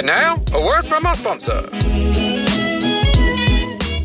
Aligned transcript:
And 0.00 0.06
now, 0.06 0.42
a 0.54 0.64
word 0.64 0.86
from 0.86 1.04
our 1.04 1.14
sponsor. 1.14 1.68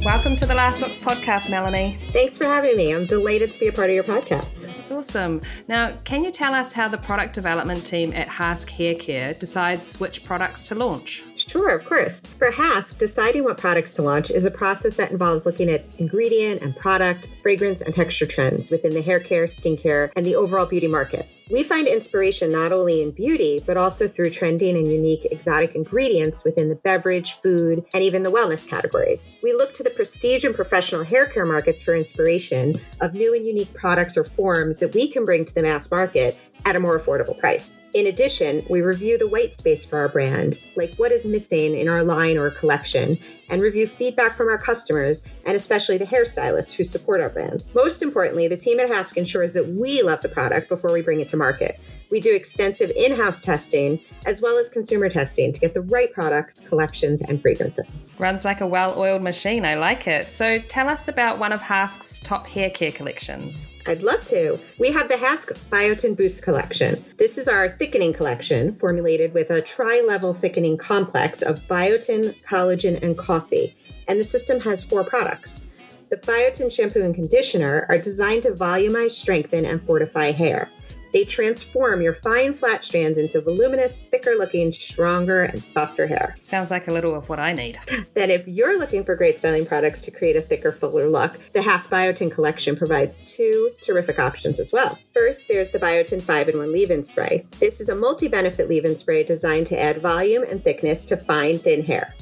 Welcome 0.03 0.35
to 0.35 0.45
the 0.45 0.53
Last 0.53 0.81
Looks 0.81 0.99
podcast, 0.99 1.49
Melanie. 1.49 1.97
Thanks 2.09 2.37
for 2.37 2.43
having 2.43 2.75
me. 2.75 2.93
I'm 2.93 3.05
delighted 3.05 3.53
to 3.53 3.59
be 3.61 3.67
a 3.67 3.71
part 3.71 3.89
of 3.89 3.95
your 3.95 4.03
podcast. 4.03 4.67
It's 4.77 4.91
awesome. 4.91 5.39
Now, 5.69 5.93
can 6.03 6.25
you 6.25 6.31
tell 6.31 6.53
us 6.53 6.73
how 6.73 6.89
the 6.89 6.97
product 6.97 7.33
development 7.33 7.85
team 7.85 8.11
at 8.11 8.27
Hask 8.27 8.69
Hair 8.71 8.95
Care 8.95 9.35
decides 9.35 9.97
which 9.97 10.25
products 10.25 10.63
to 10.63 10.75
launch? 10.75 11.23
Sure, 11.37 11.69
of 11.69 11.85
course. 11.85 12.19
For 12.19 12.51
Hask, 12.51 12.97
deciding 12.97 13.45
what 13.45 13.57
products 13.57 13.91
to 13.91 14.01
launch 14.01 14.31
is 14.31 14.43
a 14.43 14.51
process 14.51 14.97
that 14.97 15.13
involves 15.13 15.45
looking 15.45 15.69
at 15.69 15.85
ingredient 15.97 16.61
and 16.61 16.75
product, 16.75 17.29
fragrance, 17.41 17.81
and 17.81 17.93
texture 17.93 18.25
trends 18.25 18.69
within 18.69 18.93
the 18.93 19.01
hair 19.01 19.21
care, 19.21 19.45
skincare, 19.45 20.11
and 20.17 20.25
the 20.25 20.35
overall 20.35 20.65
beauty 20.65 20.87
market. 20.87 21.29
We 21.51 21.61
find 21.61 21.87
inspiration 21.87 22.51
not 22.51 22.71
only 22.71 23.03
in 23.03 23.11
beauty, 23.11 23.61
but 23.63 23.77
also 23.77 24.07
through 24.07 24.31
trending 24.31 24.75
and 24.75 24.91
unique 24.91 25.25
exotic 25.25 25.75
ingredients 25.75 26.43
within 26.43 26.69
the 26.69 26.75
beverage, 26.75 27.33
food, 27.33 27.85
and 27.93 28.01
even 28.01 28.23
the 28.23 28.31
wellness 28.31 28.67
categories. 28.67 29.31
We 29.43 29.53
look 29.53 29.71
to 29.75 29.83
the 29.83 29.91
prestige 29.91 30.43
and 30.43 30.55
professional 30.55 31.03
hair 31.03 31.27
care 31.27 31.45
markets 31.45 31.83
for 31.83 31.93
inspiration 31.93 32.79
of 32.99 33.13
new 33.13 33.35
and 33.35 33.45
unique 33.45 33.71
products 33.75 34.17
or 34.17 34.23
forms 34.23 34.79
that 34.79 34.95
we 34.95 35.07
can 35.07 35.23
bring 35.23 35.45
to 35.45 35.53
the 35.53 35.61
mass 35.61 35.91
market 35.91 36.35
at 36.65 36.75
a 36.75 36.79
more 36.79 36.99
affordable 36.99 37.37
price. 37.37 37.77
In 37.93 38.07
addition, 38.07 38.65
we 38.69 38.81
review 38.81 39.17
the 39.17 39.27
white 39.27 39.55
space 39.55 39.85
for 39.85 39.97
our 39.99 40.09
brand, 40.09 40.59
like 40.75 40.95
what 40.95 41.11
is 41.11 41.23
missing 41.23 41.77
in 41.77 41.87
our 41.87 42.03
line 42.03 42.37
or 42.37 42.49
collection, 42.49 43.17
and 43.49 43.61
review 43.61 43.87
feedback 43.87 44.35
from 44.35 44.49
our 44.49 44.57
customers 44.57 45.21
and 45.45 45.55
especially 45.55 45.97
the 45.97 46.05
hairstylists 46.05 46.71
who 46.71 46.83
support 46.83 47.21
our 47.21 47.29
brand. 47.29 47.67
Most 47.73 48.01
importantly, 48.01 48.47
the 48.47 48.57
team 48.57 48.79
at 48.79 48.89
Hask 48.89 49.15
ensures 49.15 49.53
that 49.53 49.69
we 49.69 50.01
love 50.01 50.21
the 50.21 50.29
product 50.29 50.67
before 50.67 50.91
we 50.91 51.01
bring 51.01 51.21
it 51.21 51.29
to 51.29 51.37
market. 51.37 51.79
We 52.09 52.19
do 52.19 52.33
extensive 52.33 52.91
in 52.95 53.15
house 53.15 53.41
testing 53.41 53.99
as 54.25 54.41
well 54.41 54.57
as 54.57 54.69
consumer 54.69 55.09
testing 55.09 55.51
to 55.53 55.59
get 55.59 55.73
the 55.73 55.81
right 55.81 56.11
products, 56.13 56.55
collections, 56.55 57.21
and 57.21 57.41
fragrances. 57.41 58.11
Runs 58.19 58.45
like 58.45 58.61
a 58.61 58.67
well 58.67 58.97
oiled 58.97 59.21
machine. 59.21 59.65
I 59.65 59.75
like 59.75 60.07
it. 60.07 60.31
So 60.31 60.59
tell 60.59 60.89
us 60.89 61.07
about 61.07 61.39
one 61.39 61.51
of 61.51 61.61
Hask's 61.61 62.19
top 62.19 62.47
hair 62.47 62.69
care 62.69 62.91
collections. 62.91 63.69
I'd 63.87 64.01
love 64.01 64.25
to. 64.25 64.59
We 64.79 64.91
have 64.91 65.09
the 65.09 65.15
Hask 65.15 65.51
Biotin 65.69 66.17
Boost 66.17 66.43
collection. 66.43 67.03
This 67.17 67.37
is 67.37 67.47
our 67.47 67.69
thickening 67.69 68.13
collection 68.13 68.73
formulated 68.75 69.33
with 69.33 69.51
a 69.51 69.61
tri 69.61 70.01
level 70.05 70.33
thickening 70.33 70.77
complex 70.77 71.41
of 71.41 71.59
biotin, 71.67 72.35
collagen, 72.43 73.01
and 73.03 73.17
coffee. 73.17 73.75
And 74.07 74.19
the 74.19 74.23
system 74.23 74.59
has 74.61 74.83
four 74.83 75.03
products. 75.03 75.61
The 76.09 76.17
biotin 76.17 76.71
shampoo 76.71 77.01
and 77.01 77.15
conditioner 77.15 77.85
are 77.89 77.97
designed 77.97 78.43
to 78.43 78.51
volumize, 78.51 79.11
strengthen, 79.11 79.65
and 79.65 79.83
fortify 79.85 80.31
hair. 80.31 80.69
They 81.15 81.23
transform 81.23 82.01
your 82.01 82.15
fine 82.15 82.53
flat 82.53 82.83
strands 82.83 83.17
into 83.17 83.39
voluminous, 83.39 83.99
thicker 84.11 84.35
looking, 84.35 84.69
stronger, 84.73 85.43
and 85.43 85.63
softer 85.63 86.07
hair. 86.07 86.35
Sounds 86.41 86.71
like 86.71 86.89
a 86.89 86.91
little 86.91 87.15
of 87.15 87.29
what 87.29 87.39
I 87.39 87.53
need. 87.53 87.79
Then, 88.15 88.29
if 88.29 88.45
you're 88.45 88.77
looking 88.77 89.05
for 89.05 89.15
great 89.15 89.37
styling 89.37 89.65
products 89.65 90.01
to 90.01 90.11
create 90.11 90.35
a 90.35 90.41
thicker, 90.41 90.73
fuller 90.73 91.09
look, 91.09 91.39
the 91.53 91.61
Hask 91.61 91.89
Biotin 91.89 92.29
collection 92.29 92.75
provides 92.75 93.15
two 93.25 93.71
terrific 93.81 94.19
options 94.19 94.59
as 94.59 94.73
well. 94.73 94.99
First, 95.13 95.45
there's 95.47 95.69
the 95.69 95.79
Biotin 95.79 96.21
5 96.21 96.49
in 96.49 96.57
1 96.57 96.73
leave 96.73 96.91
in 96.91 97.01
spray. 97.01 97.45
This 97.61 97.79
is 97.79 97.87
a 97.87 97.95
multi 97.95 98.27
benefit 98.27 98.67
leave 98.67 98.83
in 98.83 98.97
spray 98.97 99.23
designed 99.23 99.67
to 99.67 99.81
add 99.81 100.01
volume 100.01 100.43
and 100.43 100.61
thickness 100.61 101.05
to 101.05 101.15
fine, 101.15 101.59
thin 101.59 101.81
hair. 101.81 102.13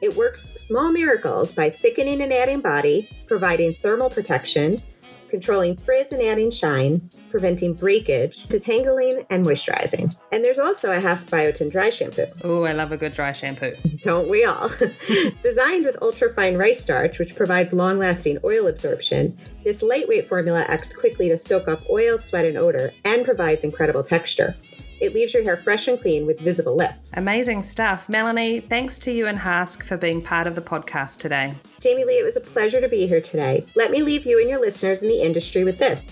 It 0.00 0.16
works 0.16 0.50
small 0.56 0.90
miracles 0.90 1.52
by 1.52 1.68
thickening 1.68 2.22
and 2.22 2.32
adding 2.32 2.62
body, 2.62 3.06
providing 3.26 3.74
thermal 3.74 4.08
protection, 4.08 4.82
controlling 5.30 5.76
frizz 5.76 6.12
and 6.12 6.22
adding 6.22 6.50
shine, 6.50 7.10
preventing 7.30 7.74
breakage, 7.74 8.46
detangling, 8.48 9.24
and 9.30 9.46
moisturizing. 9.46 10.14
And 10.32 10.44
there's 10.44 10.58
also 10.58 10.90
a 10.90 11.00
Hask 11.00 11.28
Biotin 11.28 11.70
dry 11.70 11.90
shampoo. 11.90 12.26
Oh, 12.42 12.64
I 12.64 12.72
love 12.72 12.92
a 12.92 12.96
good 12.96 13.14
dry 13.14 13.32
shampoo. 13.32 13.74
Don't 14.02 14.28
we 14.28 14.44
all? 14.44 14.68
Designed 15.42 15.84
with 15.84 15.96
ultra-fine 16.02 16.56
rice 16.56 16.80
starch, 16.80 17.18
which 17.18 17.36
provides 17.36 17.72
long-lasting 17.72 18.38
oil 18.44 18.66
absorption, 18.66 19.38
this 19.64 19.82
lightweight 19.82 20.28
formula 20.28 20.64
acts 20.68 20.92
quickly 20.92 21.28
to 21.28 21.38
soak 21.38 21.68
up 21.68 21.80
oil, 21.88 22.18
sweat, 22.18 22.44
and 22.44 22.58
odor, 22.58 22.92
and 23.04 23.24
provides 23.24 23.64
incredible 23.64 24.02
texture. 24.02 24.56
It 25.00 25.14
leaves 25.14 25.34
your 25.34 25.42
hair 25.42 25.56
fresh 25.56 25.88
and 25.88 26.00
clean 26.00 26.26
with 26.26 26.38
visible 26.40 26.76
lift. 26.76 27.10
Amazing 27.14 27.62
stuff. 27.62 28.08
Melanie, 28.08 28.60
thanks 28.60 28.98
to 29.00 29.10
you 29.10 29.26
and 29.26 29.38
Hask 29.38 29.82
for 29.82 29.96
being 29.96 30.22
part 30.22 30.46
of 30.46 30.54
the 30.54 30.60
podcast 30.60 31.18
today. 31.18 31.54
Jamie 31.80 32.04
Lee, 32.04 32.18
it 32.18 32.24
was 32.24 32.36
a 32.36 32.40
pleasure 32.40 32.80
to 32.80 32.88
be 32.88 33.06
here 33.06 33.20
today. 33.20 33.64
Let 33.74 33.90
me 33.90 34.02
leave 34.02 34.26
you 34.26 34.38
and 34.40 34.48
your 34.48 34.60
listeners 34.60 35.02
in 35.02 35.08
the 35.08 35.22
industry 35.22 35.64
with 35.64 35.78
this. 35.78 36.04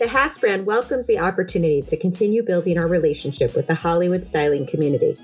The 0.00 0.08
Hask 0.08 0.40
brand 0.40 0.64
welcomes 0.64 1.06
the 1.06 1.18
opportunity 1.18 1.82
to 1.82 1.96
continue 1.96 2.42
building 2.42 2.78
our 2.78 2.88
relationship 2.88 3.54
with 3.54 3.66
the 3.66 3.74
Hollywood 3.74 4.24
styling 4.24 4.66
community. 4.66 5.18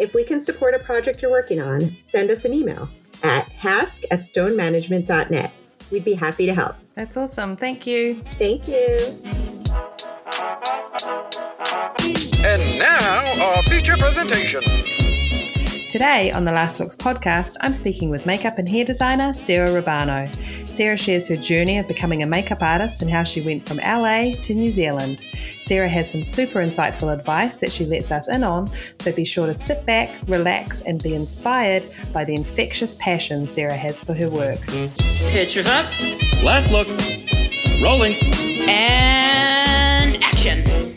If 0.00 0.14
we 0.14 0.24
can 0.24 0.40
support 0.40 0.74
a 0.74 0.78
project 0.78 1.20
you're 1.20 1.30
working 1.30 1.60
on, 1.60 1.94
send 2.08 2.30
us 2.30 2.46
an 2.46 2.54
email 2.54 2.88
at 3.22 3.46
hask 3.50 4.02
at 4.10 4.20
stonemanagement.net. 4.20 5.52
We'd 5.90 6.04
be 6.04 6.14
happy 6.14 6.46
to 6.46 6.54
help. 6.54 6.76
That's 6.94 7.16
awesome. 7.16 7.56
Thank 7.56 7.86
you. 7.86 8.22
Thank 8.38 8.66
you. 8.66 9.18
And 12.44 12.78
now, 12.78 13.44
our 13.44 13.62
feature 13.62 13.96
presentation. 13.96 14.62
Today 15.88 16.32
on 16.32 16.44
the 16.44 16.50
Last 16.50 16.80
Looks 16.80 16.96
podcast, 16.96 17.56
I'm 17.60 17.72
speaking 17.74 18.10
with 18.10 18.26
makeup 18.26 18.58
and 18.58 18.68
hair 18.68 18.84
designer 18.84 19.32
Sarah 19.32 19.68
Rubano. 19.68 20.28
Sarah 20.68 20.96
shares 20.96 21.28
her 21.28 21.36
journey 21.36 21.78
of 21.78 21.86
becoming 21.86 22.22
a 22.22 22.26
makeup 22.26 22.62
artist 22.62 23.00
and 23.00 23.10
how 23.10 23.22
she 23.22 23.42
went 23.42 23.64
from 23.64 23.76
LA 23.76 24.32
to 24.42 24.54
New 24.54 24.70
Zealand. 24.70 25.20
Sarah 25.60 25.88
has 25.88 26.10
some 26.10 26.24
super 26.24 26.58
insightful 26.58 27.12
advice 27.12 27.60
that 27.60 27.70
she 27.70 27.84
lets 27.84 28.10
us 28.10 28.28
in 28.28 28.42
on, 28.42 28.68
so 28.98 29.12
be 29.12 29.24
sure 29.24 29.46
to 29.46 29.54
sit 29.54 29.86
back, 29.86 30.10
relax, 30.26 30.80
and 30.80 31.00
be 31.00 31.14
inspired 31.14 31.86
by 32.12 32.24
the 32.24 32.34
infectious 32.34 32.96
passion 32.96 33.46
Sarah 33.46 33.76
has 33.76 34.02
for 34.02 34.14
her 34.14 34.30
work. 34.30 34.58
Pictures 35.30 35.68
up 35.68 35.86
Last 36.42 36.72
looks. 36.72 37.00
Rolling. 37.82 38.16
and 38.68 40.16
action. 40.24 40.92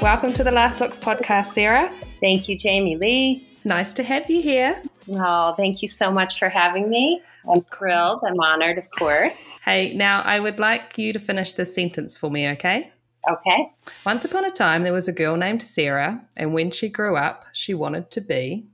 Welcome 0.00 0.32
to 0.34 0.44
the 0.44 0.52
Last 0.52 0.80
Looks 0.80 0.96
podcast, 0.96 1.46
Sarah. 1.46 1.92
Thank 2.20 2.48
you, 2.48 2.56
Jamie 2.56 2.94
Lee. 2.94 3.48
Nice 3.64 3.92
to 3.94 4.04
have 4.04 4.30
you 4.30 4.40
here. 4.40 4.80
Oh, 5.16 5.54
thank 5.56 5.82
you 5.82 5.88
so 5.88 6.12
much 6.12 6.38
for 6.38 6.48
having 6.48 6.88
me. 6.88 7.20
I'm 7.50 7.62
thrilled. 7.62 8.20
I'm 8.24 8.38
honored, 8.38 8.78
of 8.78 8.88
course. 8.96 9.48
Hey, 9.64 9.92
now 9.94 10.22
I 10.22 10.38
would 10.38 10.60
like 10.60 10.96
you 10.98 11.12
to 11.12 11.18
finish 11.18 11.54
this 11.54 11.74
sentence 11.74 12.16
for 12.16 12.30
me, 12.30 12.48
okay? 12.50 12.92
Okay. 13.28 13.72
Once 14.06 14.24
upon 14.24 14.44
a 14.44 14.52
time, 14.52 14.84
there 14.84 14.92
was 14.92 15.08
a 15.08 15.12
girl 15.12 15.36
named 15.36 15.64
Sarah, 15.64 16.24
and 16.36 16.54
when 16.54 16.70
she 16.70 16.88
grew 16.88 17.16
up, 17.16 17.46
she 17.52 17.74
wanted 17.74 18.12
to 18.12 18.20
be. 18.20 18.68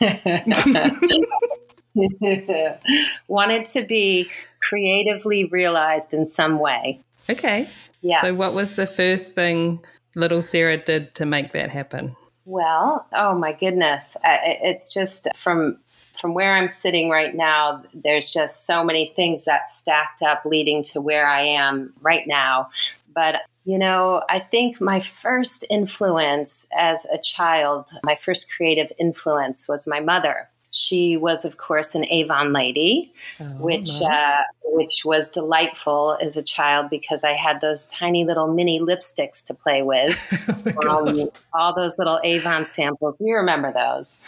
Wanted 3.28 3.64
to 3.66 3.84
be 3.84 4.28
creatively 4.60 5.44
realized 5.44 6.12
in 6.12 6.26
some 6.26 6.58
way. 6.58 7.00
Okay. 7.30 7.68
Yeah. 8.02 8.20
So, 8.20 8.34
what 8.34 8.52
was 8.52 8.74
the 8.74 8.86
first 8.86 9.36
thing 9.36 9.78
little 10.14 10.42
Sarah 10.42 10.76
did 10.76 11.14
to 11.16 11.26
make 11.26 11.52
that 11.52 11.70
happen? 11.70 12.16
Well, 12.44 13.06
oh 13.12 13.34
my 13.38 13.52
goodness, 13.52 14.16
it's 14.24 14.92
just 14.92 15.28
from 15.34 15.78
from 16.20 16.32
where 16.32 16.52
I'm 16.52 16.68
sitting 16.68 17.10
right 17.10 17.34
now. 17.34 17.82
There's 17.92 18.30
just 18.30 18.66
so 18.66 18.84
many 18.84 19.12
things 19.16 19.44
that 19.44 19.68
stacked 19.68 20.22
up, 20.22 20.44
leading 20.44 20.82
to 20.84 21.00
where 21.00 21.26
I 21.26 21.42
am 21.42 21.92
right 22.00 22.26
now. 22.26 22.70
But 23.14 23.42
you 23.64 23.78
know, 23.78 24.22
I 24.28 24.40
think 24.40 24.80
my 24.80 25.00
first 25.00 25.64
influence 25.70 26.68
as 26.76 27.06
a 27.06 27.18
child, 27.18 27.88
my 28.02 28.14
first 28.14 28.54
creative 28.54 28.92
influence 28.98 29.68
was 29.68 29.86
my 29.86 30.00
mother. 30.00 30.48
She 30.76 31.16
was, 31.16 31.44
of 31.44 31.56
course, 31.56 31.94
an 31.94 32.04
Avon 32.06 32.52
lady, 32.52 33.12
which 33.58 34.00
nice. 34.00 34.02
uh, 34.02 34.42
which 34.64 35.02
was 35.04 35.30
delightful 35.30 36.18
as 36.20 36.36
a 36.36 36.42
child 36.42 36.90
because 36.90 37.22
I 37.22 37.30
had 37.30 37.60
those 37.60 37.86
tiny 37.86 38.24
little 38.24 38.52
mini 38.52 38.80
lipsticks 38.80 39.46
to 39.46 39.54
play 39.54 39.84
with. 39.84 40.18
um, 40.88 41.30
all 41.52 41.76
those 41.76 41.96
little 41.96 42.18
Avon 42.24 42.64
samples. 42.64 43.14
You 43.20 43.36
remember 43.36 43.72
those. 43.72 44.20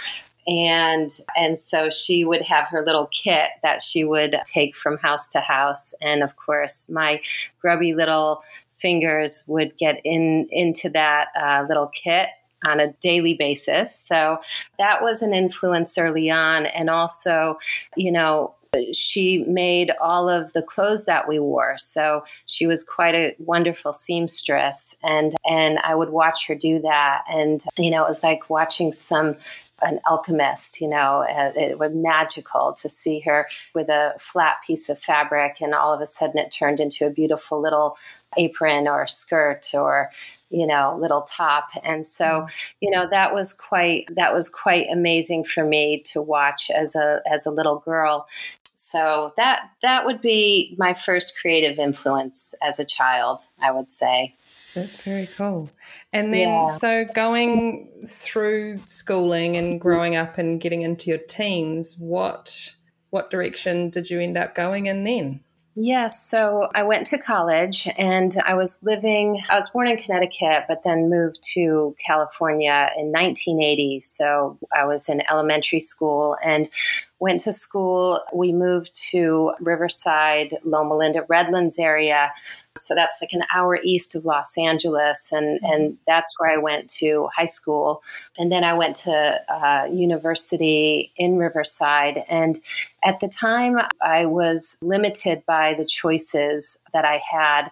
And 0.46 1.10
and 1.36 1.58
so 1.58 1.90
she 1.90 2.24
would 2.24 2.42
have 2.42 2.68
her 2.68 2.84
little 2.84 3.10
kit 3.12 3.50
that 3.64 3.82
she 3.82 4.04
would 4.04 4.38
take 4.44 4.76
from 4.76 4.98
house 4.98 5.26
to 5.30 5.40
house. 5.40 5.94
And 6.00 6.22
of 6.22 6.36
course, 6.36 6.88
my 6.88 7.20
grubby 7.60 7.92
little 7.92 8.44
fingers 8.70 9.44
would 9.48 9.76
get 9.78 10.00
in 10.04 10.46
into 10.52 10.90
that 10.90 11.30
uh, 11.34 11.64
little 11.66 11.88
kit 11.88 12.28
on 12.66 12.80
a 12.80 12.92
daily 13.00 13.34
basis. 13.34 13.94
So 13.94 14.38
that 14.78 15.02
was 15.02 15.22
an 15.22 15.32
influence 15.32 15.96
early 15.96 16.30
on. 16.30 16.66
And 16.66 16.90
also, 16.90 17.58
you 17.96 18.10
know, 18.12 18.54
she 18.92 19.44
made 19.46 19.90
all 20.00 20.28
of 20.28 20.52
the 20.52 20.62
clothes 20.62 21.06
that 21.06 21.28
we 21.28 21.38
wore. 21.38 21.78
So 21.78 22.24
she 22.46 22.66
was 22.66 22.84
quite 22.84 23.14
a 23.14 23.34
wonderful 23.38 23.92
seamstress 23.92 24.98
and 25.02 25.34
and 25.48 25.78
I 25.78 25.94
would 25.94 26.10
watch 26.10 26.46
her 26.48 26.54
do 26.54 26.80
that 26.80 27.22
and 27.28 27.64
you 27.78 27.90
know 27.90 28.04
it 28.04 28.08
was 28.08 28.22
like 28.22 28.50
watching 28.50 28.92
some 28.92 29.36
an 29.82 30.00
alchemist, 30.08 30.80
you 30.80 30.88
know, 30.88 31.22
uh, 31.28 31.52
it 31.54 31.78
was 31.78 31.92
magical 31.92 32.72
to 32.72 32.88
see 32.88 33.20
her 33.20 33.46
with 33.74 33.88
a 33.88 34.14
flat 34.18 34.56
piece 34.66 34.88
of 34.88 34.98
fabric 34.98 35.60
and 35.60 35.74
all 35.74 35.92
of 35.92 36.00
a 36.00 36.06
sudden 36.06 36.38
it 36.38 36.50
turned 36.50 36.80
into 36.80 37.06
a 37.06 37.10
beautiful 37.10 37.60
little 37.60 37.98
apron 38.38 38.88
or 38.88 39.06
skirt 39.06 39.66
or 39.74 40.10
you 40.50 40.66
know 40.66 40.96
little 41.00 41.22
top. 41.22 41.70
And 41.82 42.06
so 42.06 42.24
mm-hmm. 42.24 42.76
you 42.80 42.90
know 42.90 43.06
that 43.10 43.32
was 43.32 43.52
quite 43.52 44.06
that 44.14 44.32
was 44.32 44.48
quite 44.48 44.86
amazing 44.90 45.44
for 45.44 45.64
me 45.64 46.02
to 46.06 46.22
watch 46.22 46.70
as 46.70 46.96
a 46.96 47.22
as 47.30 47.46
a 47.46 47.50
little 47.50 47.78
girl. 47.78 48.26
So 48.74 49.32
that 49.36 49.70
that 49.82 50.04
would 50.04 50.20
be 50.20 50.74
my 50.78 50.94
first 50.94 51.40
creative 51.40 51.78
influence 51.78 52.54
as 52.62 52.78
a 52.78 52.84
child 52.84 53.40
i 53.62 53.70
would 53.70 53.90
say. 53.90 54.34
That's 54.74 55.02
very 55.02 55.26
cool. 55.38 55.70
And 56.12 56.34
then 56.34 56.48
yeah. 56.48 56.66
so 56.66 57.06
going 57.06 57.88
through 58.06 58.76
schooling 58.84 59.56
and 59.56 59.80
growing 59.80 60.16
up 60.16 60.36
and 60.36 60.60
getting 60.60 60.82
into 60.82 61.08
your 61.08 61.18
teens 61.18 61.96
what 61.98 62.74
what 63.08 63.30
direction 63.30 63.88
did 63.88 64.10
you 64.10 64.20
end 64.20 64.36
up 64.36 64.54
going 64.54 64.86
in 64.86 65.04
then 65.04 65.40
Yes. 65.78 66.26
So 66.30 66.70
I 66.74 66.84
went 66.84 67.08
to 67.08 67.18
college 67.18 67.86
and 67.98 68.34
I 68.42 68.54
was 68.54 68.82
living, 68.82 69.42
I 69.50 69.56
was 69.56 69.68
born 69.68 69.88
in 69.88 69.98
Connecticut, 69.98 70.64
but 70.68 70.82
then 70.84 71.10
moved 71.10 71.42
to 71.52 71.94
California 72.04 72.90
in 72.96 73.12
1980. 73.12 74.00
So 74.00 74.56
I 74.74 74.86
was 74.86 75.10
in 75.10 75.22
elementary 75.30 75.80
school 75.80 76.34
and 76.42 76.70
went 77.18 77.40
to 77.40 77.52
school. 77.52 78.22
We 78.32 78.54
moved 78.54 78.94
to 79.10 79.52
Riverside, 79.60 80.56
Loma 80.64 80.96
Linda, 80.96 81.26
Redlands 81.28 81.78
area 81.78 82.32
so 82.78 82.94
that's 82.94 83.22
like 83.22 83.32
an 83.32 83.44
hour 83.54 83.78
east 83.82 84.14
of 84.14 84.24
Los 84.24 84.56
Angeles, 84.58 85.32
and 85.32 85.60
mm-hmm. 85.60 85.72
and 85.72 85.98
that's 86.06 86.34
where 86.38 86.50
I 86.50 86.56
went 86.56 86.88
to 86.94 87.28
high 87.34 87.46
school, 87.46 88.02
and 88.38 88.50
then 88.50 88.64
I 88.64 88.74
went 88.74 88.96
to 88.96 89.40
uh, 89.48 89.88
university 89.90 91.12
in 91.16 91.38
Riverside. 91.38 92.24
And 92.28 92.60
at 93.04 93.20
the 93.20 93.28
time, 93.28 93.78
I 94.02 94.26
was 94.26 94.78
limited 94.82 95.44
by 95.46 95.74
the 95.74 95.84
choices 95.84 96.84
that 96.92 97.04
I 97.04 97.20
had 97.30 97.70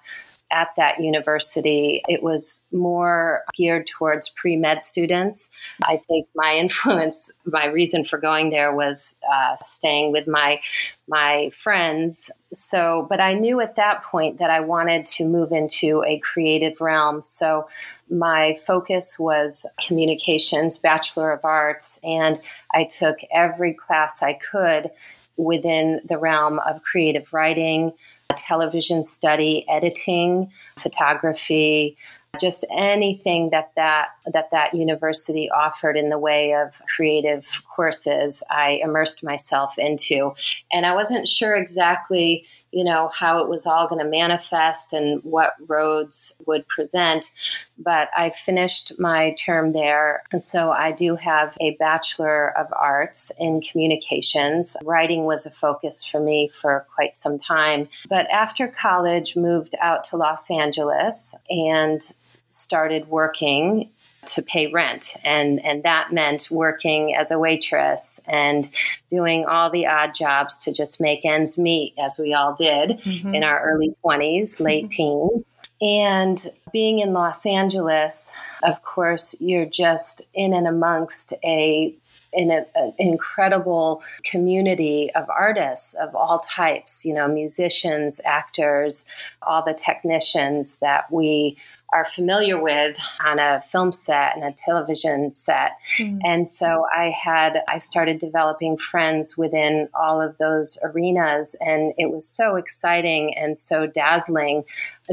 at 0.55 0.75
that 0.77 1.01
university, 1.01 2.03
it 2.09 2.23
was 2.23 2.65
more 2.73 3.43
geared 3.55 3.87
towards 3.87 4.31
pre 4.31 4.57
med 4.57 4.83
students. 4.83 5.55
I 5.83 5.97
think 5.97 6.29
my 6.35 6.55
influence, 6.57 7.33
my 7.45 7.67
reason 7.67 8.05
for 8.05 8.19
going 8.19 8.51
there 8.51 8.75
was 8.75 9.19
uh, 9.31 9.57
staying 9.65 10.13
with 10.13 10.29
my 10.29 10.61
my 11.09 11.51
friends. 11.51 12.31
So, 12.53 13.07
but 13.11 13.21
I 13.21 13.35
knew 13.35 13.61
at 13.61 13.77
that 13.77 14.05
point 14.05 14.39
that 14.39 14.49
I 14.49 14.61
wanted 14.61 15.05
to 15.07 15.27
move 15.27 15.53
into 15.53 16.03
a 16.07 16.19
creative 16.21 16.81
realm. 16.81 17.21
So, 17.21 17.69
my 18.09 18.57
focus 18.67 19.19
was 19.19 19.69
communications, 19.85 20.79
Bachelor 20.79 21.33
of 21.33 21.45
Arts, 21.45 22.01
and 22.05 22.41
I 22.73 22.85
took 22.85 23.19
every 23.33 23.75
class 23.75 24.23
I 24.23 24.35
could 24.35 24.91
within 25.37 26.01
the 26.05 26.19
realm 26.19 26.59
of 26.61 26.83
creative 26.83 27.33
writing, 27.33 27.93
television 28.35 29.03
study, 29.03 29.65
editing, 29.69 30.51
photography, 30.77 31.97
just 32.41 32.67
anything 32.77 33.51
that 33.51 33.71
that 33.77 34.09
that 34.33 34.51
that 34.51 34.75
university 34.75 35.51
offered 35.51 35.97
in 35.97 36.09
the 36.11 36.19
way 36.19 36.53
of 36.55 36.81
creative 36.97 37.63
courses 37.75 38.45
i 38.51 38.81
immersed 38.83 39.25
myself 39.25 39.79
into. 39.79 40.33
And 40.73 40.85
i 40.85 40.95
wasn't 40.95 41.29
sure 41.29 41.55
exactly 41.55 42.45
you 42.75 42.83
know, 42.83 43.09
how 43.15 43.39
it 43.39 43.49
was 43.49 43.67
all 43.67 43.87
going 43.87 44.03
to 44.03 44.11
manifest 44.11 44.93
and 44.93 45.23
what 45.23 45.55
roads 45.69 46.41
would 46.47 46.67
present. 46.67 47.31
But 47.79 48.09
I 48.17 48.31
finished 48.31 48.99
my 48.99 49.35
term 49.39 49.73
there. 49.73 50.25
And 50.33 50.43
so 50.43 50.73
I 50.73 50.91
do 50.91 51.15
have 51.15 51.57
a 51.61 51.77
Bachelor 51.77 52.57
of 52.59 52.67
Arts 52.73 53.33
in 53.39 53.61
Communications. 53.61 54.77
Writing 54.85 55.25
was 55.25 55.47
a 55.47 55.51
focus 55.51 56.05
for 56.05 56.21
me 56.21 56.49
for 56.49 56.87
quite 56.95 57.15
some 57.15 57.39
time. 57.39 57.89
But 58.09 58.29
after 58.31 58.67
college, 58.67 59.37
moved 59.37 59.75
out 59.81 60.03
to 60.05 60.17
Los 60.17 60.51
Angeles 60.51 61.37
and 61.49 62.01
started 62.49 63.09
working 63.09 63.91
to 64.27 64.43
pay 64.43 64.71
rent 64.73 65.17
and 65.25 65.65
and 65.65 65.83
that 65.83 66.13
meant 66.13 66.49
working 66.51 67.15
as 67.15 67.31
a 67.31 67.39
waitress 67.39 68.23
and 68.29 68.69
doing 69.11 69.45
all 69.47 69.71
the 69.71 69.87
odd 69.87 70.15
jobs 70.15 70.65
to 70.65 70.73
just 70.73 71.01
make 71.01 71.25
ends 71.25 71.59
meet 71.59 71.95
as 71.99 72.19
we 72.23 72.35
all 72.35 72.55
did 72.55 72.91
mm-hmm. 72.91 73.35
in 73.35 73.43
our 73.43 73.63
early 73.63 73.93
20s 74.05 74.61
late 74.61 74.85
mm-hmm. 74.85 75.29
teens 75.29 75.53
and 75.81 76.47
being 76.73 76.99
in 77.01 77.13
Los 77.13 77.47
Angeles 77.47 78.37
of 78.63 78.83
course 78.83 79.41
you're 79.41 79.67
just 79.67 80.23
in 80.35 80.53
and 80.53 80.67
amongst 80.67 81.33
a 81.45 81.95
in 82.35 82.51
an 82.51 82.67
incredible 82.99 84.03
community 84.25 85.11
of 85.15 85.29
artists 85.31 85.95
of 85.95 86.15
all 86.15 86.41
types, 86.41 87.05
you 87.05 87.15
know, 87.15 87.29
musicians, 87.29 88.21
actors, 88.25 89.09
all 89.43 89.63
the 89.63 89.75
technicians 89.75 90.81
that 90.81 91.11
we 91.11 91.57
are 91.93 92.05
familiar 92.05 92.61
with 92.61 92.99
on 93.25 93.39
a 93.39 93.61
film 93.61 93.93
set 93.93 94.35
and 94.35 94.45
a 94.45 94.53
television 94.53 95.31
set. 95.31 95.73
Mm-hmm. 95.99 96.19
And 96.25 96.49
so 96.49 96.87
I 96.93 97.11
had, 97.11 97.63
I 97.69 97.79
started 97.79 98.19
developing 98.19 98.77
friends 98.77 99.39
within 99.39 99.89
all 99.95 100.21
of 100.21 100.37
those 100.39 100.79
arenas. 100.83 101.57
And 101.61 101.95
it 101.97 102.11
was 102.11 102.27
so 102.29 102.57
exciting 102.57 103.37
and 103.37 103.57
so 103.57 103.87
dazzling 103.87 104.65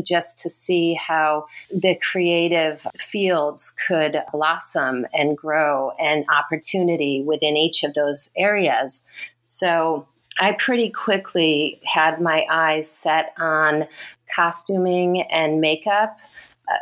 just 0.04 0.40
to 0.40 0.50
see 0.50 0.96
how 0.96 1.46
the 1.70 1.96
creative 1.96 2.88
fields 2.98 3.78
could 3.88 4.24
blossom 4.32 5.06
and 5.14 5.38
grow 5.38 5.92
and 6.00 6.26
opportunity 6.30 7.22
within 7.22 7.58
each 7.58 7.84
of 7.84 7.94
those 7.94 8.34
areas. 8.36 9.08
So 9.44 10.08
I 10.40 10.54
pretty 10.54 10.90
quickly 10.90 11.80
had 11.84 12.22
my 12.22 12.48
eyes 12.50 12.90
set 12.90 13.34
on 13.38 13.88
costuming 14.34 15.22
and 15.24 15.60
makeup 15.60 16.18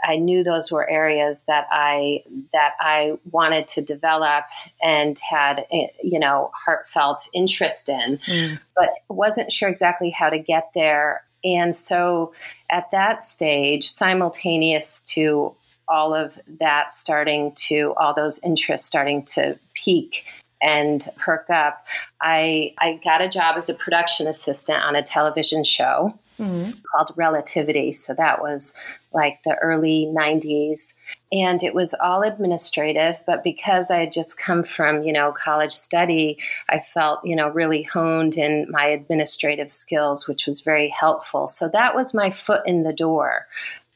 I 0.04 0.18
knew 0.18 0.44
those 0.44 0.72
were 0.72 0.90
areas 0.90 1.46
that 1.46 1.68
I 1.72 2.24
that 2.54 2.74
I 2.80 3.18
wanted 3.32 3.68
to 3.70 3.82
develop 3.82 4.46
and 4.82 5.20
had 5.20 5.66
you 6.04 6.20
know 6.20 6.52
heartfelt 6.54 7.28
interest 7.34 7.90
in, 7.90 8.18
mm. 8.18 8.60
but 8.76 8.90
wasn't 9.10 9.52
sure 9.52 9.70
exactly 9.70 10.10
how 10.10 10.30
to 10.30 10.40
get 10.40 10.70
there. 10.74 11.24
And 11.44 11.74
so 11.74 12.34
at 12.70 12.92
that 12.92 13.22
stage, 13.22 13.90
simultaneous 13.90 15.04
to 15.14 15.56
all 15.88 16.14
of 16.14 16.38
that 16.60 16.94
starting 16.94 17.54
to 17.56 17.94
all 17.98 18.14
those 18.14 18.44
interests 18.44 18.88
starting 18.88 19.24
to 19.24 19.58
peak 19.74 20.26
and 20.62 21.08
perk 21.18 21.50
up, 21.50 21.88
I 22.22 22.74
I 22.78 23.00
got 23.04 23.22
a 23.22 23.30
job 23.30 23.58
as 23.58 23.70
a 23.70 23.74
production 23.74 24.28
assistant 24.28 24.84
on 24.84 24.96
a 24.96 25.04
television 25.04 25.64
show 25.64 26.14
mm-hmm. 26.40 26.72
called 26.92 27.12
Relativity. 27.16 27.94
So 27.94 28.14
that 28.14 28.42
was 28.42 28.80
like 29.12 29.42
the 29.44 29.56
early 29.56 30.12
90s. 30.16 31.00
And 31.32 31.62
it 31.64 31.76
was 31.76 31.94
all 31.94 32.24
administrative, 32.24 33.22
but 33.28 33.44
because 33.44 33.92
I 33.92 34.00
had 34.00 34.14
just 34.14 34.42
come 34.42 34.64
from, 34.64 35.04
you 35.04 35.14
know, 35.14 35.32
college 35.32 35.74
study, 35.74 36.40
I 36.70 36.80
felt, 36.80 37.24
you 37.24 37.36
know, 37.36 37.50
really 37.50 37.84
honed 37.84 38.38
in 38.38 38.68
my 38.70 38.86
administrative 38.86 39.70
skills, 39.70 40.28
which 40.28 40.48
was 40.48 40.62
very 40.62 40.90
helpful. 40.90 41.48
So 41.48 41.70
that 41.70 41.96
was 41.96 42.14
my 42.14 42.32
foot 42.32 42.62
in 42.66 42.84
the 42.84 42.94
door. 42.94 43.48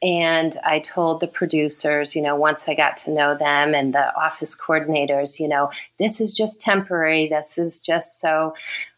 And 0.02 0.54
I 0.62 0.80
told 0.80 1.20
the 1.20 1.26
producers, 1.26 2.14
you 2.14 2.20
know, 2.20 2.36
once 2.36 2.68
I 2.68 2.74
got 2.74 2.98
to 2.98 3.10
know 3.10 3.34
them 3.34 3.74
and 3.74 3.94
the 3.94 4.14
office 4.14 4.60
coordinators, 4.60 5.40
you 5.40 5.48
know, 5.48 5.70
this 5.98 6.20
is 6.20 6.34
just 6.34 6.60
temporary. 6.60 7.26
This 7.28 7.56
is 7.56 7.80
just 7.80 8.20
so 8.20 8.54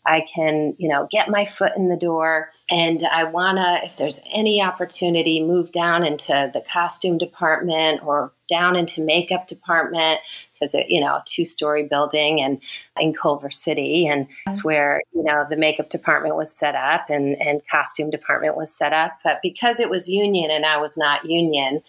I 0.06 0.20
can, 0.34 0.74
you 0.78 0.88
know, 0.88 1.08
get 1.10 1.28
my 1.28 1.44
foot 1.44 1.72
in 1.76 1.88
the 1.88 1.96
door. 1.96 2.50
And 2.70 3.02
I 3.10 3.24
want 3.24 3.58
to, 3.58 3.84
if 3.84 3.96
there's 3.96 4.22
any 4.30 4.62
opportunity, 4.62 5.42
move 5.42 5.72
down 5.72 6.04
into 6.04 6.50
the 6.52 6.60
costume 6.60 7.18
department 7.18 8.04
or 8.04 8.32
down 8.48 8.76
into 8.76 9.00
makeup 9.00 9.48
department 9.48 10.20
because 10.52 10.74
it, 10.74 10.88
you 10.88 11.00
know, 11.00 11.20
two 11.26 11.44
story 11.44 11.86
building 11.88 12.40
and 12.40 12.62
in 12.98 13.12
Culver 13.12 13.50
City. 13.50 14.06
And 14.06 14.28
that's 14.44 14.64
where, 14.64 15.02
you 15.12 15.24
know, 15.24 15.44
the 15.48 15.56
makeup 15.56 15.90
department 15.90 16.36
was 16.36 16.56
set 16.56 16.74
up 16.74 17.10
and, 17.10 17.36
and 17.40 17.60
costume 17.70 18.10
department 18.10 18.56
was 18.56 18.72
set 18.72 18.92
up. 18.92 19.18
But 19.24 19.40
because 19.42 19.80
it 19.80 19.90
was 19.90 20.08
union 20.08 20.50
and 20.50 20.64
I 20.64 20.78
was 20.78 20.96
not 20.96 21.24
union, 21.24 21.82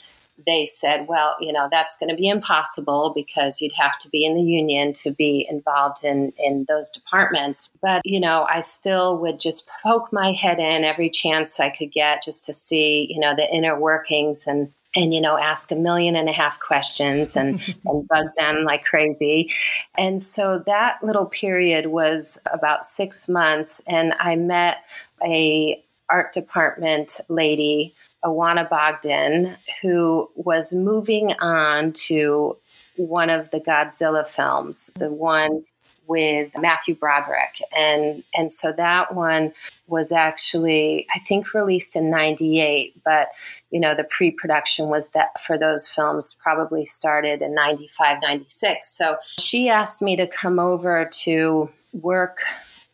they 0.45 0.65
said, 0.65 1.07
well, 1.07 1.35
you 1.39 1.51
know, 1.51 1.67
that's 1.71 1.97
going 1.97 2.09
to 2.09 2.15
be 2.15 2.27
impossible 2.27 3.11
because 3.15 3.61
you'd 3.61 3.73
have 3.73 3.97
to 3.99 4.09
be 4.09 4.23
in 4.23 4.35
the 4.35 4.43
union 4.43 4.93
to 4.93 5.11
be 5.11 5.47
involved 5.49 6.03
in, 6.03 6.31
in 6.37 6.65
those 6.67 6.91
departments. 6.91 7.75
But, 7.81 8.01
you 8.05 8.19
know, 8.19 8.45
I 8.49 8.61
still 8.61 9.17
would 9.19 9.39
just 9.39 9.69
poke 9.83 10.13
my 10.13 10.33
head 10.33 10.59
in 10.59 10.83
every 10.83 11.09
chance 11.09 11.59
I 11.59 11.69
could 11.69 11.91
get 11.91 12.23
just 12.23 12.45
to 12.45 12.53
see, 12.53 13.11
you 13.11 13.19
know, 13.19 13.35
the 13.35 13.51
inner 13.51 13.79
workings 13.79 14.45
and 14.47 14.71
and 14.95 15.13
you 15.13 15.19
know 15.19 15.37
ask 15.37 15.71
a 15.71 15.75
million 15.75 16.15
and 16.15 16.29
a 16.29 16.31
half 16.31 16.59
questions 16.59 17.35
and 17.35 17.61
and 17.85 18.07
bug 18.07 18.27
them 18.37 18.63
like 18.63 18.83
crazy 18.83 19.51
and 19.97 20.21
so 20.21 20.59
that 20.59 21.03
little 21.03 21.25
period 21.25 21.87
was 21.87 22.41
about 22.51 22.85
six 22.85 23.27
months 23.27 23.83
and 23.87 24.13
i 24.19 24.35
met 24.35 24.77
a 25.23 25.83
art 26.09 26.31
department 26.31 27.19
lady 27.27 27.93
Awana 28.23 28.69
Bogdan, 28.69 29.55
who 29.81 30.29
was 30.35 30.73
moving 30.73 31.33
on 31.39 31.93
to 31.93 32.57
one 32.95 33.29
of 33.29 33.51
the 33.51 33.59
Godzilla 33.59 34.25
films, 34.27 34.91
the 34.97 35.11
one 35.11 35.63
with 36.07 36.57
Matthew 36.57 36.95
Broderick. 36.95 37.61
And 37.75 38.23
and 38.35 38.51
so 38.51 38.71
that 38.73 39.13
one 39.13 39.53
was 39.87 40.11
actually 40.11 41.05
I 41.13 41.19
think 41.19 41.53
released 41.53 41.95
in 41.95 42.09
98, 42.09 43.01
but 43.03 43.29
you 43.69 43.79
know 43.79 43.93
the 43.93 44.05
pre-production 44.05 44.87
was 44.87 45.09
that 45.09 45.39
for 45.41 45.57
those 45.57 45.89
films 45.89 46.37
probably 46.41 46.85
started 46.85 47.41
in 47.41 47.53
95 47.53 48.21
96. 48.21 48.87
So 48.87 49.17
she 49.39 49.69
asked 49.69 50.01
me 50.01 50.15
to 50.15 50.27
come 50.27 50.59
over 50.59 51.09
to 51.23 51.69
work 51.93 52.39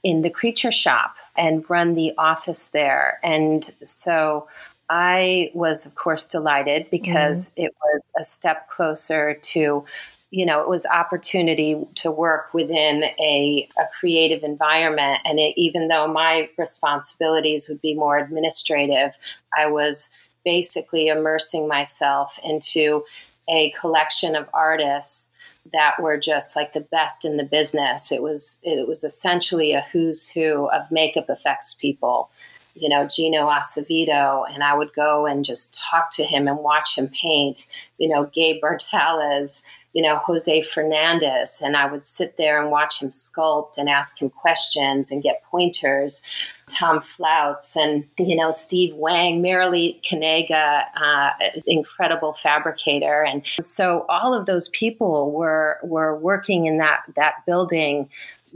in 0.04 0.22
the 0.22 0.30
creature 0.30 0.72
shop 0.72 1.16
and 1.38 1.68
run 1.70 1.94
the 1.94 2.14
office 2.18 2.72
there. 2.72 3.20
And 3.24 3.70
so 3.86 4.48
I 4.90 5.52
was, 5.54 5.86
of 5.86 5.96
course, 5.96 6.28
delighted 6.28 6.88
because 6.92 7.52
mm-hmm. 7.52 7.66
it 7.66 7.76
was 7.84 8.12
a 8.20 8.24
step 8.24 8.70
closer 8.70 9.36
to, 9.36 9.86
you 10.32 10.46
know, 10.46 10.62
it 10.62 10.70
was 10.70 10.86
opportunity 10.86 11.86
to 11.96 12.12
work 12.12 12.54
within 12.54 13.04
a, 13.04 13.68
a 13.78 13.84
creative 14.00 14.44
environment. 14.44 15.22
And 15.26 15.40
it, 15.40 15.54
even 15.58 15.88
though 15.88 16.08
my 16.08 16.50
responsibilities 16.58 17.70
would 17.70 17.82
be 17.82 17.94
more 17.94 18.18
administrative, 18.18 19.18
I 19.58 19.68
was 19.68 20.14
basically 20.44 21.08
immersing 21.08 21.68
myself 21.68 22.40
into 22.44 23.04
a 23.50 23.72
collection 23.72 24.36
of 24.36 24.50
artists 24.54 25.34
that 25.72 26.02
were 26.02 26.18
just 26.18 26.56
like 26.56 26.74
the 26.74 26.82
best 26.82 27.26
in 27.26 27.38
the 27.38 27.44
business. 27.44 28.12
It 28.12 28.22
was 28.22 28.62
it 28.64 28.88
was 28.88 29.04
essentially 29.04 29.74
a 29.74 29.82
who's 29.82 30.30
who 30.30 30.70
of 30.70 30.92
makeup 30.92 31.30
effects 31.30 31.74
people 31.76 32.30
you 32.76 32.90
know, 32.90 33.08
Gino 33.08 33.48
Acevedo, 33.48 34.46
and 34.52 34.64
I 34.64 34.76
would 34.76 34.94
go 34.94 35.26
and 35.26 35.46
just 35.46 35.80
talk 35.80 36.10
to 36.14 36.24
him 36.24 36.48
and 36.48 36.58
watch 36.58 36.98
him 36.98 37.08
paint, 37.08 37.68
you 37.98 38.10
know, 38.10 38.26
Gabe 38.26 38.62
Bartalos, 38.62 39.64
you 39.94 40.02
know, 40.02 40.18
Jose 40.18 40.64
Fernandez, 40.64 41.62
and 41.64 41.78
I 41.78 41.86
would 41.86 42.04
sit 42.04 42.36
there 42.36 42.60
and 42.60 42.72
watch 42.72 43.00
him 43.00 43.10
sculpt 43.10 43.78
and 43.78 43.88
ask 43.88 44.20
him 44.20 44.32
questions 44.32 45.12
and 45.12 45.22
get 45.22 45.44
pointers. 45.44 46.26
Tom 46.68 47.00
Floutz 47.00 47.76
and, 47.76 48.06
you 48.18 48.36
know, 48.36 48.50
Steve 48.50 48.96
Wang, 48.96 49.44
Marilee 49.44 50.02
Kanega, 50.02 50.86
uh, 50.96 51.32
incredible 51.68 52.34
fabricator. 52.34 53.24
And 53.24 53.46
so 53.46 54.06
all 54.10 54.34
of 54.34 54.48
those 54.48 54.70
people 54.70 55.32
were, 55.32 55.78
were 55.84 56.18
working 56.18 56.66
in 56.66 56.80
that, 56.80 57.04
that 57.16 57.46
building 57.46 58.10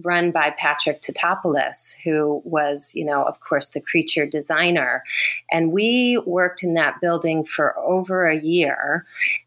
run 0.03 0.31
by 0.31 0.51
Patrick 0.51 1.01
Tatopoulos, 1.01 1.95
who 2.03 2.41
was, 2.45 2.93
you 2.95 3.05
know, 3.05 3.23
of 3.23 3.39
course, 3.39 3.69
the 3.69 3.81
creature 3.81 4.25
designer. 4.25 5.03
And 5.51 5.71
we 5.71 6.21
worked 6.25 6.63
in 6.63 6.73
that 6.75 7.01
building 7.01 7.43
for 7.45 7.77
over 7.79 8.27
a 8.27 8.39
year. 8.39 9.05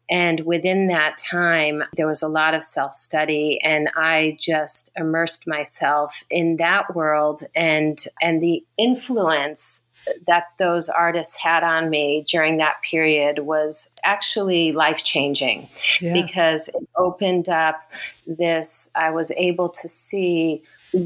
And 0.09 0.41
within 0.41 0.87
that 0.87 1.17
time, 1.17 1.83
there 1.95 2.07
was 2.07 2.21
a 2.21 2.27
lot 2.27 2.53
of 2.53 2.63
self 2.63 2.93
study, 2.93 3.61
and 3.63 3.89
I 3.95 4.37
just 4.39 4.91
immersed 4.97 5.47
myself 5.47 6.23
in 6.29 6.57
that 6.57 6.93
world 6.93 7.41
and 7.55 7.97
and 8.21 8.41
the 8.41 8.65
influence 8.77 9.87
that 10.27 10.45
those 10.57 10.89
artists 10.89 11.41
had 11.41 11.63
on 11.63 11.89
me 11.89 12.25
during 12.27 12.57
that 12.57 12.81
period 12.81 13.39
was 13.39 13.93
actually 14.03 14.71
life 14.71 15.03
changing 15.03 15.67
yeah. 15.99 16.13
because 16.13 16.69
it 16.69 16.89
opened 16.95 17.49
up 17.49 17.91
this, 18.25 18.91
I 18.95 19.11
was 19.11 19.31
able 19.31 19.69
to 19.69 19.89
see 19.89 20.63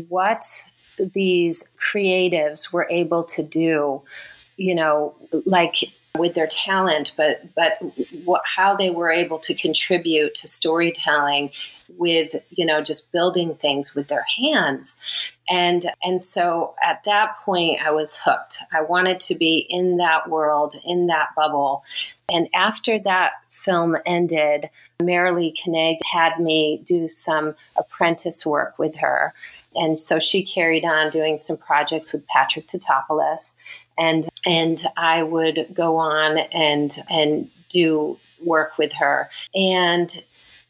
what 0.08 0.44
these 0.98 1.76
creatives 1.78 2.72
were 2.72 2.88
able 2.90 3.24
to 3.24 3.44
do, 3.44 4.04
you 4.58 4.76
know, 4.76 5.16
like 5.46 5.76
with 6.18 6.34
their 6.34 6.48
talent, 6.48 7.14
but 7.18 7.42
but 7.56 7.78
what, 8.24 8.42
how 8.46 8.76
they 8.76 8.90
were 8.90 9.10
able 9.10 9.40
to 9.40 9.54
contribute 9.54 10.36
to 10.36 10.48
storytelling 10.48 11.52
with 11.98 12.36
you 12.50 12.66
know 12.66 12.82
just 12.82 13.12
building 13.12 13.54
things 13.54 13.94
with 13.94 14.08
their 14.08 14.26
hands 14.38 15.00
and 15.50 15.86
and 16.04 16.20
so 16.20 16.76
at 16.82 17.04
that 17.06 17.38
point 17.44 17.86
i 17.86 17.92
was 17.92 18.20
hooked. 18.24 18.60
I 18.74 18.82
wanted 18.82 19.20
to 19.22 19.36
be 19.36 19.58
in 19.58 19.98
that 19.98 20.30
world 20.30 20.76
in 20.84 21.08
that 21.08 21.30
bubble. 21.36 21.84
And 22.32 22.50
after 22.54 22.98
that 23.00 23.34
film 23.50 23.98
ended 24.06 24.70
marilee 25.02 25.56
Kaneg 25.56 26.00
had 26.12 26.40
me 26.40 26.82
do 26.86 27.08
some 27.08 27.56
apprentice 27.78 28.46
work 28.46 28.78
with 28.80 28.96
her. 28.98 29.34
And 29.76 30.00
so 30.00 30.20
she 30.20 30.44
carried 30.44 30.86
on 30.86 31.10
doing 31.10 31.38
some 31.38 31.58
projects 31.58 32.14
with 32.14 32.28
patrick 32.28 32.68
tatopoulos 32.68 33.58
and 33.98 34.30
and 34.46 34.84
i 34.98 35.24
would 35.24 35.68
go 35.74 35.98
on 35.98 36.38
and 36.38 36.98
and 37.10 37.50
do 37.70 38.18
work 38.44 38.78
with 38.78 38.94
her. 38.94 39.30
And 39.54 40.10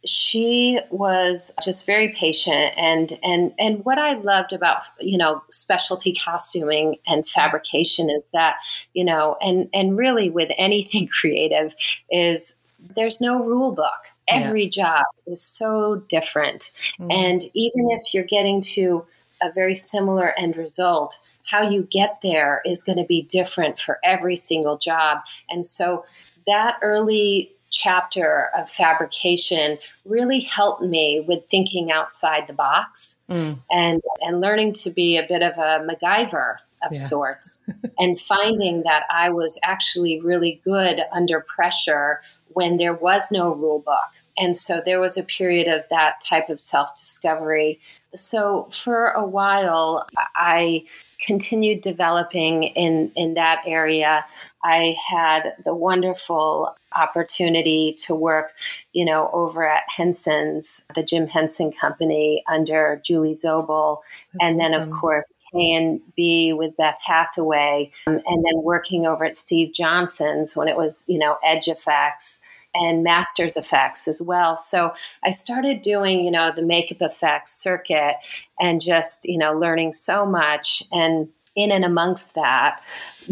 she 0.06 0.80
was 0.92 1.56
just 1.64 1.86
very 1.86 2.10
patient 2.10 2.72
and 2.78 3.18
and 3.24 3.54
and 3.58 3.84
what 3.86 3.98
I 3.98 4.14
loved 4.14 4.54
about 4.54 4.84
you 5.00 5.18
know 5.18 5.44
specialty 5.50 6.14
costuming 6.14 6.98
and 7.08 7.28
fabrication 7.28 8.10
is 8.10 8.30
that 8.32 8.58
you 8.94 9.04
know 9.04 9.38
and 9.42 9.70
and 9.74 9.98
really 9.98 10.30
with 10.30 10.52
anything 10.58 11.08
creative 11.20 11.76
is 12.12 12.56
there's 12.96 13.20
no 13.20 13.44
rule 13.44 13.74
book 13.74 13.90
every 14.28 14.64
yeah. 14.66 14.70
job 14.70 15.04
is 15.28 15.42
so 15.42 16.04
different 16.08 16.72
mm-hmm. 17.00 17.12
and 17.12 17.44
even 17.54 17.88
if 17.90 18.14
you're 18.14 18.24
getting 18.24 18.62
to 18.62 19.06
a 19.42 19.52
very 19.52 19.76
similar 19.76 20.34
end 20.38 20.56
result 20.56 21.20
how 21.46 21.62
you 21.62 21.88
get 21.92 22.20
there 22.22 22.62
is 22.66 22.84
going 22.84 22.98
to 22.98 23.06
be 23.06 23.22
different 23.24 23.80
for 23.80 24.00
every 24.04 24.36
single 24.36 24.78
job 24.78 25.20
and 25.50 25.66
so 25.66 26.06
that 26.48 26.78
early 26.82 27.55
chapter 27.76 28.50
of 28.58 28.70
fabrication 28.70 29.78
really 30.06 30.40
helped 30.40 30.82
me 30.82 31.20
with 31.28 31.46
thinking 31.50 31.92
outside 31.92 32.48
the 32.48 32.54
box 32.54 33.24
mm. 33.30 33.58
and 33.72 34.02
and 34.22 34.40
learning 34.40 34.72
to 34.72 34.90
be 34.90 35.18
a 35.18 35.28
bit 35.28 35.42
of 35.42 35.54
a 35.58 35.86
MacGyver 35.86 36.56
of 36.84 36.92
yeah. 36.92 37.00
sorts 37.00 37.60
and 38.00 38.20
finding 38.20 38.84
that 38.84 39.04
I 39.12 39.30
was 39.30 39.60
actually 39.64 40.22
really 40.22 40.62
good 40.64 41.02
under 41.12 41.42
pressure 41.42 42.22
when 42.50 42.78
there 42.78 42.94
was 42.94 43.32
no 43.32 43.54
rule 43.54 43.80
book. 43.80 43.98
And 44.38 44.56
so 44.56 44.82
there 44.84 45.00
was 45.00 45.18
a 45.18 45.24
period 45.24 45.68
of 45.68 45.84
that 45.90 46.22
type 46.22 46.50
of 46.50 46.60
self 46.60 46.96
discovery. 46.96 47.80
So 48.16 48.70
for 48.72 49.08
a 49.08 49.26
while, 49.26 50.08
I 50.36 50.86
continued 51.26 51.82
developing 51.82 52.64
in, 52.64 53.12
in 53.16 53.34
that 53.34 53.64
area. 53.66 54.26
I 54.64 54.96
had 55.10 55.54
the 55.64 55.76
wonderful 55.76 56.76
opportunity 56.96 57.96
to 58.00 58.16
work, 58.16 58.54
you 58.94 59.06
know, 59.06 59.30
over 59.32 59.68
at 59.68 59.84
Henson's, 59.88 60.88
the 60.96 61.04
Jim 61.04 61.28
Henson 61.28 61.72
Company 61.72 62.44
under 62.48 63.02
Julie 63.06 63.34
Zobel, 63.34 64.00
That's 64.34 64.50
and 64.50 64.60
then 64.60 64.74
of 64.74 64.90
course 64.90 65.36
K 65.52 65.74
and 65.74 66.02
B 66.16 66.54
with 66.54 66.78
Beth 66.78 67.00
Hathaway, 67.06 67.92
um, 68.08 68.16
and 68.26 68.44
then 68.44 68.64
working 68.64 69.06
over 69.06 69.26
at 69.26 69.36
Steve 69.36 69.74
Johnson's 69.74 70.56
when 70.56 70.68
it 70.68 70.78
was, 70.78 71.06
you 71.08 71.20
know, 71.20 71.38
Edge 71.44 71.66
FX 71.66 72.42
and 72.76 73.04
Masters 73.04 73.56
FX 73.56 74.08
as 74.08 74.22
well. 74.26 74.58
So 74.58 74.94
I 75.24 75.32
started 75.32 75.82
doing, 75.82 76.24
you 76.24 76.32
know, 76.32 76.52
the 76.52 76.62
makeup 76.62 77.02
effects 77.02 77.52
circuit 77.54 78.16
and 78.60 78.82
just, 78.82 79.26
you 79.26 79.38
know, 79.38 79.54
learning 79.54 79.94
so 79.94 80.26
much. 80.26 80.84
And 80.92 81.30
in 81.56 81.72
and 81.72 81.86
amongst 81.86 82.36
that, 82.36 82.82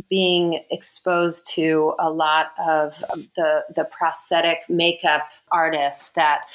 being 0.10 0.64
exposed 0.72 1.48
to 1.56 1.94
a 2.00 2.10
lot 2.10 2.52
of 2.58 3.04
um, 3.12 3.28
the 3.36 3.66
the 3.76 3.84
prosthetic 3.84 4.60
makeup 4.70 5.24
artists 5.52 6.14
that 6.14 6.46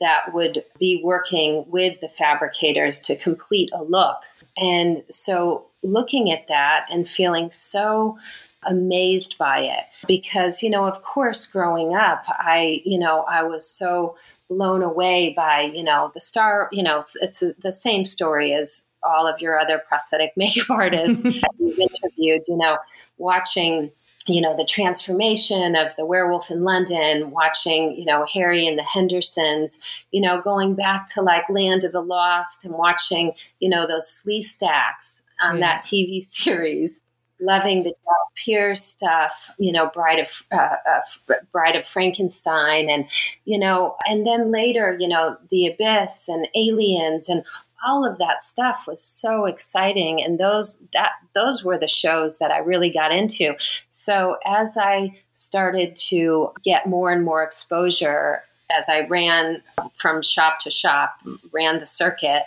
that 0.00 0.32
would 0.32 0.64
be 0.78 1.02
working 1.04 1.64
with 1.68 2.00
the 2.00 2.08
fabricators 2.08 3.00
to 3.02 3.16
complete 3.16 3.70
a 3.74 3.82
look. 3.82 4.16
And 4.56 5.04
so 5.10 5.66
looking 5.82 6.30
at 6.32 6.48
that 6.48 6.86
and 6.90 7.08
feeling 7.08 7.50
so 7.50 8.18
amazed 8.64 9.36
by 9.38 9.60
it 9.60 9.84
because 10.06 10.62
you 10.62 10.70
know 10.70 10.84
of 10.84 11.02
course 11.02 11.50
growing 11.50 11.94
up 11.94 12.24
i 12.28 12.82
you 12.84 12.98
know 12.98 13.22
i 13.22 13.42
was 13.42 13.68
so 13.68 14.16
blown 14.48 14.82
away 14.82 15.32
by 15.36 15.60
you 15.60 15.82
know 15.82 16.10
the 16.14 16.20
star 16.20 16.68
you 16.72 16.82
know 16.82 16.96
it's 17.22 17.42
uh, 17.42 17.52
the 17.62 17.70
same 17.70 18.04
story 18.04 18.52
as 18.52 18.90
all 19.04 19.26
of 19.28 19.40
your 19.40 19.58
other 19.58 19.78
prosthetic 19.78 20.32
makeup 20.36 20.68
artists 20.70 21.22
that 21.40 21.52
you've 21.58 21.78
interviewed 21.78 22.42
you 22.48 22.56
know 22.56 22.76
watching 23.16 23.90
you 24.26 24.40
know 24.40 24.56
the 24.56 24.64
transformation 24.64 25.76
of 25.76 25.94
the 25.96 26.04
werewolf 26.04 26.50
in 26.50 26.62
london 26.64 27.30
watching 27.30 27.96
you 27.96 28.04
know 28.04 28.26
harry 28.26 28.66
and 28.66 28.76
the 28.76 28.82
hendersons 28.82 30.04
you 30.10 30.20
know 30.20 30.40
going 30.42 30.74
back 30.74 31.06
to 31.14 31.22
like 31.22 31.48
land 31.48 31.84
of 31.84 31.92
the 31.92 32.02
lost 32.02 32.64
and 32.64 32.74
watching 32.74 33.32
you 33.60 33.68
know 33.68 33.86
those 33.86 34.04
Sleestaks 34.06 35.26
on 35.40 35.58
Yeah. 35.58 35.60
that 35.60 35.82
tv 35.82 36.20
series 36.22 37.00
loving 37.40 37.82
the 37.82 37.90
Jack 37.90 38.44
Pierce 38.44 38.84
stuff, 38.84 39.50
you 39.58 39.72
know, 39.72 39.88
Bride 39.88 40.20
of 40.20 40.42
uh, 40.52 40.76
uh, 40.88 41.34
Bride 41.52 41.76
of 41.76 41.84
Frankenstein, 41.84 42.88
and 42.90 43.06
you 43.44 43.58
know, 43.58 43.96
and 44.06 44.26
then 44.26 44.50
later, 44.50 44.96
you 44.98 45.08
know, 45.08 45.36
The 45.50 45.66
Abyss 45.66 46.28
and 46.28 46.48
Aliens 46.54 47.28
and 47.28 47.42
all 47.86 48.04
of 48.04 48.18
that 48.18 48.42
stuff 48.42 48.86
was 48.86 49.02
so 49.02 49.44
exciting, 49.44 50.22
and 50.22 50.38
those 50.38 50.86
that 50.92 51.12
those 51.34 51.64
were 51.64 51.78
the 51.78 51.88
shows 51.88 52.38
that 52.38 52.50
I 52.50 52.58
really 52.58 52.90
got 52.90 53.12
into. 53.12 53.54
So 53.88 54.38
as 54.44 54.76
I 54.80 55.14
started 55.32 55.94
to 56.08 56.52
get 56.64 56.86
more 56.86 57.12
and 57.12 57.24
more 57.24 57.42
exposure, 57.42 58.42
as 58.76 58.88
I 58.88 59.06
ran 59.06 59.62
from 59.94 60.22
shop 60.22 60.58
to 60.60 60.70
shop, 60.70 61.20
ran 61.52 61.78
the 61.78 61.86
circuit, 61.86 62.42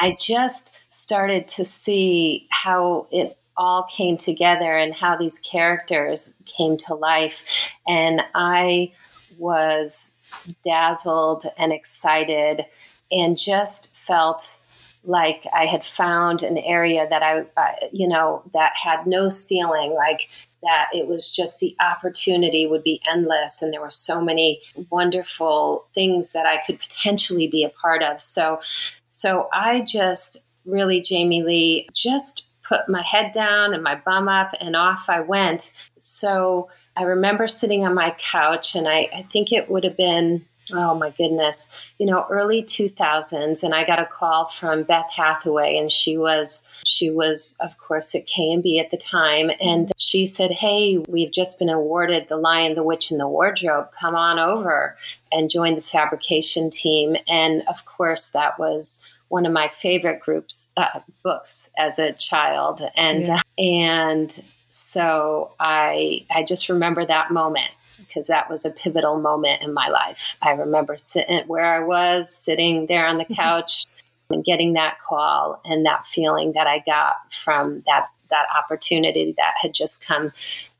I 0.00 0.16
just 0.20 0.76
started 0.90 1.48
to 1.48 1.64
see 1.64 2.46
how 2.50 3.06
it 3.10 3.36
all 3.62 3.84
came 3.84 4.16
together 4.16 4.76
and 4.76 4.92
how 4.92 5.16
these 5.16 5.38
characters 5.38 6.36
came 6.46 6.76
to 6.76 6.96
life. 6.96 7.44
And 7.86 8.20
I 8.34 8.90
was 9.38 10.18
dazzled 10.64 11.44
and 11.56 11.72
excited 11.72 12.66
and 13.12 13.38
just 13.38 13.96
felt 13.96 14.58
like 15.04 15.46
I 15.54 15.66
had 15.66 15.84
found 15.84 16.42
an 16.42 16.58
area 16.58 17.08
that 17.08 17.22
I, 17.22 17.44
uh, 17.56 17.86
you 17.92 18.08
know, 18.08 18.42
that 18.52 18.72
had 18.82 19.06
no 19.06 19.28
ceiling, 19.28 19.94
like 19.94 20.28
that 20.64 20.88
it 20.92 21.06
was 21.06 21.30
just 21.30 21.60
the 21.60 21.76
opportunity 21.78 22.66
would 22.66 22.82
be 22.82 23.00
endless. 23.08 23.62
And 23.62 23.72
there 23.72 23.80
were 23.80 23.92
so 23.92 24.20
many 24.20 24.60
wonderful 24.90 25.86
things 25.94 26.32
that 26.32 26.46
I 26.46 26.60
could 26.66 26.80
potentially 26.80 27.46
be 27.46 27.62
a 27.62 27.68
part 27.68 28.02
of. 28.02 28.20
So, 28.20 28.60
so 29.06 29.48
I 29.52 29.82
just 29.82 30.44
really, 30.64 31.00
Jamie 31.00 31.44
Lee, 31.44 31.88
just 31.94 32.44
put 32.62 32.88
my 32.88 33.02
head 33.02 33.32
down 33.32 33.74
and 33.74 33.82
my 33.82 33.96
bum 33.96 34.28
up 34.28 34.54
and 34.60 34.76
off 34.76 35.08
I 35.08 35.20
went. 35.20 35.72
So 35.98 36.68
I 36.96 37.04
remember 37.04 37.48
sitting 37.48 37.84
on 37.84 37.94
my 37.94 38.14
couch 38.18 38.74
and 38.74 38.86
I, 38.86 39.08
I 39.14 39.22
think 39.22 39.52
it 39.52 39.70
would 39.70 39.84
have 39.84 39.96
been, 39.96 40.44
oh 40.74 40.98
my 40.98 41.10
goodness, 41.10 41.78
you 41.98 42.06
know, 42.06 42.26
early 42.30 42.62
2000s. 42.62 43.62
And 43.62 43.74
I 43.74 43.84
got 43.84 43.98
a 43.98 44.06
call 44.06 44.46
from 44.46 44.82
Beth 44.82 45.10
Hathaway 45.16 45.76
and 45.76 45.90
she 45.90 46.16
was, 46.18 46.68
she 46.84 47.10
was 47.10 47.56
of 47.60 47.76
course 47.78 48.14
at 48.14 48.26
KNB 48.26 48.78
at 48.78 48.90
the 48.90 48.98
time. 48.98 49.50
And 49.60 49.90
she 49.96 50.26
said, 50.26 50.50
Hey, 50.50 50.98
we've 51.08 51.32
just 51.32 51.58
been 51.58 51.70
awarded 51.70 52.28
the 52.28 52.36
Lion, 52.36 52.74
the 52.74 52.82
Witch 52.82 53.10
and 53.10 53.18
the 53.18 53.28
Wardrobe. 53.28 53.88
Come 53.98 54.14
on 54.14 54.38
over 54.38 54.96
and 55.32 55.50
join 55.50 55.74
the 55.74 55.82
fabrication 55.82 56.70
team. 56.70 57.16
And 57.26 57.62
of 57.68 57.84
course 57.86 58.30
that 58.30 58.58
was 58.58 59.08
one 59.32 59.46
of 59.46 59.52
my 59.52 59.66
favorite 59.68 60.20
groups 60.20 60.74
uh, 60.76 61.00
books 61.24 61.70
as 61.78 61.98
a 61.98 62.12
child. 62.12 62.82
And 62.96 63.26
Yeah. 63.26 63.38
and 63.58 64.42
so 64.68 65.52
i 65.58 66.24
i 66.34 66.42
just 66.42 66.68
remember 66.68 67.04
that 67.04 67.30
moment 67.30 67.70
because 67.98 68.26
that 68.26 68.50
was 68.50 68.66
a 68.66 68.70
pivotal 68.70 69.20
moment 69.20 69.62
in 69.62 69.72
my 69.72 69.88
life. 69.88 70.36
I 70.42 70.52
remember 70.52 70.96
sitting 70.98 71.40
where 71.46 71.64
i 71.64 71.80
was 71.82 72.34
sitting 72.34 72.86
there 72.86 73.06
on 73.06 73.16
the 73.16 73.24
couch 73.24 73.86
and 74.28 74.44
getting 74.44 74.74
that 74.74 74.98
call 75.00 75.60
and 75.64 75.86
that 75.86 76.04
feeling 76.06 76.52
that 76.52 76.66
i 76.66 76.80
got 76.84 77.14
from 77.32 77.82
that 77.86 78.08
that 78.28 78.46
opportunity 78.58 79.32
that 79.38 79.54
had 79.62 79.72
just 79.72 80.06
come 80.06 80.30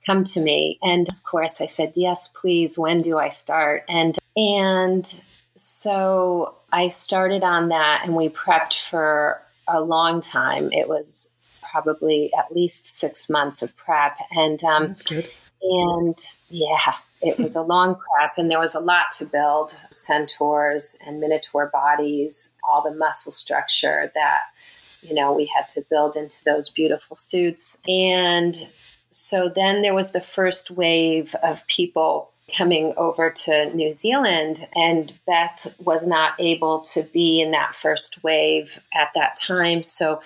come 0.06 0.25
to 0.25 0.40
me. 0.40 0.78
And 0.82 1.09
of 1.09 1.23
course 1.23 1.62
i 1.62 1.66
said 1.66 1.92
yes 1.97 2.28
please 2.38 2.78
when 2.78 3.00
do 3.00 3.16
i 3.18 3.30
start? 3.30 3.85
And 3.88 4.18
and 4.37 5.04
so 5.62 6.57
I 6.73 6.88
started 6.88 7.45
on 7.45 7.69
that 7.69 8.02
and 8.04 8.16
we 8.16 8.28
prepped 8.28 8.75
for 8.75 9.40
a 9.69 9.81
long 9.81 10.21
time. 10.21 10.73
It 10.73 10.88
was 10.88 11.37
probably 11.62 12.33
at 12.37 12.52
least 12.52 12.85
six 12.87 13.31
months 13.31 13.62
of 13.62 13.76
prep. 13.76 14.19
And, 14.33 14.62
um, 14.64 14.88
That's 14.88 15.02
good. 15.02 15.28
and 15.62 16.19
yeah, 16.50 16.95
it 17.23 17.38
was 17.38 17.54
a 17.54 17.62
long 17.62 17.95
prep 17.95 18.38
and 18.38 18.50
there 18.50 18.59
was 18.59 18.75
a 18.75 18.81
lot 18.81 19.12
to 19.19 19.25
build 19.25 19.71
centaurs 19.92 20.99
and 21.07 21.21
minotaur 21.21 21.71
bodies, 21.73 22.57
all 22.69 22.83
the 22.83 22.97
muscle 22.97 23.30
structure 23.30 24.10
that, 24.17 24.41
you 25.00 25.15
know, 25.15 25.32
we 25.32 25.47
had 25.47 25.69
to 25.71 25.84
build 25.89 26.17
into 26.17 26.43
those 26.45 26.71
beautiful 26.71 27.15
suits. 27.15 27.80
And 27.87 28.56
so 29.10 29.49
then 29.49 29.82
there 29.82 29.95
was 29.95 30.10
the 30.10 30.21
first 30.21 30.73
wave 30.73 31.37
of 31.45 31.65
people 31.69 32.32
coming 32.57 32.95
over 32.97 33.31
to 33.31 33.75
New 33.75 33.93
Zealand, 33.93 34.67
and 34.75 35.13
Beth 35.26 35.75
was 35.81 36.07
not 36.07 36.35
able 36.39 36.81
to 36.81 37.02
be 37.02 37.41
in 37.41 37.52
that 37.52 37.75
first 37.75 38.23
wave 38.25 38.78
at 38.95 39.11
that 39.15 39.37
time. 39.37 39.85
So 39.85 40.21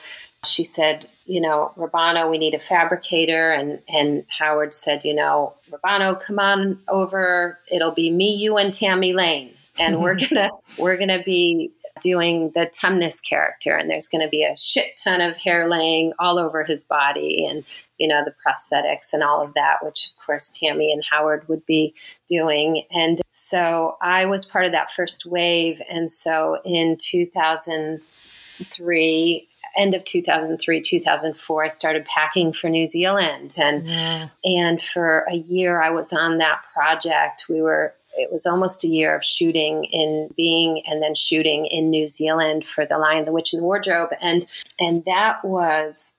she 0.45 0.65
said, 0.65 1.07
you 1.27 1.41
know, 1.41 1.73
Rubano, 1.77 2.31
we 2.31 2.39
need 2.39 2.55
a 2.55 2.59
fabricator. 2.59 3.51
And, 3.51 3.81
and 3.89 4.25
Howard 4.29 4.73
said, 4.73 5.05
you 5.05 5.15
know, 5.15 5.55
Rubano, 5.71 6.21
come 6.21 6.39
on 6.39 6.81
over. 6.89 7.59
It'll 7.71 7.93
be 7.93 8.11
me, 8.11 8.35
you, 8.35 8.57
and 8.57 8.73
Tammy 8.73 9.13
Lane. 9.13 9.53
And 9.79 10.01
we're 10.01 10.17
gonna 10.31 10.51
we're 10.79 10.97
gonna 10.97 11.23
be 11.23 11.73
doing 12.01 12.51
the 12.55 12.67
Tumnus 12.67 13.21
character, 13.27 13.75
and 13.77 13.91
there's 13.91 14.09
going 14.09 14.23
to 14.23 14.29
be 14.29 14.45
a 14.45 14.57
shit 14.57 14.99
ton 15.03 15.21
of 15.21 15.37
hair 15.37 15.69
laying 15.69 16.13
all 16.19 16.39
over 16.39 16.65
his 16.65 16.85
body, 16.85 17.47
and 17.47 17.65
you 17.99 18.09
know 18.09 18.25
the 18.25 18.35
prosthetics 18.47 19.13
and 19.13 19.23
all 19.23 19.43
of 19.43 19.53
that, 19.55 19.79
which 19.83 20.09
of 20.09 20.17
course 20.25 20.51
Tammy 20.59 20.93
and 20.93 21.03
Howard 21.11 21.47
would 21.49 21.65
be 21.67 21.95
doing. 22.29 22.85
And 22.91 23.21
so 23.31 23.97
I 24.01 24.27
was 24.27 24.45
part 24.45 24.67
of 24.67 24.73
that 24.73 24.91
first 24.91 25.27
wave, 25.27 25.81
and 25.89 26.11
so 26.11 26.59
in 26.65 26.97
2003. 27.01 29.49
End 29.77 29.95
of 29.95 30.05
2003, 30.07 30.81
2004, 30.81 31.65
I 31.65 31.69
started 31.69 32.07
packing 32.07 32.55
for 32.55 32.71
New 32.71 32.87
Zealand. 32.87 33.55
And 33.59 33.87
Yeah. 33.87 34.29
and 34.43 34.81
for 34.81 35.27
a 35.29 35.35
year, 35.35 35.83
I 35.83 35.91
was 35.91 36.15
on 36.15 36.39
that 36.39 36.63
project. 36.73 37.45
We 37.51 37.61
were, 37.61 37.93
it 38.17 38.33
was 38.33 38.47
almost 38.47 38.85
a 38.85 38.89
year 38.89 39.15
of 39.15 39.25
shooting 39.25 39.85
in 39.85 40.31
being 40.37 40.83
and 40.87 41.03
then 41.03 41.15
shooting 41.15 41.67
in 41.67 41.91
New 41.91 42.09
Zealand 42.09 42.65
for 42.65 42.87
The 42.87 42.99
Lion, 42.99 43.25
the 43.25 43.33
Witch, 43.33 43.53
and 43.53 43.63
the 43.63 43.67
Wardrobe. 43.67 44.11
And, 44.21 44.47
and 44.81 45.05
that 45.05 45.45
was, 45.45 46.19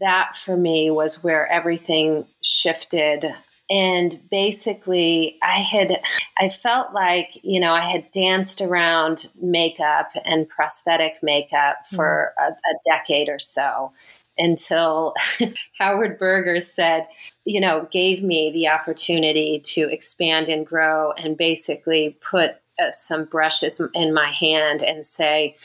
that 0.00 0.36
for 0.36 0.56
me 0.56 0.90
was 0.90 1.22
where 1.22 1.46
everything 1.48 2.26
shifted. 2.42 3.34
And 3.70 4.20
basically, 4.30 5.38
I 5.42 5.58
had, 5.58 6.00
I 6.38 6.48
felt 6.50 6.92
like, 6.92 7.38
you 7.42 7.60
know, 7.60 7.72
I 7.72 7.80
had 7.80 8.10
danced 8.10 8.60
around 8.60 9.28
makeup 9.40 10.10
and 10.24 10.48
prosthetic 10.48 11.22
makeup 11.22 11.78
hmm. 11.88 11.96
for 11.96 12.34
a, 12.38 12.48
a 12.48 12.74
decade 12.90 13.28
or 13.28 13.38
so 13.38 13.92
until 14.36 15.14
Howard 15.78 16.18
Berger 16.18 16.60
said, 16.60 17.06
you 17.44 17.60
know, 17.60 17.88
gave 17.92 18.22
me 18.22 18.50
the 18.50 18.68
opportunity 18.68 19.60
to 19.60 19.82
expand 19.82 20.48
and 20.48 20.66
grow 20.66 21.12
and 21.12 21.36
basically 21.36 22.16
put 22.20 22.52
uh, 22.78 22.90
some 22.90 23.24
brushes 23.24 23.80
in 23.94 24.14
my 24.14 24.28
hand 24.28 24.82
and 24.82 25.04
say, 25.04 25.56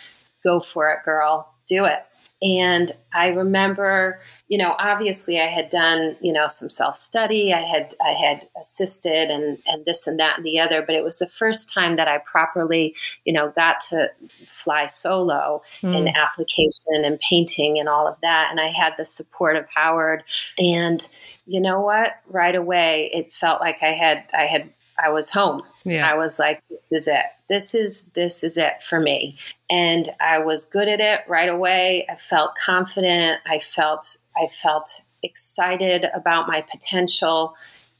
go 0.43 0.59
for 0.59 0.89
it, 0.89 1.03
girl, 1.03 1.53
do 1.67 1.85
it. 1.85 2.03
And 2.41 2.93
I 3.13 3.29
remember, 3.29 4.21
you 4.47 4.57
know, 4.57 4.73
obviously 4.79 5.41
I 5.41 5.47
had 5.47 5.69
done, 5.69 6.15
you 6.21 6.31
know, 6.31 6.47
some 6.47 6.69
self 6.69 6.95
study. 6.95 7.53
I 7.53 7.59
had 7.59 7.93
I 8.01 8.11
had 8.11 8.47
assisted 8.59 9.29
and 9.29 9.57
and 9.67 9.83
this 9.83 10.07
and 10.07 10.19
that 10.21 10.37
and 10.37 10.45
the 10.45 10.59
other, 10.59 10.81
but 10.81 10.95
it 10.95 11.03
was 11.03 11.19
the 11.19 11.27
first 11.27 11.73
time 11.73 11.97
that 11.97 12.07
I 12.07 12.19
properly, 12.19 12.95
you 13.25 13.33
know, 13.33 13.49
got 13.49 13.81
to 13.89 14.09
fly 14.47 14.87
solo 14.87 15.63
in 15.83 16.07
application 16.07 17.03
and 17.03 17.19
painting 17.19 17.77
and 17.77 17.89
all 17.89 18.07
of 18.07 18.15
that. 18.21 18.47
And 18.51 18.59
I 18.61 18.67
had 18.67 18.93
the 18.95 19.05
support 19.05 19.57
of 19.57 19.67
Howard. 19.75 20.23
And 20.57 21.05
you 21.49 21.59
know 21.59 21.81
what? 21.81 22.13
Right 22.27 22.55
away, 22.55 23.09
it 23.11 23.33
felt 23.33 23.59
like 23.59 23.81
I 23.81 23.91
had 23.91 24.23
I 24.33 24.43
had 24.43 24.69
I 25.01 25.09
was 25.09 25.31
home. 25.31 25.63
Yeah. 25.83 26.09
I 26.09 26.15
was 26.15 26.37
like, 26.37 26.61
this 26.69 26.91
is 26.91 27.07
it. 27.07 27.25
This 27.47 27.73
is 27.73 28.11
this 28.13 28.43
is 28.43 28.57
it 28.57 28.83
for 28.83 28.99
me. 28.99 29.35
And 29.69 30.07
I 30.21 30.39
was 30.39 30.65
good 30.65 30.87
at 30.87 30.99
it 30.99 31.21
right 31.27 31.49
away. 31.49 32.05
I 32.07 32.15
felt 32.15 32.55
confident. 32.55 33.41
I 33.47 33.57
felt 33.57 34.05
I 34.37 34.45
felt 34.45 34.89
excited 35.23 36.05
about 36.13 36.47
my 36.47 36.61
potential 36.61 37.55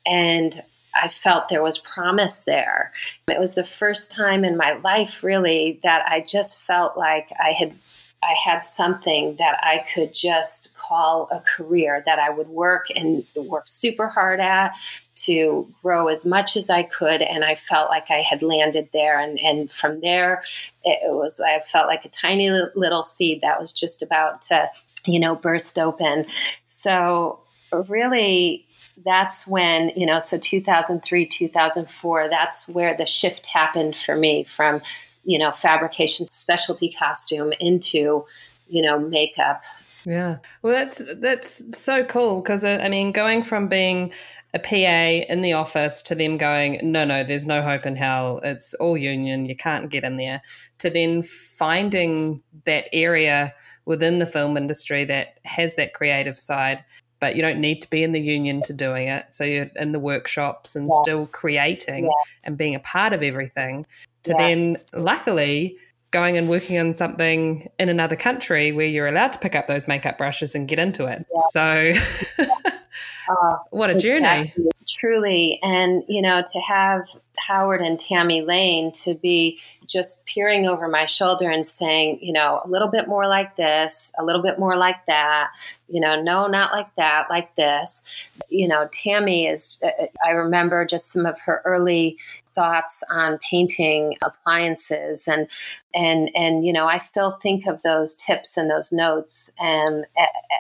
and 0.06 0.62
I 1.02 1.08
felt 1.08 1.50
there 1.50 1.64
was 1.64 1.80
promise 1.80 2.44
there. 2.44 2.92
It 3.28 3.40
was 3.40 3.56
the 3.56 3.64
first 3.64 4.12
time 4.12 4.46
in 4.46 4.58
my 4.58 4.74
life 4.74 5.24
really 5.24 5.80
that 5.82 6.06
I 6.08 6.22
just 6.22 6.64
felt 6.64 6.98
like 6.98 7.32
I 7.44 7.52
had 7.52 7.74
I 8.22 8.36
had 8.44 8.64
something 8.64 9.36
that 9.38 9.58
I 9.64 9.86
could 9.94 10.14
just 10.14 10.78
call 10.78 11.30
a 11.32 11.40
career 11.40 12.04
that 12.06 12.20
I 12.20 12.30
would 12.30 12.50
work 12.50 12.88
and 12.94 13.24
work 13.36 13.64
super 13.68 14.08
hard 14.08 14.40
at 14.40 14.76
to 15.16 15.68
grow 15.82 16.08
as 16.08 16.26
much 16.26 16.58
as 16.58 16.70
I 16.70 16.84
could. 16.84 17.22
And 17.22 17.44
I 17.44 17.56
felt 17.56 17.90
like 17.90 18.10
I 18.10 18.22
had 18.22 18.42
landed 18.42 18.90
there. 18.94 19.20
And, 19.20 19.40
and 19.40 19.72
from 19.72 20.02
there, 20.02 20.44
it, 20.84 21.00
was, 21.14 21.42
I 21.46 21.60
felt 21.60 21.88
like 21.88 22.06
a 22.06 22.10
tiny 22.10 22.50
little 22.50 23.04
seed 23.04 23.42
that 23.42 23.60
was 23.60 23.74
just 23.74 24.02
about 24.02 24.42
to, 24.44 24.70
you 25.06 25.20
know, 25.20 25.36
burst 25.36 25.78
open. 25.78 26.26
So, 26.68 27.40
really, 27.88 28.66
that's 29.06 29.48
when, 29.48 29.92
you 29.96 30.06
know, 30.06 30.20
so 30.20 30.38
2003, 30.38 31.26
2004, 31.26 32.30
that's 32.30 32.68
where 32.70 32.96
the 32.96 33.06
shift 33.06 33.46
happened 33.46 33.96
for 33.96 34.16
me 34.16 34.44
from, 34.44 34.82
you 35.30 35.38
know, 35.38 35.52
fabrication 35.52 36.26
specialty 36.26 36.92
costume 36.92 37.54
into, 37.60 38.26
you 38.68 38.82
know, 38.82 38.98
makeup. 38.98 39.62
Yeah. 40.04 40.38
Well, 40.64 40.74
that's 40.74 41.04
that's 41.18 41.80
so 41.80 42.04
cool 42.04 42.42
because 42.42 42.64
uh, 42.64 42.80
I 42.82 42.90
mean, 42.90 43.12
going 43.12 43.44
from 43.44 43.68
being 43.68 44.12
a 44.56 44.60
PA 44.60 45.32
in 45.32 45.42
the 45.42 45.54
office 45.54 46.02
to 46.02 46.16
them 46.16 46.40
going, 46.40 46.80
no, 46.82 47.06
no, 47.06 47.24
there's 47.24 47.46
no 47.46 47.62
hope 47.62 47.86
in 47.86 47.96
hell. 47.96 48.40
It's 48.42 48.74
all 48.74 48.98
union. 48.98 49.46
You 49.46 49.56
can't 49.56 49.92
get 49.92 50.04
in 50.04 50.18
there. 50.18 50.42
To 50.80 50.90
then 50.90 51.22
finding 51.22 52.42
that 52.66 52.86
area 52.92 53.54
within 53.86 54.18
the 54.18 54.26
film 54.26 54.58
industry 54.58 55.04
that 55.06 55.38
has 55.46 55.76
that 55.76 55.94
creative 55.94 56.40
side, 56.40 56.84
but 57.20 57.36
you 57.36 57.44
don't 57.44 57.60
need 57.60 57.84
to 57.84 57.90
be 57.92 58.02
in 58.02 58.14
the 58.14 58.20
union 58.20 58.64
to 58.64 58.74
doing 58.74 59.08
it. 59.08 59.26
So 59.36 59.44
you're 59.44 59.70
in 59.76 59.92
the 59.92 60.00
workshops 60.00 60.76
and 60.76 60.90
yes. 60.90 61.00
still 61.04 61.26
creating 61.36 62.06
yes. 62.06 62.14
and 62.46 62.58
being 62.58 62.74
a 62.74 62.80
part 62.80 63.14
of 63.14 63.22
everything. 63.22 63.86
To 64.24 64.36
yes. 64.38 64.84
then, 64.92 65.04
luckily, 65.04 65.78
going 66.12 66.38
and 66.38 66.50
working 66.50 66.78
on 66.78 66.94
something 66.94 67.70
in 67.78 67.90
another 67.90 68.16
country 68.16 68.72
where 68.72 68.86
you're 68.86 69.08
allowed 69.08 69.34
to 69.34 69.40
pick 69.40 69.56
up 69.56 69.68
those 69.68 69.88
makeup 69.88 70.18
brushes 70.18 70.56
and 70.56 70.68
get 70.68 70.80
into 70.80 71.06
it. 71.06 71.26
So, 71.52 71.94
uh, 73.30 73.58
what 73.70 73.90
a 73.90 73.94
exactly. 73.94 74.54
journey! 74.56 74.70
Truly, 75.00 75.60
and 75.64 76.04
you 76.08 76.22
know, 76.22 76.44
to 76.46 76.60
have 76.60 77.08
Howard 77.38 77.82
and 77.82 78.00
Tammy 78.00 78.42
Lane 78.42 78.92
to 79.04 79.14
be 79.14 79.60
just 79.90 80.26
peering 80.26 80.68
over 80.68 80.88
my 80.88 81.06
shoulder 81.06 81.50
and 81.50 81.66
saying, 81.66 82.20
you 82.22 82.32
know, 82.32 82.62
a 82.64 82.68
little 82.68 82.90
bit 82.90 83.08
more 83.08 83.28
like 83.28 83.56
this, 83.56 84.14
a 84.20 84.24
little 84.24 84.42
bit 84.42 84.60
more 84.60 84.78
like 84.78 85.06
that, 85.08 85.52
you 85.88 86.00
know, 86.00 86.22
no, 86.22 86.48
not 86.48 86.72
like 86.72 86.94
that, 86.96 87.28
like 87.30 87.56
this. 87.56 88.10
You 88.50 88.68
know, 88.68 88.88
Tammy 88.92 89.48
is, 89.48 89.82
uh, 89.84 90.06
I 90.24 90.32
remember 90.32 90.86
just 90.86 91.12
some 91.12 91.26
of 91.26 91.40
her 91.42 91.62
early 91.66 92.20
thoughts 92.60 93.06
on 93.10 93.40
painting 93.50 94.18
appliances. 94.22 95.30
And 95.30 95.48
and 95.96 96.30
and 96.36 96.66
you 96.66 96.74
know 96.74 96.88
I 96.88 96.98
still 96.98 97.32
think 97.32 97.68
of 97.68 97.82
those 97.84 98.18
tips 98.18 98.58
and 98.58 98.70
those 98.70 98.92
notes 98.92 99.56
and 99.62 100.06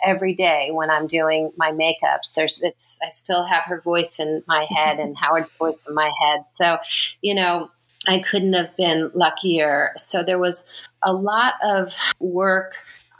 every 0.05 0.33
day 0.33 0.69
when 0.71 0.89
I'm 0.89 1.07
doing 1.07 1.51
my 1.57 1.71
makeups. 1.71 2.35
There's 2.35 2.61
it's 2.63 3.01
I 3.05 3.09
still 3.09 3.43
have 3.43 3.63
her 3.65 3.81
voice 3.81 4.17
in 4.17 4.43
my 4.47 4.65
head 4.69 4.99
and 4.99 5.17
Howard's 5.21 5.53
voice 5.53 5.87
in 5.89 5.93
my 5.93 6.09
head. 6.21 6.47
So 6.47 6.77
you 7.21 7.35
know 7.35 7.69
I 8.07 8.19
couldn't 8.19 8.53
have 8.53 8.75
been 8.77 9.11
luckier. 9.13 9.91
So 9.97 10.23
there 10.23 10.39
was 10.39 10.71
a 11.03 11.11
lot 11.11 11.55
of 11.61 11.93
work 12.19 12.75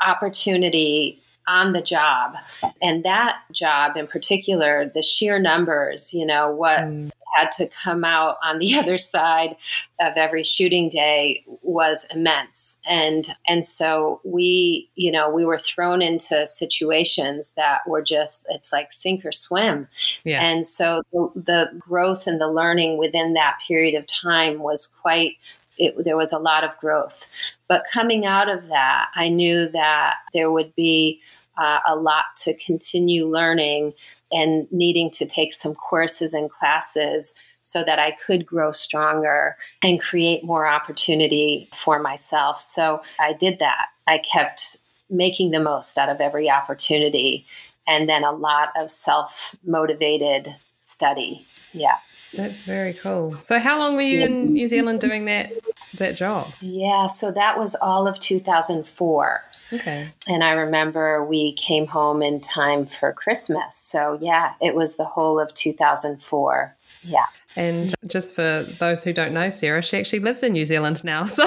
opportunity 0.08 1.20
on 1.50 1.74
the 1.74 1.82
job. 1.82 2.38
And 2.82 3.04
that 3.04 3.42
job 3.52 3.98
in 3.98 4.08
particular 4.08 4.90
the 4.94 5.04
sheer 5.04 5.38
numbers 5.38 6.14
you 6.14 6.26
know 6.26 6.50
what 6.50 6.80
mm 6.80 7.12
had 7.36 7.52
to 7.54 7.68
come 7.68 8.04
out 8.04 8.38
on 8.44 8.60
the 8.60 8.76
other 8.78 8.98
side 8.98 9.56
of 10.00 10.18
every 10.18 10.44
shooting 10.44 10.90
day 10.90 11.44
was 11.62 12.08
immense. 12.14 12.82
And 12.88 13.28
and 13.48 13.66
so 13.66 14.22
we 14.24 14.90
you 14.96 15.12
know 15.12 15.30
we 15.30 15.46
were 15.46 15.58
thrown 15.58 16.02
into 16.02 16.46
situations 16.48 17.56
that 17.56 17.82
were 17.88 18.02
just 18.02 18.48
it's 18.50 18.74
like 18.74 18.92
sink 18.92 19.26
or 19.26 19.32
swim. 19.32 19.88
Yeah. 20.24 20.44
and 20.44 20.66
so 20.66 21.02
the, 21.12 21.30
the 21.36 21.80
growth 21.80 22.28
and 22.28 22.40
the 22.40 22.52
learning 22.52 22.98
within 22.98 23.34
that 23.34 23.60
period 23.68 23.96
of 23.96 24.06
time 24.08 24.60
was 24.60 24.88
quite 25.02 25.38
it, 25.78 25.96
there 26.04 26.18
was 26.18 26.34
a 26.34 26.40
lot 26.40 26.64
of 26.64 26.78
growth. 26.78 27.32
But 27.68 27.86
coming 27.94 28.26
out 28.26 28.50
of 28.50 28.68
that 28.68 29.10
i 29.16 29.30
knew 29.30 29.70
that 29.70 30.16
there 30.34 30.52
would 30.52 30.74
be 30.76 31.22
uh, 31.60 31.80
a 31.86 31.96
lot 31.96 32.26
to 32.38 32.54
continue 32.56 33.28
learning 33.28 33.94
and 34.32 34.68
needing 34.72 35.10
to 35.12 35.26
take 35.26 35.54
some 35.54 35.76
courses 35.76 36.34
and 36.34 36.50
classes 36.50 37.42
so 37.62 37.84
that 37.84 38.00
I 38.00 38.12
could 38.12 38.46
grow 38.46 38.72
stronger 38.72 39.58
and 39.82 40.00
create 40.00 40.44
more 40.44 40.66
opportunity 40.66 41.68
for 41.74 42.00
myself. 42.00 42.62
So 42.62 43.02
I 43.20 43.34
did 43.34 43.60
that. 43.60 43.88
I 44.08 44.20
kept 44.20 44.78
making 45.10 45.52
the 45.52 45.60
most 45.60 45.98
out 45.98 46.10
of 46.10 46.22
every 46.22 46.50
opportunity 46.50 47.46
and 47.88 48.08
then 48.08 48.24
a 48.24 48.32
lot 48.32 48.70
of 48.80 48.92
self 48.92 49.56
motivated 49.66 50.54
study. 50.80 51.42
Yeah. 51.74 51.96
That's 52.36 52.62
very 52.62 52.94
cool. 52.94 53.34
So 53.42 53.58
how 53.58 53.80
long 53.80 53.96
were 53.96 54.02
you 54.02 54.24
in 54.24 54.54
New 54.54 54.68
Zealand 54.68 55.02
doing 55.02 55.26
that 55.26 55.52
that 55.98 56.16
job? 56.16 56.48
Yeah, 56.62 57.08
so 57.08 57.32
that 57.32 57.58
was 57.58 57.76
all 57.76 58.08
of 58.08 58.20
2004. 58.20 59.44
Okay. 59.72 60.08
And 60.28 60.44
I 60.44 60.52
remember 60.52 61.24
we 61.24 61.54
came 61.54 61.88
home 61.88 62.22
in 62.22 62.42
time 62.42 62.86
for 62.86 63.14
Christmas. 63.14 63.78
So, 63.78 64.18
yeah, 64.22 64.54
it 64.62 64.76
was 64.76 64.98
the 64.98 65.06
whole 65.06 65.40
of 65.40 65.54
2004. 65.54 66.76
Yeah. 67.04 67.26
And 67.56 67.94
just 68.08 68.36
for 68.36 68.64
those 68.64 69.04
who 69.04 69.14
don't 69.14 69.34
know, 69.34 69.50
Sarah, 69.50 69.82
she 69.82 69.98
actually 69.98 70.20
lives 70.20 70.44
in 70.44 70.54
New 70.54 70.66
Zealand 70.66 71.04
now. 71.04 71.24
So. 71.40 71.46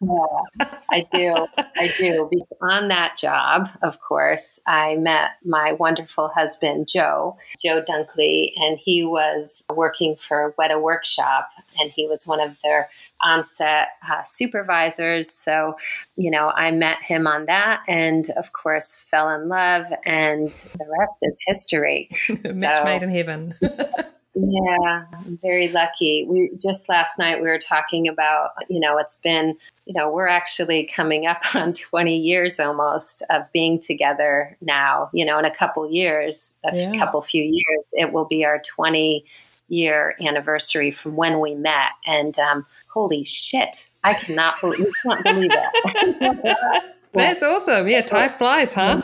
yeah, 0.00 0.68
I 0.90 1.06
do. 1.12 1.46
I 1.56 1.92
do. 1.98 2.28
On 2.62 2.88
that 2.88 3.16
job, 3.16 3.68
of 3.82 4.00
course, 4.00 4.60
I 4.66 4.96
met 4.96 5.32
my 5.44 5.72
wonderful 5.72 6.28
husband, 6.28 6.88
Joe, 6.88 7.36
Joe 7.62 7.82
Dunckley, 7.82 8.52
and 8.56 8.78
he 8.78 9.04
was 9.04 9.64
working 9.72 10.16
for 10.16 10.54
Weta 10.58 10.80
Workshop, 10.80 11.50
and 11.80 11.90
he 11.90 12.06
was 12.06 12.26
one 12.26 12.40
of 12.40 12.60
their 12.62 12.88
on-set 13.22 13.88
uh, 14.08 14.22
supervisors. 14.22 15.30
So, 15.30 15.76
you 16.16 16.30
know, 16.30 16.50
I 16.54 16.70
met 16.70 17.02
him 17.02 17.26
on 17.26 17.46
that, 17.46 17.82
and 17.88 18.24
of 18.36 18.52
course, 18.52 19.04
fell 19.08 19.30
in 19.30 19.48
love, 19.48 19.86
and 20.04 20.50
the 20.50 20.96
rest 20.98 21.18
is 21.22 21.44
history. 21.46 22.10
Match 22.60 22.84
made 22.84 23.02
in 23.02 23.10
heaven. 23.10 23.54
yeah, 24.40 25.04
I'm 25.12 25.38
very 25.38 25.68
lucky. 25.68 26.24
We 26.28 26.50
just 26.60 26.88
last 26.88 27.18
night 27.18 27.40
we 27.40 27.48
were 27.48 27.58
talking 27.58 28.08
about, 28.08 28.50
you 28.68 28.78
know, 28.78 28.98
it's 28.98 29.20
been, 29.20 29.56
you 29.84 29.94
know, 29.94 30.10
we're 30.10 30.28
actually 30.28 30.86
coming 30.86 31.26
up 31.26 31.42
on 31.54 31.72
20 31.72 32.16
years 32.16 32.60
almost 32.60 33.24
of 33.30 33.50
being 33.52 33.80
together 33.80 34.56
now. 34.60 35.10
You 35.12 35.24
know, 35.24 35.38
in 35.38 35.44
a 35.44 35.54
couple 35.54 35.90
years, 35.90 36.58
a 36.64 36.76
yeah. 36.76 36.92
couple 36.98 37.20
few 37.22 37.42
years, 37.42 37.90
it 37.92 38.12
will 38.12 38.26
be 38.26 38.44
our 38.44 38.60
20 38.60 39.24
year 39.68 40.16
anniversary 40.20 40.90
from 40.90 41.16
when 41.16 41.40
we 41.40 41.54
met. 41.54 41.90
And 42.06 42.38
um, 42.38 42.66
holy 42.98 43.24
shit, 43.24 43.86
I 44.02 44.14
cannot 44.14 44.60
believe, 44.60 44.88
can't 45.06 45.22
believe 45.22 45.50
it. 45.52 46.84
That's 47.14 47.44
awesome. 47.44 47.78
So, 47.78 47.86
yeah, 47.86 48.02
time 48.02 48.32
flies, 48.38 48.74
huh? 48.74 49.00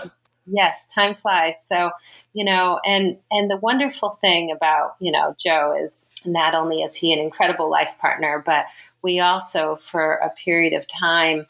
Yes, 0.46 0.88
time 0.92 1.14
flies. 1.14 1.64
So, 1.64 1.92
you 2.33 2.44
know, 2.44 2.80
and 2.85 3.16
and 3.30 3.48
the 3.48 3.57
wonderful 3.57 4.11
thing 4.11 4.50
about, 4.50 4.96
you 5.00 5.12
know, 5.12 5.37
Joe 5.38 5.78
is 5.80 6.09
not 6.26 6.54
only 6.54 6.83
is 6.83 6.96
he 6.96 7.12
an 7.12 7.20
incredible 7.20 7.70
life 7.70 7.96
partner, 8.00 8.42
but 8.44 8.66
we 9.00 9.20
also 9.20 9.76
for 9.76 10.14
a 10.14 10.30
period 10.30 10.72
of 10.72 10.88
time, 10.88 11.46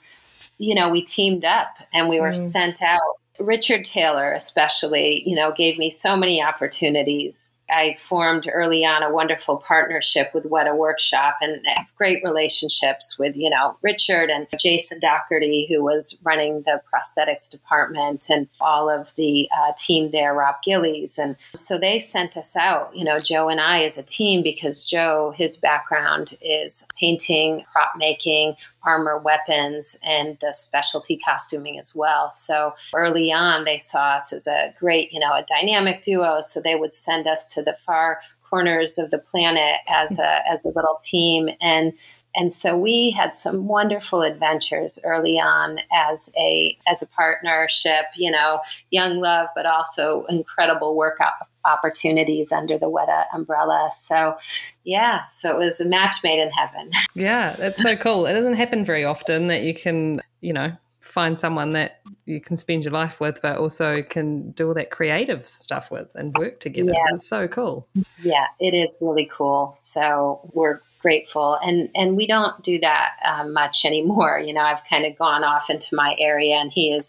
you 0.58 0.74
know, 0.74 0.90
we 0.90 1.02
teamed 1.02 1.46
up 1.46 1.68
and 1.94 2.10
we 2.10 2.20
were 2.20 2.32
mm. 2.32 2.36
sent 2.36 2.82
out 2.82 3.00
Richard 3.40 3.84
Taylor, 3.86 4.32
especially, 4.32 5.28
you 5.28 5.34
know, 5.34 5.50
gave 5.50 5.78
me 5.78 5.90
so 5.90 6.16
many 6.16 6.42
opportunities. 6.42 7.53
I 7.70 7.94
formed 7.94 8.48
early 8.52 8.84
on 8.84 9.02
a 9.02 9.12
wonderful 9.12 9.56
partnership 9.56 10.32
with 10.34 10.44
Weta 10.44 10.76
Workshop 10.76 11.36
and 11.40 11.66
have 11.66 11.94
great 11.96 12.22
relationships 12.22 13.18
with, 13.18 13.36
you 13.36 13.48
know, 13.48 13.76
Richard 13.82 14.30
and 14.30 14.46
Jason 14.58 15.00
Docherty, 15.00 15.68
who 15.68 15.82
was 15.82 16.18
running 16.24 16.62
the 16.62 16.80
prosthetics 16.92 17.50
department, 17.50 18.26
and 18.28 18.48
all 18.60 18.90
of 18.90 19.14
the 19.16 19.48
uh, 19.56 19.72
team 19.78 20.10
there, 20.10 20.34
Rob 20.34 20.56
Gillies. 20.62 21.18
And 21.18 21.36
so 21.56 21.78
they 21.78 21.98
sent 21.98 22.36
us 22.36 22.56
out, 22.56 22.94
you 22.94 23.04
know, 23.04 23.18
Joe 23.18 23.48
and 23.48 23.60
I 23.60 23.84
as 23.84 23.98
a 23.98 24.02
team, 24.02 24.42
because 24.42 24.84
Joe, 24.84 25.32
his 25.34 25.56
background 25.56 26.34
is 26.42 26.88
painting, 26.98 27.64
prop 27.72 27.92
making, 27.96 28.56
armor 28.84 29.18
weapons 29.18 30.00
and 30.06 30.38
the 30.40 30.52
specialty 30.52 31.18
costuming 31.24 31.78
as 31.78 31.94
well. 31.94 32.28
So 32.28 32.74
early 32.94 33.32
on, 33.32 33.64
they 33.64 33.78
saw 33.78 34.16
us 34.16 34.32
as 34.32 34.46
a 34.46 34.74
great, 34.78 35.12
you 35.12 35.20
know, 35.20 35.32
a 35.32 35.44
dynamic 35.44 36.02
duo. 36.02 36.40
So 36.40 36.60
they 36.60 36.76
would 36.76 36.94
send 36.94 37.26
us 37.26 37.52
to 37.54 37.62
the 37.62 37.74
far 37.74 38.20
corners 38.48 38.98
of 38.98 39.10
the 39.10 39.18
planet 39.18 39.80
as 39.88 40.18
a 40.18 40.48
as 40.48 40.64
a 40.64 40.68
little 40.68 40.96
team 41.00 41.48
and 41.60 41.92
and 42.36 42.50
so 42.52 42.76
we 42.76 43.10
had 43.10 43.36
some 43.36 43.66
wonderful 43.66 44.22
adventures 44.22 45.02
early 45.04 45.38
on 45.38 45.78
as 45.92 46.30
a 46.38 46.76
as 46.88 47.02
a 47.02 47.06
partnership 47.06 48.06
you 48.16 48.30
know 48.30 48.60
young 48.90 49.18
love 49.18 49.48
but 49.54 49.66
also 49.66 50.24
incredible 50.24 50.96
work 50.96 51.18
opportunities 51.64 52.52
under 52.52 52.78
the 52.78 52.90
Weta 52.90 53.24
umbrella. 53.32 53.90
So, 53.92 54.36
yeah, 54.84 55.26
so 55.28 55.54
it 55.54 55.64
was 55.64 55.80
a 55.80 55.86
match 55.86 56.16
made 56.22 56.40
in 56.40 56.50
heaven. 56.50 56.90
Yeah, 57.16 57.54
that's 57.56 57.80
so 57.80 57.96
cool. 57.96 58.26
It 58.26 58.32
doesn't 58.32 58.54
happen 58.54 58.84
very 58.84 59.04
often 59.04 59.46
that 59.46 59.62
you 59.62 59.72
can, 59.72 60.20
you 60.40 60.52
know, 60.52 60.72
find 60.98 61.38
someone 61.38 61.70
that 61.70 62.00
you 62.26 62.40
can 62.40 62.56
spend 62.56 62.82
your 62.82 62.92
life 62.92 63.20
with, 63.20 63.40
but 63.40 63.56
also 63.56 64.02
can 64.02 64.50
do 64.50 64.66
all 64.66 64.74
that 64.74 64.90
creative 64.90 65.46
stuff 65.46 65.92
with 65.92 66.12
and 66.16 66.36
work 66.36 66.58
together. 66.58 66.90
Yeah. 66.92 67.04
It's 67.12 67.26
so 67.26 67.46
cool. 67.46 67.86
Yeah, 68.20 68.46
it 68.58 68.74
is 68.74 68.92
really 69.00 69.30
cool. 69.32 69.70
So 69.76 70.40
we're 70.54 70.80
grateful. 71.04 71.58
And 71.62 71.90
and 71.94 72.16
we 72.16 72.26
don't 72.26 72.56
do 72.62 72.80
that 72.80 73.10
um, 73.30 73.52
much 73.52 73.84
anymore. 73.84 74.40
You 74.44 74.54
know 74.54 74.62
i've 74.62 74.82
kind 74.88 75.04
of 75.04 75.16
gone 75.18 75.44
off 75.44 75.68
into 75.70 75.94
my 75.94 76.16
area 76.18 76.54
and 76.56 76.72
he 76.72 76.90
is 76.92 77.04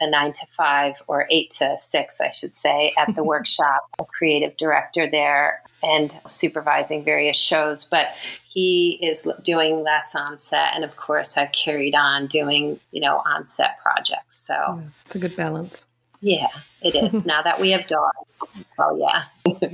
a 0.00 0.08
nine 0.08 0.32
to 0.32 0.46
five 0.56 1.02
or 1.08 1.26
eight 1.30 1.50
to 1.58 1.76
six 1.76 2.20
i 2.22 2.30
should 2.30 2.54
say 2.54 2.94
at 2.96 3.14
the 3.16 3.24
workshop 3.32 3.80
a 3.98 4.04
creative 4.04 4.56
director 4.56 5.10
there 5.10 5.62
and 5.82 6.14
supervising 6.26 7.04
various 7.04 7.36
shows. 7.36 7.84
But 7.86 8.06
he 8.44 8.98
is 9.02 9.28
doing 9.42 9.82
less 9.82 10.14
on 10.14 10.38
set 10.38 10.74
and 10.74 10.84
of 10.84 10.96
course 10.96 11.36
i've 11.36 11.52
carried 11.52 11.94
on 11.94 12.26
doing 12.28 12.78
you 12.92 13.00
know 13.00 13.16
on 13.26 13.44
set 13.44 13.72
projects. 13.82 14.36
So 14.46 14.54
Yeah, 14.54 14.88
it's 15.04 15.14
a 15.16 15.18
good 15.18 15.36
balance. 15.36 15.86
yeah 16.20 16.48
it 16.82 16.94
is. 16.94 17.26
Now 17.32 17.42
that 17.42 17.60
we 17.60 17.70
have 17.72 17.86
dogs 17.88 18.64
well 18.78 18.96
yeah. 19.04 19.24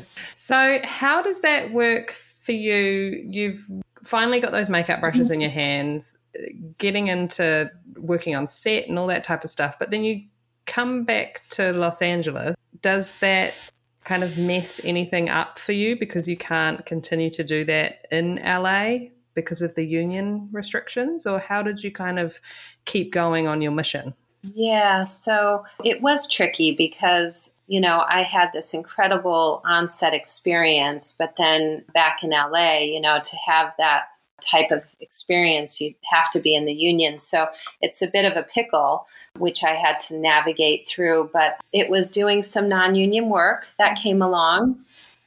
So, 0.49 0.79
how 0.85 1.23
does 1.23 1.41
that 1.41 1.73
work 1.73 2.15
for 2.47 2.53
you? 2.53 3.23
You've 3.27 3.63
finally 4.05 4.41
got 4.41 4.53
those 4.53 4.71
makeup 4.71 5.01
brushes 5.01 5.31
in 5.31 5.41
your 5.41 5.51
hands, 5.51 6.17
getting 6.79 7.09
into 7.09 7.71
working 7.97 8.37
on 8.37 8.47
set 8.47 8.89
and 8.89 8.99
all 8.99 9.09
that 9.09 9.25
type 9.25 9.45
of 9.45 9.51
stuff, 9.51 9.79
but 9.79 9.91
then 9.91 10.05
you 10.05 10.23
come 10.67 11.05
back 11.05 11.43
to 11.51 11.73
Los 11.73 12.01
Angeles. 12.01 12.57
Does 12.81 13.19
that 13.19 13.71
kind 14.05 14.23
of 14.23 14.39
mess 14.39 14.81
anything 14.85 15.29
up 15.29 15.59
for 15.59 15.73
you 15.73 15.99
because 15.99 16.29
you 16.29 16.37
can't 16.37 16.87
continue 16.87 17.31
to 17.31 17.43
do 17.43 17.65
that 17.65 18.07
in 18.13 18.37
LA 18.37 19.09
because 19.35 19.63
of 19.63 19.75
the 19.75 19.85
union 19.85 20.49
restrictions? 20.53 21.27
Or 21.27 21.39
how 21.41 21.63
did 21.63 21.83
you 21.83 21.91
kind 21.91 22.19
of 22.19 22.41
keep 22.85 23.13
going 23.13 23.49
on 23.49 23.61
your 23.61 23.73
mission? 23.73 24.15
Yeah, 24.55 25.03
so 25.05 25.65
it 25.85 26.03
was 26.03 26.31
tricky 26.31 26.75
because, 26.77 27.56
you 27.67 27.81
know, 27.81 28.05
I 28.09 28.23
had 28.23 28.53
this 28.53 28.75
incredible 28.75 29.63
onset 29.65 30.15
experience, 30.15 31.17
but 31.19 31.37
then 31.37 31.85
back 31.93 32.23
in 32.23 32.31
LA, 32.31 32.79
you 32.79 33.01
know, 33.01 33.21
to 33.23 33.37
have 33.47 33.75
that 33.79 34.19
type 34.41 34.71
of 34.71 34.95
experience, 35.01 35.81
you 35.81 35.95
have 36.11 36.31
to 36.31 36.41
be 36.41 36.55
in 36.55 36.67
the 36.67 36.75
union. 36.75 37.19
So 37.19 37.49
it's 37.81 38.03
a 38.03 38.11
bit 38.11 38.25
of 38.25 38.37
a 38.37 38.47
pickle, 38.47 39.07
which 39.39 39.65
I 39.65 39.73
had 39.73 39.99
to 40.01 40.19
navigate 40.19 40.87
through, 40.87 41.31
but 41.33 41.61
it 41.73 41.89
was 41.89 42.11
doing 42.11 42.43
some 42.43 42.69
non 42.69 42.95
union 42.95 43.29
work 43.29 43.67
that 43.79 43.99
came 43.99 44.23
along 44.23 44.79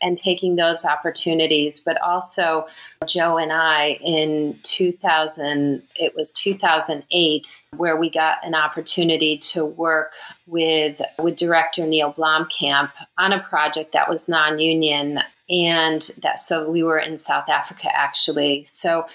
and 0.02 0.18
taking 0.18 0.56
those 0.56 0.86
opportunities, 0.86 1.82
but 1.82 2.02
also 2.02 2.68
Joe 3.06 3.38
and 3.38 3.52
I 3.52 4.00
in 4.02 4.56
2000, 4.64 5.82
it 5.96 6.16
was 6.16 6.32
2008, 6.34 7.62
where 7.76 7.98
we 7.98 8.10
got 8.10 8.38
an 8.44 8.56
opportunity 8.56 9.38
to 9.38 9.66
work 9.66 10.14
with 10.50 11.02
with 11.18 11.38
director 11.38 11.86
Neill 11.86 12.14
Blomkamp 12.14 12.92
on 13.18 13.34
a 13.34 13.42
project 13.42 13.94
that 13.94 14.10
was 14.10 14.28
non-union 14.28 15.20
and 15.50 16.12
that 16.22 16.38
so 16.38 16.70
we 16.70 16.84
were 16.84 17.00
in 17.00 17.18
South 17.18 17.50
Africa 17.50 17.90
actually. 17.94 18.64
So 18.66 19.08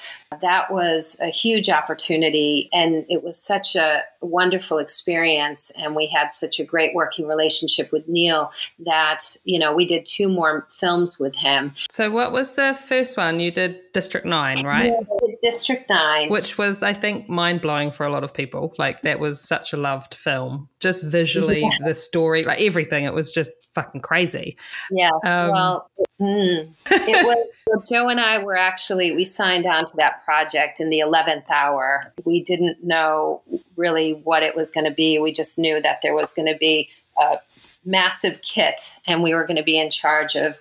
that 0.43 0.73
was 0.73 1.21
a 1.23 1.29
huge 1.29 1.69
opportunity 1.69 2.69
and 2.73 3.05
it 3.09 3.23
was 3.23 3.39
such 3.39 3.77
a 3.77 4.03
wonderful 4.21 4.79
experience 4.79 5.73
and 5.79 5.95
we 5.95 6.07
had 6.07 6.33
such 6.33 6.59
a 6.59 6.65
great 6.65 6.95
working 6.95 7.29
relationship 7.29 7.93
with 7.93 8.09
Neill 8.09 8.51
that 8.81 9.37
you 9.45 9.59
know 9.59 9.75
we 9.75 9.87
did 9.87 10.07
two 10.07 10.29
more 10.29 10.67
films 10.71 11.19
with 11.19 11.37
him. 11.37 11.73
So, 11.91 12.11
what 12.11 12.33
was 12.33 12.57
the 12.57 12.75
first 12.75 13.17
one? 13.17 13.39
You 13.39 13.51
did 13.51 13.81
District 13.93 14.27
9, 14.27 14.67
right? 14.67 14.93
District 15.41 15.89
9 15.89 16.31
which 16.31 16.59
was 16.59 16.83
i 16.83 16.93
think 16.93 17.29
mind-blowing 17.29 17.91
for 17.91 18.05
a 18.07 18.11
lot 18.11 18.25
of 18.25 18.33
people 18.33 18.75
like 18.79 19.03
that 19.03 19.21
was 19.21 19.41
such 19.41 19.73
a 19.73 19.77
loved 19.77 20.15
film 20.15 20.69
just 20.81 21.03
visually 21.05 21.69
the 21.85 21.95
story 21.95 22.45
like 22.45 22.61
everything 22.61 23.05
it 23.05 23.15
was 23.15 23.33
just 23.33 23.51
fucking 23.75 24.01
crazy 24.01 24.57
Yeah. 24.91 25.11
Um, 25.25 25.51
well, 25.51 25.91
mm, 26.21 26.69
it 26.91 27.27
was. 27.27 27.39
well, 27.67 27.83
Joe 27.91 28.09
and 28.09 28.21
I 28.21 28.43
were 28.43 28.57
actually 28.57 29.15
we 29.15 29.25
signed 29.25 29.67
on 29.67 29.85
to 29.85 29.97
that 29.99 30.25
project 30.25 30.81
in 30.81 30.91
the 30.91 31.01
eleventh 31.01 31.51
hour. 31.51 32.13
We 32.25 32.43
didn't 32.43 32.85
know 32.85 33.43
really 33.77 34.13
what 34.13 34.43
it 34.43 34.57
was 34.57 34.71
going 34.71 34.87
to 34.87 34.95
be. 34.95 35.19
We 35.19 35.33
just 35.33 35.59
knew 35.59 35.81
that 35.83 36.01
there 36.03 36.15
was 36.15 36.33
going 36.33 36.51
to 36.53 36.59
be 36.59 36.91
a 37.21 37.37
massive 37.85 38.41
kit, 38.43 38.81
and 39.07 39.23
we 39.23 39.35
were 39.35 39.45
going 39.45 39.57
to 39.57 39.63
be 39.63 39.79
in 39.79 39.91
charge 39.91 40.37
of 40.37 40.59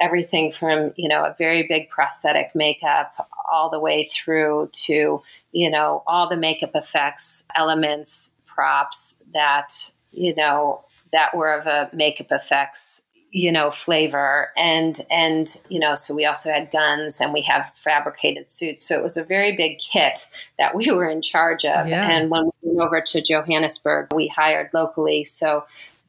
everything 0.00 0.50
from 0.50 0.92
you 0.96 1.08
know 1.08 1.24
a 1.24 1.34
very 1.38 1.66
big 1.68 1.88
prosthetic 1.88 2.54
makeup 2.54 3.14
all 3.50 3.70
the 3.70 3.78
way 3.78 4.04
through 4.04 4.68
to 4.72 5.22
you 5.52 5.70
know 5.70 6.02
all 6.06 6.28
the 6.28 6.36
makeup 6.36 6.72
effects 6.74 7.46
elements 7.54 8.40
props 8.46 9.22
that 9.32 9.72
you 10.12 10.34
know 10.34 10.84
that 11.12 11.36
were 11.36 11.52
of 11.52 11.66
a 11.66 11.88
makeup 11.92 12.28
effects 12.30 13.08
you 13.34 13.50
know 13.50 13.70
flavor. 13.70 14.50
And 14.56 14.98
and 15.10 15.48
you 15.68 15.80
know 15.80 15.94
so 15.96 16.14
we 16.14 16.24
also 16.24 16.50
had 16.50 16.70
guns 16.70 17.20
and 17.20 17.32
we 17.32 17.42
have 17.42 17.68
fabricated 17.74 18.48
suits. 18.48 18.88
So 18.88 18.98
it 18.98 19.02
was 19.02 19.16
a 19.16 19.24
very 19.24 19.56
big 19.56 19.78
kit 19.78 20.20
that 20.56 20.74
we 20.74 20.90
were 20.90 21.10
in 21.10 21.20
charge 21.20 21.64
of. 21.64 21.88
Yeah. 21.88 22.08
and 22.08 22.30
when 22.30 22.44
we 22.44 22.50
went 22.62 22.86
over 22.86 23.00
to 23.00 23.20
johannesburg 23.20 24.14
we 24.14 24.28
hired 24.28 24.70
locally. 24.72 25.24
So 25.24 25.64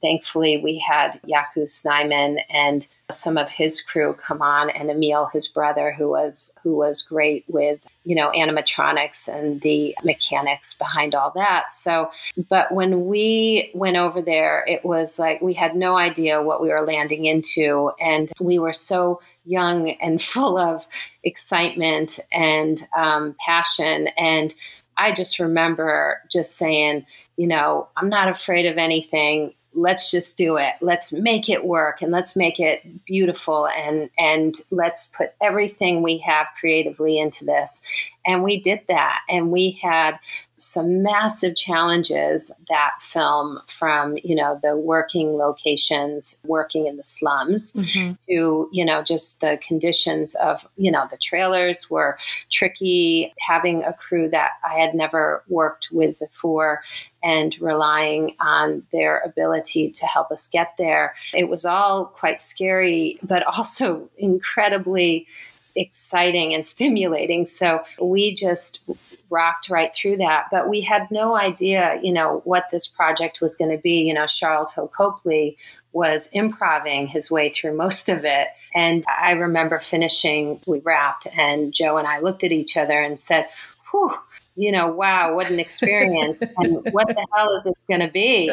thankfully 0.05 0.57
we 0.57 0.77
had 0.77 1.19
yaku 1.27 1.69
snyman 1.69 2.39
and 2.49 2.87
some 3.11 3.37
of 3.37 3.49
his 3.49 3.81
crew 3.81 4.13
come 4.13 4.41
on 4.41 4.69
and 4.69 4.89
emil 4.89 5.25
his 5.25 5.47
brother 5.47 5.91
who 5.91 6.09
was 6.09 6.57
who 6.63 6.75
was 6.75 7.01
great 7.01 7.43
with 7.47 7.85
you 8.03 8.15
know 8.15 8.31
animatronics 8.31 9.27
and 9.27 9.61
the 9.61 9.95
mechanics 10.03 10.77
behind 10.77 11.13
all 11.15 11.31
that 11.35 11.71
so 11.71 12.11
but 12.49 12.71
when 12.71 13.05
we 13.05 13.71
went 13.73 13.97
over 13.97 14.21
there, 14.21 14.63
it 14.67 14.83
was 14.83 15.19
like 15.19 15.41
we 15.41 15.53
had 15.53 15.75
no 15.75 15.95
idea 15.95 16.41
what 16.41 16.61
we 16.61 16.69
were 16.69 16.81
landing 16.81 17.25
into. 17.25 17.91
And 17.99 18.31
we 18.39 18.59
were 18.59 18.73
so 18.73 19.21
young 19.45 19.91
and 19.91 20.21
full 20.21 20.57
of 20.57 20.85
excitement 21.23 22.19
and 22.31 22.77
um, 22.95 23.35
passion. 23.45 24.09
And 24.17 24.53
I 24.97 25.11
just 25.11 25.39
remember 25.39 26.21
just 26.31 26.57
saying, 26.57 27.05
you 27.37 27.47
know, 27.47 27.89
I'm 27.97 28.09
not 28.09 28.29
afraid 28.29 28.65
of 28.65 28.77
anything. 28.77 29.53
Let's 29.75 30.09
just 30.09 30.37
do 30.37 30.57
it. 30.57 30.73
Let's 30.81 31.11
make 31.11 31.49
it 31.49 31.65
work 31.65 32.01
and 32.01 32.11
let's 32.11 32.35
make 32.35 32.59
it 32.59 33.05
beautiful 33.05 33.67
and 33.67 34.09
and 34.17 34.55
let's 34.71 35.07
put 35.07 35.33
everything 35.41 36.01
we 36.01 36.19
have 36.19 36.47
creatively 36.59 37.19
into 37.19 37.45
this. 37.45 37.85
And 38.25 38.43
we 38.43 38.61
did 38.61 38.81
that. 38.87 39.21
And 39.29 39.51
we 39.51 39.71
had 39.71 40.17
some 40.57 41.03
massive 41.03 41.55
challenges 41.55 42.53
that 42.69 42.93
film 43.01 43.59
from 43.67 44.17
you 44.23 44.35
know 44.35 44.59
the 44.61 44.75
working 44.75 45.33
locations 45.33 46.43
working 46.47 46.87
in 46.87 46.95
the 46.95 47.03
slums 47.03 47.73
mm-hmm. 47.73 48.13
to 48.27 48.69
you 48.71 48.85
know 48.85 49.03
just 49.03 49.41
the 49.41 49.59
conditions 49.65 50.35
of 50.35 50.67
you 50.77 50.91
know 50.91 51.07
the 51.11 51.17
trailers 51.17 51.89
were 51.89 52.17
tricky. 52.51 53.33
Having 53.39 53.83
a 53.83 53.93
crew 53.93 54.29
that 54.29 54.51
i 54.67 54.79
had 54.79 54.93
never 54.93 55.43
worked 55.47 55.89
with 55.91 56.17
before 56.19 56.81
and 57.23 57.59
relying 57.59 58.35
on 58.39 58.83
their 58.91 59.19
ability 59.19 59.91
to 59.91 60.05
help 60.05 60.31
us 60.31 60.47
get 60.49 60.75
there. 60.77 61.15
It 61.33 61.49
was 61.49 61.65
all 61.65 62.05
quite 62.05 62.39
scary 62.39 63.19
but 63.23 63.43
also 63.57 64.09
incredibly 64.17 65.27
exciting 65.75 66.53
and 66.53 66.65
stimulating. 66.65 67.45
So 67.45 67.83
we 67.99 68.33
just 68.33 68.81
rocked 69.29 69.69
right 69.69 69.93
through 69.93 70.17
that. 70.17 70.47
But 70.51 70.69
we 70.69 70.81
had 70.81 71.09
no 71.11 71.35
idea, 71.35 71.99
you 72.01 72.13
know, 72.13 72.41
what 72.45 72.65
this 72.71 72.87
project 72.87 73.41
was 73.41 73.57
going 73.57 73.71
to 73.71 73.81
be. 73.81 74.01
You 74.01 74.13
know, 74.13 74.23
Sharlto 74.23 74.91
Copley 74.91 75.57
was 75.91 76.29
improving 76.33 77.07
his 77.07 77.31
way 77.31 77.49
through 77.49 77.75
most 77.75 78.09
of 78.09 78.25
it. 78.25 78.49
And 78.73 79.03
I 79.07 79.31
remember 79.31 79.79
finishing, 79.79 80.59
we 80.67 80.79
wrapped, 80.79 81.27
and 81.37 81.73
Joe 81.73 81.97
and 81.97 82.07
I 82.07 82.19
looked 82.19 82.43
at 82.43 82.51
each 82.51 82.75
other 82.75 83.01
and 83.01 83.17
said, 83.17 83.47
whew, 83.91 84.13
you 84.57 84.71
know, 84.71 84.91
wow, 84.91 85.35
what 85.35 85.49
an 85.49 85.59
experience. 85.59 86.41
and 86.57 86.87
what 86.91 87.07
the 87.07 87.25
hell 87.33 87.49
is 87.55 87.63
this 87.63 87.81
going 87.89 88.01
to 88.01 88.11
be? 88.11 88.51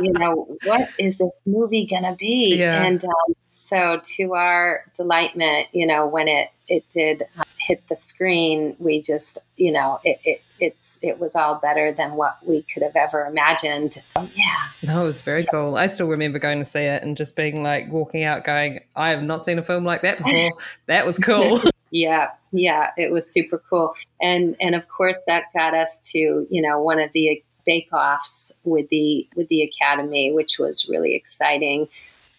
You 0.00 0.12
know, 0.18 0.56
what 0.64 0.88
is 0.98 1.18
this 1.18 1.38
movie 1.46 1.86
going 1.86 2.04
to 2.04 2.16
be? 2.18 2.56
Yeah. 2.56 2.82
And 2.82 3.02
um, 3.04 3.34
so, 3.50 4.00
to 4.16 4.34
our 4.34 4.84
delightment, 4.94 5.68
you 5.72 5.86
know, 5.86 6.06
when 6.06 6.28
it, 6.28 6.48
it 6.68 6.84
did 6.90 7.24
hit 7.66 7.86
the 7.88 7.96
screen, 7.96 8.76
we 8.78 9.00
just, 9.00 9.38
you 9.56 9.72
know, 9.72 10.00
it, 10.04 10.18
it, 10.24 10.42
it's, 10.60 11.02
it 11.02 11.18
was 11.18 11.36
all 11.36 11.56
better 11.56 11.92
than 11.92 12.12
what 12.12 12.36
we 12.46 12.62
could 12.62 12.82
have 12.82 12.96
ever 12.96 13.24
imagined. 13.24 13.98
Oh, 14.16 14.28
yeah. 14.34 14.92
no 14.92 15.02
it 15.02 15.06
was 15.06 15.20
very 15.20 15.44
cool. 15.44 15.76
I 15.76 15.86
still 15.86 16.08
remember 16.08 16.38
going 16.38 16.58
to 16.58 16.64
see 16.64 16.80
it 16.80 17.02
and 17.02 17.16
just 17.16 17.36
being 17.36 17.62
like 17.62 17.90
walking 17.90 18.24
out 18.24 18.44
going 18.44 18.80
i 18.96 19.10
have 19.10 19.22
not 19.22 19.44
seen 19.44 19.58
a 19.58 19.62
film 19.62 19.84
like 19.84 20.02
that 20.02 20.18
before. 20.18 20.52
That 20.86 21.06
was 21.06 21.18
cool. 21.18 21.60
Yeah, 21.94 22.30
yeah, 22.52 22.90
it 22.96 23.12
was 23.12 23.30
super 23.30 23.62
cool, 23.68 23.94
and 24.18 24.56
and 24.60 24.74
of 24.74 24.88
course 24.88 25.22
that 25.26 25.52
got 25.52 25.74
us 25.74 26.10
to 26.12 26.46
you 26.48 26.62
know 26.62 26.80
one 26.80 26.98
of 26.98 27.12
the 27.12 27.44
bake 27.66 27.92
offs 27.92 28.50
with 28.64 28.88
the 28.88 29.28
with 29.36 29.48
the 29.48 29.62
academy, 29.62 30.32
which 30.32 30.58
was 30.58 30.88
really 30.88 31.14
exciting, 31.14 31.88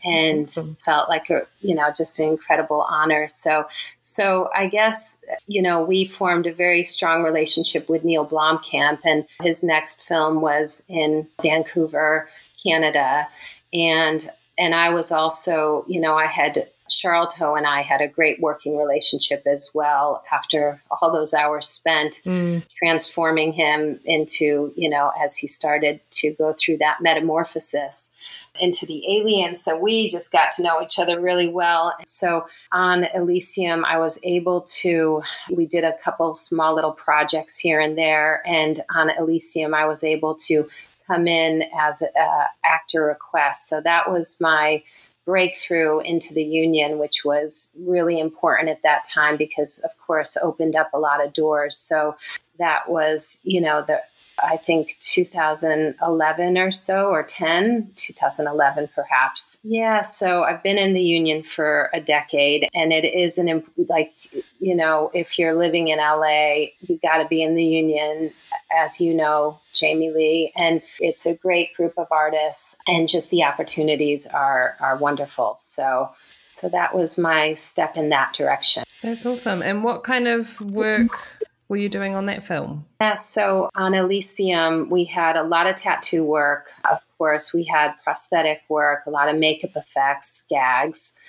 and 0.04 0.42
awesome. 0.42 0.76
felt 0.84 1.10
like 1.10 1.30
a 1.30 1.42
you 1.62 1.76
know 1.76 1.90
just 1.98 2.20
an 2.20 2.28
incredible 2.30 2.82
honor. 2.82 3.28
So 3.28 3.68
so 4.02 4.50
I 4.56 4.68
guess 4.68 5.24
you 5.48 5.62
know 5.62 5.84
we 5.84 6.06
formed 6.06 6.48
a 6.48 6.54
very 6.54 6.84
strong 6.84 7.24
relationship 7.24 7.90
with 7.90 8.04
Neill 8.04 8.28
Blomkamp, 8.28 9.00
and 9.06 9.26
his 9.42 9.64
next 9.64 10.04
film 10.04 10.42
was 10.42 10.86
in 10.90 11.28
Vancouver, 11.42 12.30
Canada, 12.66 13.28
and 13.74 14.30
and 14.58 14.76
I 14.76 14.94
was 14.94 15.12
also 15.12 15.86
you 15.88 16.00
know 16.00 16.16
I 16.16 16.26
had 16.28 16.68
Sharlto 16.92 17.58
and 17.58 17.66
I 17.66 17.82
had 17.82 18.02
a 18.02 18.08
great 18.08 18.40
working 18.40 18.78
relationship 18.78 19.44
as 19.48 19.70
well 19.74 20.24
after 20.32 20.80
all 20.92 21.12
those 21.12 21.34
hours 21.34 21.68
spent 21.68 22.22
Mm. 22.24 22.64
transforming 22.78 23.52
him 23.52 24.00
into, 24.06 24.72
you 24.76 24.90
know, 24.90 25.12
as 25.20 25.36
he 25.36 25.48
started 25.48 26.00
to 26.12 26.34
go 26.34 26.54
through 26.54 26.78
that 26.78 27.02
metamorphosis 27.02 28.16
into 28.60 28.86
the 28.86 29.04
alien. 29.18 29.56
So 29.56 29.80
we 29.80 30.10
just 30.10 30.32
got 30.32 30.52
to 30.54 30.64
know 30.64 30.82
each 30.82 31.00
other 31.00 31.20
really 31.20 31.48
well. 31.48 31.94
And 31.98 32.08
So 32.08 32.48
on 32.72 33.06
Elysium, 33.16 33.84
I 33.84 33.98
was 33.98 34.24
able 34.24 34.62
to, 34.62 35.22
we 35.52 35.66
did 35.66 35.84
a 35.84 35.98
couple 36.04 36.34
small 36.36 36.76
little 36.76 36.92
projects 36.92 37.60
here 37.60 37.80
and 37.80 37.98
there. 37.98 38.42
And 38.46 38.82
on 38.96 39.10
Elysium, 39.10 39.74
I 39.74 39.86
was 39.86 40.04
able 40.04 40.36
to 40.48 40.66
come 41.08 41.28
in 41.28 41.64
as 41.78 42.02
a 42.02 42.46
actor 42.64 43.04
request. 43.06 43.68
So 43.68 43.82
that 43.82 44.10
was 44.10 44.38
my 44.40 44.84
breakthrough 45.26 46.00
into 46.02 46.34
the 46.34 46.44
union, 46.44 47.00
which 47.00 47.26
was 47.26 47.76
really 47.80 48.20
important 48.20 48.70
at 48.70 48.82
that 48.84 49.06
time 49.06 49.38
because, 49.38 49.82
of 49.84 50.06
course, 50.06 50.38
opened 50.42 50.76
up 50.76 50.90
a 50.94 51.00
lot 51.00 51.26
of 51.26 51.34
doors. 51.34 51.78
So 51.78 52.16
that 52.60 52.90
was, 52.90 53.42
you 53.44 53.62
know, 53.62 53.82
the 53.82 54.02
I 54.42 54.58
think 54.58 54.98
2011 55.02 56.58
or 56.58 56.72
so, 56.72 57.10
or 57.10 57.24
10, 57.24 57.92
2011 57.96 58.90
perhaps. 58.96 59.60
Yeah, 59.64 60.02
so 60.02 60.44
I've 60.44 60.64
been 60.64 60.78
in 60.78 60.94
the 60.94 61.02
union 61.02 61.44
for 61.44 61.90
a 61.94 62.02
decade, 62.02 62.68
and 62.74 62.92
it 62.92 63.06
is 63.06 63.38
an, 63.38 63.64
like, 63.90 64.14
you 64.60 64.76
know, 64.76 65.12
if 65.14 65.38
you're 65.38 65.56
living 65.56 65.90
in 65.90 66.00
LA, 66.00 66.66
you 66.88 67.00
got 67.02 67.18
to 67.18 67.26
be 67.28 67.44
in 67.44 67.56
the 67.56 67.66
union, 67.66 68.32
as 68.76 69.00
you 69.00 69.14
know, 69.14 69.60
Jamie 69.74 70.12
Lee, 70.12 70.52
and 70.56 70.82
it's 71.00 71.26
a 71.26 71.36
great 71.36 71.74
group 71.76 71.94
of 71.98 72.08
artists, 72.12 72.80
and 72.88 73.10
just 73.10 73.32
the 73.32 73.44
opportunities 73.44 74.28
are 74.28 74.76
are 74.80 74.98
wonderful. 74.98 75.56
So, 75.60 76.10
so 76.48 76.70
that 76.70 76.96
was 76.96 77.18
my 77.18 77.56
step 77.56 77.98
in 77.98 78.10
that 78.10 78.34
direction. 78.34 78.84
That's 79.02 79.26
awesome. 79.26 79.62
And 79.62 79.84
what 79.84 80.04
kind 80.04 80.28
of 80.28 80.62
work 80.62 81.43
were 81.74 81.78
you 81.78 81.90
doing 81.90 82.14
on 82.14 82.28
that 82.28 82.44
film? 82.44 82.86
Yeah, 83.02 83.16
so 83.16 83.68
on 83.74 83.96
Elysium, 83.96 84.92
we 84.92 85.06
had 85.06 85.36
a 85.36 85.42
lot 85.42 85.66
of 85.66 85.76
tattoo 85.76 86.24
work. 86.24 86.70
Of 86.90 87.00
course, 87.18 87.52
we 87.52 87.64
had 87.64 87.96
prosthetic 88.04 88.62
work, 88.70 89.08
a 89.08 89.10
lot 89.10 89.28
of 89.28 89.38
makeup 89.38 89.72
effects, 89.76 90.46
gags. 90.52 91.20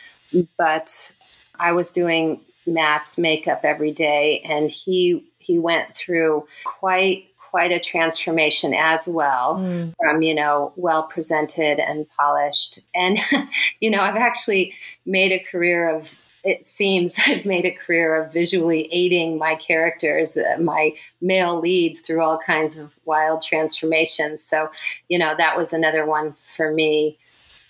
But 0.59 1.12
I 1.59 1.72
was 1.72 1.90
doing 1.92 2.40
Matt's 2.66 3.16
makeup 3.16 3.61
every 3.64 3.90
day, 3.92 4.40
and 4.44 4.70
he 4.70 5.24
he 5.38 5.59
went 5.59 5.94
through 5.94 6.46
quite 6.64 7.24
quite 7.38 7.72
a 7.72 7.80
transformation 7.80 8.74
as 8.74 9.09
well 9.09 9.57
Mm. 9.57 9.94
from 9.96 10.20
you 10.20 10.35
know 10.35 10.72
well 10.76 11.04
presented 11.04 11.78
and 11.78 12.04
polished 12.18 12.80
and 12.94 13.16
you 13.80 13.90
know 13.90 14.00
i've 14.00 14.16
actually 14.16 14.74
made 15.07 15.30
a 15.30 15.38
career 15.44 15.88
of 15.88 16.09
it 16.44 16.64
seems 16.66 17.16
I've 17.26 17.44
made 17.44 17.64
a 17.64 17.74
career 17.74 18.14
of 18.14 18.33
visually 18.33 18.88
aiding 18.92 19.38
my 19.38 19.57
characters, 19.57 20.37
uh, 20.37 20.59
my 20.61 20.92
male 21.20 21.59
leads 21.59 22.00
through 22.00 22.22
all 22.22 22.38
kinds 22.38 22.78
of 22.78 22.96
wild 23.04 23.42
transformations. 23.42 24.44
So, 24.44 24.70
you 25.09 25.18
know, 25.18 25.35
that 25.37 25.57
was 25.57 25.72
another 25.72 26.07
one 26.07 26.33
for 26.33 26.72
me. 26.72 27.18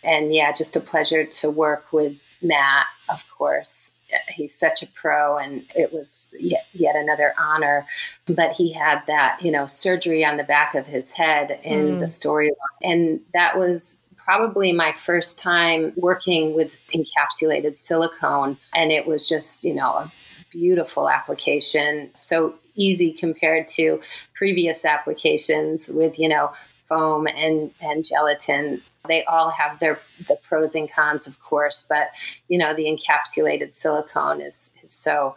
And 0.03 0.35
yeah, 0.35 0.53
just 0.53 0.77
a 0.77 0.81
pleasure 0.81 1.25
to 1.25 1.51
work 1.51 1.93
with 1.93 2.21
Matt, 2.43 2.87
of 3.11 3.27
course. 3.31 3.99
He's 4.29 4.55
such 4.55 4.83
a 4.83 4.87
pro, 4.89 5.39
and 5.39 5.65
it 5.75 5.93
was 5.93 6.33
yet, 6.39 6.69
yet 6.75 6.95
another 6.95 7.33
honor. 7.41 7.87
But 8.27 8.53
he 8.53 8.71
had 8.71 9.03
that, 9.07 9.41
you 9.43 9.51
know, 9.51 9.67
surgery 9.67 10.25
on 10.25 10.37
the 10.37 10.45
back 10.45 10.75
of 10.75 10.87
his 10.87 11.11
head 11.11 11.59
in 11.65 11.99
the 11.99 12.05
storyline. 12.05 12.53
And 12.83 13.21
that 13.33 13.59
was 13.59 14.04
probably 14.25 14.73
my 14.73 14.93
first 14.93 15.39
time 15.39 15.93
working 15.97 16.55
with 16.55 16.89
encapsulated 16.95 17.77
silicone. 17.77 18.57
And 18.75 18.91
it 18.91 19.07
was 19.07 19.29
just, 19.29 19.65
you 19.65 19.75
know, 19.75 19.91
a 19.91 20.11
beautiful 20.51 21.11
application. 21.11 22.11
So 22.15 22.55
easy 22.75 23.13
compared 23.13 23.69
to 23.69 24.01
previous 24.35 24.85
applications 24.85 25.91
with, 25.95 26.19
you 26.19 26.29
know, 26.29 26.53
foam 26.87 27.27
and, 27.27 27.71
and 27.83 28.05
gelatin. 28.05 28.81
They 29.07 29.25
all 29.25 29.51
have 29.51 29.79
their 29.79 29.99
the 30.29 30.37
pros 30.49 30.75
and 30.75 30.91
cons, 30.91 31.29
of 31.29 31.41
course, 31.43 31.87
but 31.89 32.09
you 32.49 32.59
know, 32.59 32.75
the 32.75 32.85
encapsulated 32.85 33.71
silicone 33.71 34.41
is, 34.41 34.77
is 34.83 34.93
so 34.93 35.37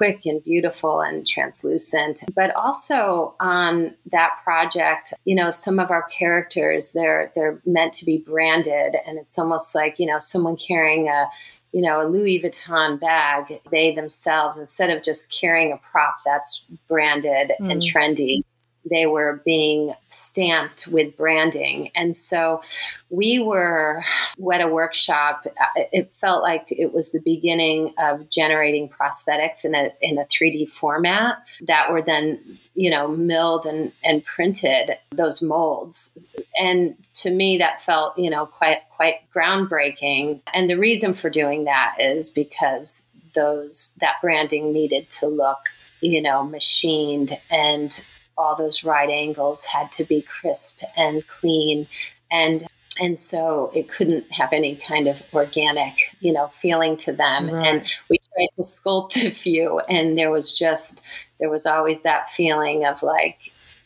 quick 0.00 0.24
and 0.24 0.42
beautiful 0.42 1.02
and 1.02 1.28
translucent. 1.28 2.20
But 2.34 2.56
also 2.56 3.34
on 3.38 3.94
that 4.10 4.30
project, 4.42 5.12
you 5.26 5.34
know, 5.34 5.50
some 5.50 5.78
of 5.78 5.90
our 5.90 6.04
characters 6.04 6.92
they're 6.92 7.30
they're 7.34 7.60
meant 7.66 7.92
to 7.94 8.06
be 8.06 8.16
branded, 8.16 8.96
and 9.06 9.18
it's 9.18 9.38
almost 9.38 9.74
like 9.74 9.98
you 9.98 10.06
know 10.06 10.18
someone 10.18 10.56
carrying 10.56 11.08
a 11.08 11.26
you 11.72 11.82
know 11.82 12.00
a 12.00 12.08
Louis 12.08 12.40
Vuitton 12.40 12.98
bag. 12.98 13.60
They 13.70 13.94
themselves, 13.94 14.56
instead 14.56 14.88
of 14.88 15.02
just 15.02 15.38
carrying 15.38 15.70
a 15.70 15.76
prop 15.76 16.16
that's 16.24 16.64
branded 16.88 17.52
and 17.58 17.82
mm. 17.82 17.92
trendy. 17.92 18.40
They 18.88 19.06
were 19.06 19.42
being 19.44 19.92
stamped 20.08 20.86
with 20.88 21.16
branding. 21.16 21.90
And 21.94 22.16
so 22.16 22.62
we 23.10 23.42
were 23.42 24.02
at 24.52 24.60
a 24.60 24.68
workshop. 24.68 25.46
It 25.76 26.10
felt 26.12 26.42
like 26.42 26.66
it 26.70 26.92
was 26.92 27.12
the 27.12 27.20
beginning 27.24 27.92
of 27.98 28.30
generating 28.30 28.88
prosthetics 28.88 29.64
in 29.64 29.74
a, 29.74 29.92
in 30.00 30.18
a 30.18 30.24
3D 30.24 30.68
format 30.68 31.38
that 31.62 31.90
were 31.90 32.02
then, 32.02 32.40
you 32.74 32.90
know, 32.90 33.08
milled 33.08 33.66
and, 33.66 33.92
and 34.04 34.24
printed 34.24 34.96
those 35.10 35.42
molds. 35.42 36.34
And 36.58 36.96
to 37.14 37.30
me, 37.30 37.58
that 37.58 37.82
felt, 37.82 38.16
you 38.16 38.30
know, 38.30 38.46
quite, 38.46 38.78
quite 38.90 39.16
groundbreaking. 39.34 40.40
And 40.54 40.70
the 40.70 40.78
reason 40.78 41.14
for 41.14 41.28
doing 41.28 41.64
that 41.64 41.96
is 41.98 42.30
because 42.30 43.12
those, 43.34 43.96
that 44.00 44.16
branding 44.22 44.72
needed 44.72 45.10
to 45.10 45.26
look, 45.26 45.58
you 46.00 46.22
know, 46.22 46.44
machined 46.44 47.36
and 47.50 47.90
all 48.40 48.56
those 48.56 48.82
right 48.84 49.10
angles 49.10 49.64
had 49.66 49.90
to 49.92 50.04
be 50.04 50.22
crisp 50.22 50.82
and 50.96 51.26
clean 51.26 51.86
and 52.30 52.66
and 53.00 53.18
so 53.18 53.70
it 53.74 53.88
couldn't 53.88 54.30
have 54.32 54.52
any 54.52 54.74
kind 54.76 55.06
of 55.08 55.22
organic 55.32 55.94
you 56.20 56.32
know 56.32 56.46
feeling 56.48 56.96
to 56.96 57.12
them 57.12 57.48
Right. 57.50 57.66
and 57.66 57.86
we 58.08 58.18
tried 58.18 58.48
to 58.56 58.62
sculpt 58.62 59.16
a 59.26 59.30
few 59.30 59.78
and 59.88 60.18
there 60.18 60.30
was 60.30 60.52
just 60.52 61.02
there 61.38 61.50
was 61.50 61.66
always 61.66 62.02
that 62.02 62.28
feeling 62.30 62.84
of 62.86 63.02
like 63.02 63.38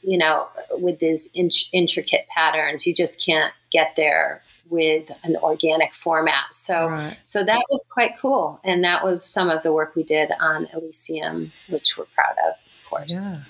you 0.03 0.17
know 0.19 0.49
with 0.73 0.99
these 1.01 1.31
in- 1.35 1.51
intricate 1.73 2.27
patterns 2.35 2.87
you 2.87 2.95
just 2.95 3.25
can't 3.25 3.53
get 3.73 3.95
there 3.97 4.41
with 4.71 5.11
an 5.25 5.37
organic 5.43 5.93
format 5.93 6.53
so 6.53 6.89
Right. 6.89 7.17
so 7.23 7.45
that 7.45 7.63
was 7.71 7.85
quite 7.91 8.13
cool 8.19 8.59
and 8.65 8.83
that 8.85 9.05
was 9.05 9.25
some 9.25 9.51
of 9.51 9.63
the 9.63 9.73
work 9.73 9.95
we 9.95 10.03
did 10.03 10.31
on 10.41 10.67
elysium 10.73 11.51
which 11.69 11.97
we're 11.99 12.07
proud 12.15 12.35
of 12.49 12.55
of 12.55 12.87
course 12.89 13.31
Yeah. 13.31 13.41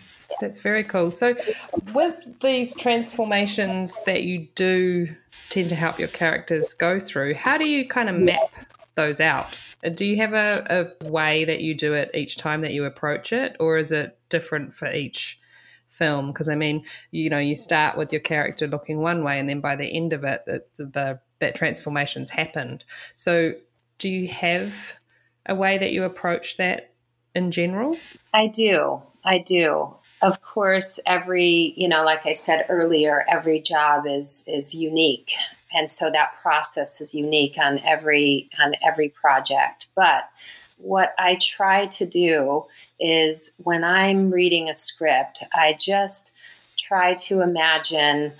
That's 0.40 0.60
very 0.60 0.84
cool. 0.84 1.10
So, 1.10 1.34
with 1.92 2.40
these 2.40 2.74
transformations 2.74 4.02
that 4.04 4.24
you 4.24 4.48
do 4.54 5.14
tend 5.50 5.68
to 5.68 5.74
help 5.74 5.98
your 5.98 6.08
characters 6.08 6.74
go 6.74 6.98
through, 6.98 7.34
how 7.34 7.56
do 7.58 7.66
you 7.66 7.86
kind 7.88 8.08
of 8.08 8.16
map 8.16 8.50
those 8.94 9.20
out? 9.20 9.58
Uh, 9.84 9.90
Do 9.90 10.04
you 10.04 10.16
have 10.16 10.32
a, 10.32 10.94
a 11.02 11.10
way 11.10 11.44
that 11.44 11.60
you 11.60 11.74
do 11.74 11.94
it 11.94 12.10
each 12.14 12.36
time 12.36 12.62
that 12.62 12.72
you 12.72 12.84
approach 12.84 13.32
it, 13.32 13.56
or 13.60 13.78
is 13.78 13.92
it 13.92 14.18
different 14.28 14.72
for 14.72 14.92
each 14.92 15.38
film? 15.88 16.28
Because 16.28 16.48
I 16.48 16.54
mean, 16.54 16.84
you 17.10 17.30
know, 17.30 17.38
you 17.38 17.54
start 17.54 17.96
with 17.96 18.12
your 18.12 18.20
character 18.20 18.66
looking 18.66 18.98
one 18.98 19.22
way, 19.22 19.38
and 19.38 19.48
then 19.48 19.60
by 19.60 19.76
the 19.76 19.86
end 19.86 20.12
of 20.12 20.24
it, 20.24 20.44
the 20.46 21.20
that 21.40 21.54
transformation's 21.54 22.30
happened. 22.30 22.84
So, 23.14 23.54
do 23.98 24.08
you 24.08 24.28
have 24.28 24.94
a 25.46 25.54
way 25.54 25.78
that 25.78 25.92
you 25.92 26.04
approach 26.04 26.56
that 26.56 26.92
in 27.34 27.50
general? 27.50 27.96
I 28.32 28.46
do. 28.46 29.02
I 29.24 29.38
do. 29.38 29.94
Of 30.24 30.40
course, 30.40 30.98
every, 31.06 31.74
you 31.76 31.86
know, 31.86 32.02
like 32.02 32.24
I 32.24 32.32
said 32.32 32.64
earlier, 32.70 33.26
every 33.28 33.60
job 33.60 34.06
is 34.06 34.42
is 34.48 34.74
unique. 34.74 35.32
And 35.74 35.90
so 35.90 36.10
that 36.10 36.40
process 36.40 37.02
is 37.02 37.14
unique 37.14 37.58
on 37.58 37.78
every 37.80 38.48
on 38.58 38.72
every 38.82 39.10
project. 39.10 39.88
But 39.94 40.24
what 40.78 41.14
I 41.18 41.36
try 41.38 41.88
to 41.88 42.06
do 42.06 42.64
is 42.98 43.54
when 43.64 43.84
I'm 43.84 44.30
reading 44.30 44.70
a 44.70 44.74
script, 44.74 45.44
I 45.52 45.76
just 45.78 46.34
try 46.78 47.12
to 47.26 47.42
imagine 47.42 48.32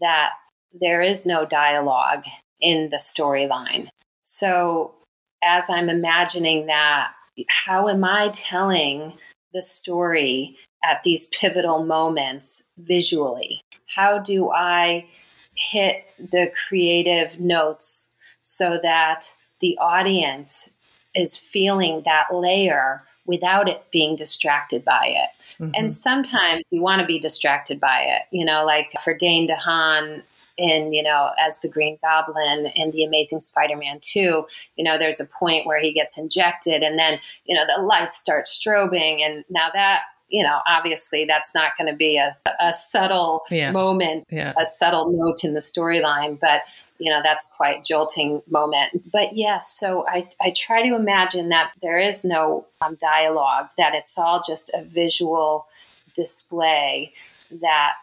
that 0.00 0.34
there 0.80 1.00
is 1.00 1.26
no 1.26 1.44
dialogue 1.44 2.22
in 2.60 2.90
the 2.90 2.98
storyline. 2.98 3.88
So 4.22 4.94
as 5.42 5.68
I'm 5.68 5.88
imagining 5.88 6.66
that, 6.66 7.10
how 7.48 7.88
am 7.88 8.04
I 8.04 8.28
telling 8.28 9.14
the 9.52 9.62
story 9.62 10.56
at 10.84 11.02
these 11.02 11.26
pivotal 11.26 11.84
moments 11.84 12.70
visually? 12.78 13.60
How 13.86 14.18
do 14.18 14.50
I 14.50 15.06
hit 15.54 16.04
the 16.18 16.52
creative 16.68 17.40
notes 17.40 18.12
so 18.42 18.78
that 18.82 19.34
the 19.60 19.78
audience 19.80 20.74
is 21.14 21.38
feeling 21.38 22.02
that 22.04 22.26
layer 22.32 23.02
without 23.26 23.68
it 23.68 23.84
being 23.90 24.16
distracted 24.16 24.84
by 24.84 25.06
it? 25.06 25.30
Mm-hmm. 25.62 25.70
And 25.74 25.90
sometimes 25.90 26.68
you 26.72 26.82
want 26.82 27.00
to 27.00 27.06
be 27.06 27.18
distracted 27.18 27.80
by 27.80 28.00
it. 28.00 28.22
You 28.30 28.44
know, 28.44 28.64
like 28.64 28.92
for 29.02 29.14
Dane 29.14 29.48
DeHaan, 29.48 30.22
in, 30.56 30.92
you 30.92 31.02
know, 31.02 31.30
as 31.38 31.60
the 31.60 31.68
Green 31.68 31.98
Goblin 32.00 32.70
in 32.76 32.92
the 32.92 33.04
Amazing 33.04 33.40
Spider 33.40 33.76
Man 33.76 33.98
2, 34.00 34.46
you 34.76 34.84
know, 34.84 34.98
there's 34.98 35.20
a 35.20 35.26
point 35.26 35.66
where 35.66 35.80
he 35.80 35.92
gets 35.92 36.16
injected 36.16 36.82
and 36.82 36.98
then, 36.98 37.18
you 37.44 37.56
know, 37.56 37.64
the 37.66 37.82
lights 37.82 38.16
start 38.16 38.46
strobing. 38.46 39.20
And 39.20 39.44
now 39.50 39.68
that, 39.74 40.02
you 40.28 40.42
know, 40.42 40.58
obviously 40.66 41.24
that's 41.26 41.54
not 41.54 41.72
going 41.78 41.90
to 41.90 41.96
be 41.96 42.16
a, 42.16 42.30
a 42.60 42.72
subtle 42.72 43.42
Yeah. 43.50 43.70
moment, 43.70 44.24
Yeah. 44.30 44.52
a 44.58 44.64
subtle 44.66 45.06
note 45.08 45.44
in 45.44 45.54
the 45.54 45.60
storyline, 45.60 46.38
but 46.40 46.62
you 46.98 47.10
know 47.10 47.20
that's 47.24 47.52
quite 47.56 47.82
jolting 47.82 48.40
moment 48.48 49.10
but 49.12 49.36
yes 49.36 49.66
so 49.68 50.06
i, 50.06 50.28
I 50.40 50.52
try 50.56 50.88
to 50.88 50.94
imagine 50.94 51.48
that 51.48 51.72
there 51.82 51.98
is 51.98 52.24
no 52.24 52.66
um, 52.80 52.96
dialogue 53.00 53.66
that 53.78 53.96
it's 53.96 54.16
all 54.16 54.40
just 54.46 54.70
a 54.72 54.80
visual 54.84 55.66
display 56.14 57.12
that 57.60 57.94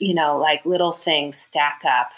you 0.00 0.14
know 0.14 0.36
like 0.36 0.66
little 0.66 0.92
things 0.92 1.36
stack 1.38 1.82
up 1.84 2.10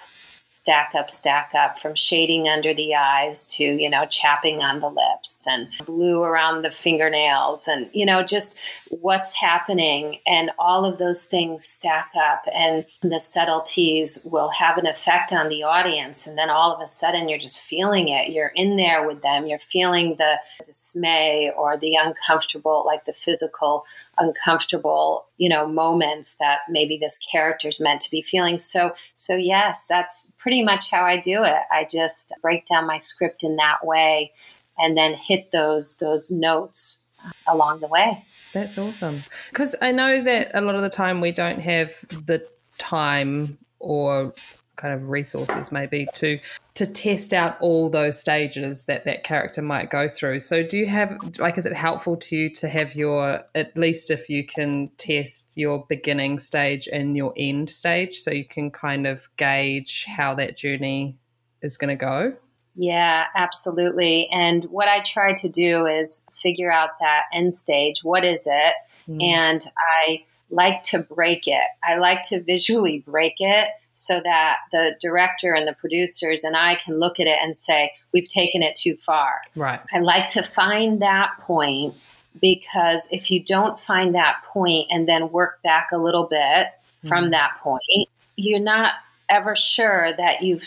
stack 0.49 0.95
up 0.95 1.11
stack 1.11 1.53
up 1.55 1.79
from 1.79 1.95
shading 1.95 2.49
under 2.49 2.73
the 2.75 2.95
eyes 2.95 3.55
to 3.55 3.65
you 3.65 3.89
know 3.91 4.07
chapping 4.07 4.63
on 4.63 4.81
the 4.81 4.89
lips 4.89 5.47
and 5.49 5.69
blue 5.85 6.23
around 6.23 6.63
the 6.63 6.71
fingernails 6.71 7.69
and 7.69 7.89
you 7.93 8.05
know 8.07 8.23
just 8.23 8.59
what's 9.01 9.35
happening 9.35 10.19
and 10.27 10.51
all 10.59 10.85
of 10.85 10.99
those 10.99 11.25
things 11.25 11.65
stack 11.65 12.13
up 12.15 12.45
and 12.53 12.85
the 13.01 13.21
subtleties 13.21 14.27
will 14.31 14.51
have 14.51 14.77
an 14.77 14.87
effect 14.87 15.33
on 15.33 15.49
the 15.49 15.63
audience 15.63 16.27
and 16.27 16.37
then 16.37 16.51
all 16.51 16.75
of 16.75 16.81
a 16.83 16.87
sudden 16.87 17.27
you're 17.27 17.39
just 17.39 17.65
feeling 17.65 18.09
it. 18.09 18.31
You're 18.31 18.53
in 18.55 18.77
there 18.77 19.07
with 19.07 19.23
them. 19.23 19.47
You're 19.47 19.59
feeling 19.59 20.17
the 20.17 20.39
dismay 20.67 21.51
or 21.57 21.79
the 21.79 21.95
uncomfortable 21.95 22.83
like 22.85 23.07
the 23.07 23.15
physical 23.15 23.85
uncomfortable 24.19 25.27
you 25.39 25.49
know 25.49 25.67
moments 25.67 26.37
that 26.37 26.61
maybe 26.69 26.99
this 26.99 27.19
character's 27.19 27.81
meant 27.81 28.03
to 28.03 28.11
be 28.11 28.21
feeling. 28.21 28.59
So 28.59 28.95
so 29.15 29.35
yes 29.35 29.87
that's 29.89 30.35
pretty 30.39 30.63
much 30.63 30.91
how 30.91 31.05
i 31.05 31.19
do 31.19 31.43
it. 31.45 31.63
I 31.71 31.89
just 31.91 32.35
break 32.43 32.67
down 32.67 32.87
my 32.87 32.99
script 32.99 33.43
in 33.43 33.57
that 33.57 33.87
way 33.87 34.33
and 34.79 34.99
then 34.99 35.15
hit 35.15 35.51
those 35.51 35.97
those 35.97 36.31
notes 36.31 37.07
uh, 37.25 37.31
along 37.55 37.81
the 37.81 37.87
way 37.87 38.23
That's 38.53 38.79
awesome. 38.79 39.23
Because 39.51 39.75
I 39.81 39.93
know 39.93 40.23
that 40.23 40.51
a 40.55 40.61
lot 40.61 40.75
of 40.75 40.83
the 40.83 40.91
time 40.91 41.21
we 41.21 41.33
don't 41.33 41.61
have 41.61 41.99
the 42.27 42.47
time 42.79 43.59
or 43.79 44.35
kind 44.77 44.95
of 44.95 45.11
resources 45.11 45.71
maybe 45.71 46.07
to 46.15 46.39
to 46.75 46.87
test 46.87 47.35
out 47.35 47.61
all 47.61 47.91
those 47.91 48.19
stages 48.19 48.87
that 48.87 49.05
that 49.05 49.23
character 49.23 49.61
might 49.61 49.91
go 49.91 50.09
through. 50.09 50.41
So 50.41 50.63
do 50.63 50.79
you 50.79 50.87
have 50.87 51.19
like 51.39 51.59
is 51.59 51.67
it 51.67 51.75
helpful 51.75 52.17
to 52.17 52.37
you 52.37 52.51
to 52.55 52.69
have 52.69 52.95
your 52.95 53.45
at 53.55 53.77
least 53.77 54.11
if 54.11 54.29
you 54.29 54.45
can 54.45 54.91
test 54.97 55.57
your 55.57 55.85
beginning 55.89 56.39
stage 56.39 56.89
and 56.91 57.17
your 57.17 57.35
end 57.37 57.69
stage 57.71 58.17
so 58.17 58.31
you 58.31 58.47
can 58.47 58.71
kind 58.71 59.07
of 59.07 59.29
gauge 59.37 60.07
how 60.07 60.35
that 60.35 60.57
journey 60.57 61.19
is 61.61 61.77
going 61.77 61.97
to 61.97 62.05
go? 62.05 62.35
Yeah, 62.75 63.27
absolutely. 63.35 64.29
And 64.33 64.65
what 64.65 64.89
I 64.89 65.03
try 65.03 65.35
to 65.35 65.49
do 65.49 65.87
is 65.87 66.27
figure 66.33 66.73
out 66.73 66.91
that 67.01 67.25
end 67.33 67.53
stage. 67.53 68.03
What 68.03 68.25
is 68.25 68.49
it? 68.51 68.75
Mm-hmm. 69.09 69.21
And 69.21 69.67
I 70.01 70.25
like 70.51 70.83
to 70.85 71.01
break 71.01 71.47
it. 71.47 71.67
I 71.83 71.97
like 71.97 72.23
to 72.29 72.41
visually 72.41 73.01
break 73.01 73.35
it 73.39 73.69
so 73.95 74.21
that 74.21 74.57
the 74.71 74.97
director 75.01 75.53
and 75.53 75.69
the 75.69 75.75
producers 75.75 76.45
and 76.45 76.57
I 76.57 76.77
can 76.77 76.99
look 76.99 77.21
at 77.21 77.27
it 77.27 77.39
and 77.43 77.55
say, 77.55 77.93
we've 78.13 78.29
taken 78.29 78.63
it 78.63 78.75
too 78.75 78.97
far. 78.97 79.41
Right. 79.55 79.81
I 79.93 79.99
like 79.99 80.29
to 80.29 80.43
find 80.43 81.03
that 81.03 81.33
point 81.41 81.95
because 82.41 83.09
if 83.13 83.31
you 83.31 83.43
don't 83.43 83.79
find 83.79 84.15
that 84.15 84.43
point 84.47 84.89
and 84.91 85.07
then 85.07 85.31
work 85.31 85.61
back 85.63 85.89
a 85.93 85.99
little 85.99 86.27
bit 86.27 86.69
from 87.07 87.25
mm-hmm. 87.25 87.31
that 87.33 87.59
point, 87.61 88.09
you're 88.37 88.61
not 88.61 88.95
ever 89.29 89.55
sure 89.57 90.13
that 90.17 90.43
you've 90.43 90.63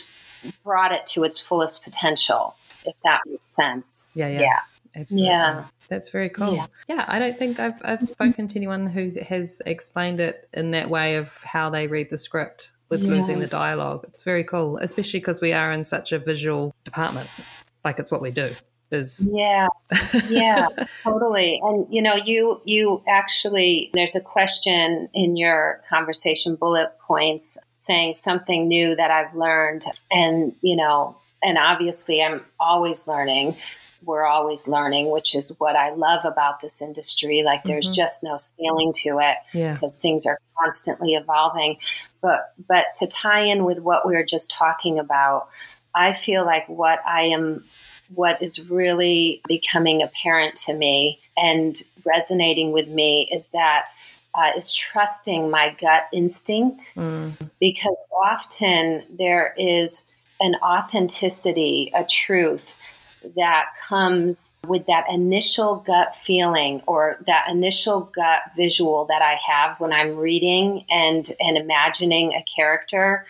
brought 0.64 0.92
it 0.92 1.06
to 1.08 1.24
its 1.24 1.40
fullest 1.40 1.84
potential, 1.84 2.56
if 2.86 2.96
that 3.04 3.22
makes 3.26 3.56
sense. 3.56 4.10
Yeah, 4.14 4.30
yeah. 4.30 4.42
Yeah. 4.42 4.60
Absolutely. 4.98 5.28
Yeah. 5.28 5.66
That's 5.90 6.10
very 6.10 6.30
cool. 6.30 6.56
Yeah. 6.56 6.66
Yeah. 6.88 7.06
I 7.08 7.20
don't 7.20 7.38
think 7.38 7.60
I've, 7.60 7.82
I've 7.84 8.00
mm-hmm. 8.00 8.06
spoken 8.08 8.48
to 8.48 8.56
anyone 8.58 8.88
who 8.88 9.12
has 9.28 9.62
explained 9.66 10.22
it 10.22 10.48
in 10.54 10.72
that 10.72 10.90
way 10.90 11.16
of 11.16 11.44
how 11.44 11.70
they 11.70 11.88
read 11.88 12.10
the 12.10 12.18
script 12.18 12.72
with 12.90 13.02
losing 13.02 13.40
the 13.40 13.48
dialogue. 13.48 14.06
It's 14.08 14.24
very 14.24 14.44
cool, 14.44 14.78
especially 14.78 15.20
because 15.20 15.42
we 15.42 15.52
are 15.54 15.72
in 15.72 15.84
such 15.84 16.12
a 16.12 16.20
visual 16.20 16.74
department. 16.86 17.30
Like 17.84 18.00
it's 18.00 18.10
what 18.10 18.22
we 18.22 18.32
do. 18.32 18.50
Is 18.96 19.28
Yeah, 19.30 19.68
yeah, 20.30 20.68
totally. 21.04 21.62
And 21.64 21.94
you 21.94 22.02
know, 22.02 22.16
you 22.16 22.62
you 22.66 23.04
actually 23.08 23.92
there's 23.94 24.16
a 24.16 24.22
question 24.22 25.10
in 25.14 25.36
your 25.36 25.82
conversation 25.90 26.56
bullet 26.56 26.98
points 27.00 27.64
saying 27.72 28.14
something 28.14 28.68
new 28.68 28.96
that 28.96 29.12
I've 29.12 29.36
learned, 29.36 29.86
and 30.12 30.54
you 30.62 30.76
know, 30.76 31.16
and 31.44 31.58
obviously 31.58 32.24
I'm 32.24 32.42
always 32.60 33.08
learning. 33.08 33.56
We're 34.04 34.26
always 34.26 34.68
learning, 34.68 35.12
which 35.12 35.34
is 35.34 35.54
what 35.58 35.76
I 35.76 35.90
love 35.90 36.26
about 36.26 36.60
this 36.60 36.82
industry. 36.82 37.42
Like 37.44 37.64
there's 37.64 37.88
mm-hmm. 37.88 37.94
just 37.94 38.24
no 38.24 38.38
ceiling 38.38 38.94
to 38.98 39.20
it 39.20 39.38
yeah. 39.54 39.74
because 39.74 39.98
things 40.00 40.26
are 40.26 40.40
constantly 40.62 41.14
evolving. 41.14 41.78
But 42.22 42.54
but 42.68 42.86
to 42.96 43.08
tie 43.08 43.42
in 43.42 43.64
with 43.64 43.80
what 43.80 44.08
we 44.08 44.14
were 44.14 44.26
just 44.26 44.52
talking 44.52 45.00
about, 45.00 45.50
I 45.94 46.14
feel 46.14 46.46
like 46.46 46.68
what 46.68 47.00
I 47.06 47.24
am 47.24 47.64
what 48.14 48.42
is 48.42 48.70
really 48.70 49.42
becoming 49.48 50.02
apparent 50.02 50.56
to 50.56 50.74
me 50.74 51.20
and 51.38 51.76
resonating 52.06 52.72
with 52.72 52.88
me 52.88 53.30
is 53.32 53.50
that 53.50 53.86
uh, 54.36 54.52
is 54.58 54.74
trusting 54.74 55.50
my 55.50 55.76
gut 55.80 56.08
instinct 56.12 56.94
because 57.60 58.08
often 58.32 59.02
there 59.18 59.54
is 59.58 60.12
an 60.42 60.56
authenticity, 60.62 61.92
a 61.96 62.04
truth 62.04 62.82
that 63.36 63.70
comes 63.88 64.58
with 64.68 64.86
that 64.86 65.06
initial 65.10 65.78
gut 65.78 66.16
feeling 66.16 66.82
or 66.86 67.18
that 67.26 67.48
initial 67.50 68.02
gut 68.02 68.42
visual 68.56 69.06
that 69.06 69.22
I 69.22 69.38
have 69.52 69.80
when 69.80 69.92
I'm 69.92 70.18
reading 70.18 70.86
and 70.90 71.28
and 71.40 71.58
imagining 71.58 72.34
a 72.34 72.44
character. 72.44 73.26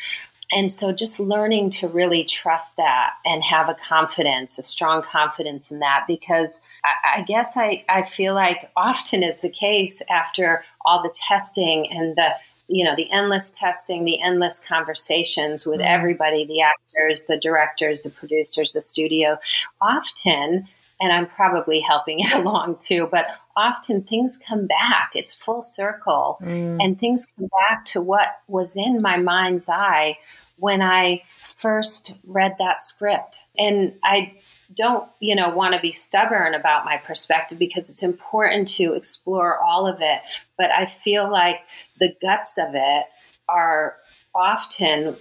And 0.51 0.71
so 0.71 0.91
just 0.91 1.19
learning 1.19 1.71
to 1.71 1.87
really 1.87 2.23
trust 2.23 2.77
that 2.77 3.13
and 3.25 3.43
have 3.43 3.67
a 3.67 3.73
confidence, 3.73 4.59
a 4.59 4.63
strong 4.63 5.01
confidence 5.01 5.71
in 5.71 5.79
that, 5.79 6.05
because 6.07 6.61
I, 6.83 7.19
I 7.19 7.21
guess 7.23 7.57
I, 7.57 7.83
I 7.89 8.03
feel 8.03 8.35
like 8.35 8.71
often 8.75 9.23
is 9.23 9.41
the 9.41 9.49
case 9.49 10.03
after 10.09 10.63
all 10.85 11.01
the 11.01 11.13
testing 11.27 11.91
and 11.91 12.15
the 12.15 12.35
you 12.67 12.83
know 12.83 12.95
the 12.95 13.11
endless 13.11 13.57
testing 13.57 14.05
the 14.05 14.19
endless 14.21 14.67
conversations 14.67 15.65
with 15.65 15.79
mm-hmm. 15.79 15.87
everybody 15.87 16.45
the 16.45 16.61
actors 16.61 17.25
the 17.25 17.37
directors 17.37 18.01
the 18.01 18.09
producers 18.09 18.73
the 18.73 18.81
studio 18.81 19.37
often 19.81 20.65
and 20.99 21.13
i'm 21.13 21.27
probably 21.27 21.79
helping 21.79 22.21
it 22.21 22.33
along 22.35 22.75
too 22.79 23.07
but 23.11 23.27
often 23.55 24.03
things 24.03 24.43
come 24.47 24.67
back. 24.67 25.11
It's 25.15 25.37
full 25.37 25.61
circle 25.61 26.37
mm. 26.41 26.83
and 26.83 26.99
things 26.99 27.33
come 27.37 27.49
back 27.69 27.85
to 27.85 28.01
what 28.01 28.39
was 28.47 28.75
in 28.75 29.01
my 29.01 29.17
mind's 29.17 29.69
eye 29.69 30.17
when 30.57 30.81
i 30.81 31.21
first 31.27 32.17
read 32.25 32.55
that 32.59 32.81
script. 32.81 33.45
And 33.57 33.93
i 34.03 34.33
don't 34.73 35.07
you 35.19 35.35
know 35.35 35.49
want 35.49 35.75
to 35.75 35.79
be 35.79 35.91
stubborn 35.91 36.53
about 36.55 36.85
my 36.85 36.97
perspective 36.97 37.59
because 37.59 37.89
it's 37.89 38.03
important 38.03 38.67
to 38.67 38.93
explore 38.93 39.59
all 39.59 39.85
of 39.85 40.01
it 40.01 40.19
but 40.57 40.71
i 40.71 40.87
feel 40.87 41.31
like 41.31 41.59
the 41.99 42.11
guts 42.19 42.57
of 42.57 42.73
it 42.73 43.05
are 43.47 43.95
often 44.33 45.15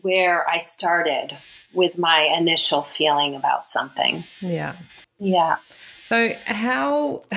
where 0.00 0.48
i 0.48 0.56
started 0.56 1.36
with 1.74 1.98
my 1.98 2.22
initial 2.22 2.82
feeling 2.82 3.34
about 3.34 3.66
something. 3.66 4.22
Yeah. 4.40 4.74
yeah 5.18 5.56
So 6.08 6.32
how, 6.46 7.24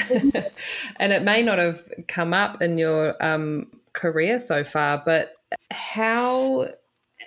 and 0.95 1.11
it 1.11 1.23
may 1.23 1.41
not 1.41 1.57
have 1.57 1.81
come 2.07 2.33
up 2.33 2.61
in 2.61 2.77
your 2.77 3.21
um, 3.21 3.67
career 3.91 4.39
so 4.39 4.63
far, 4.63 5.03
but 5.05 5.33
how 5.71 6.69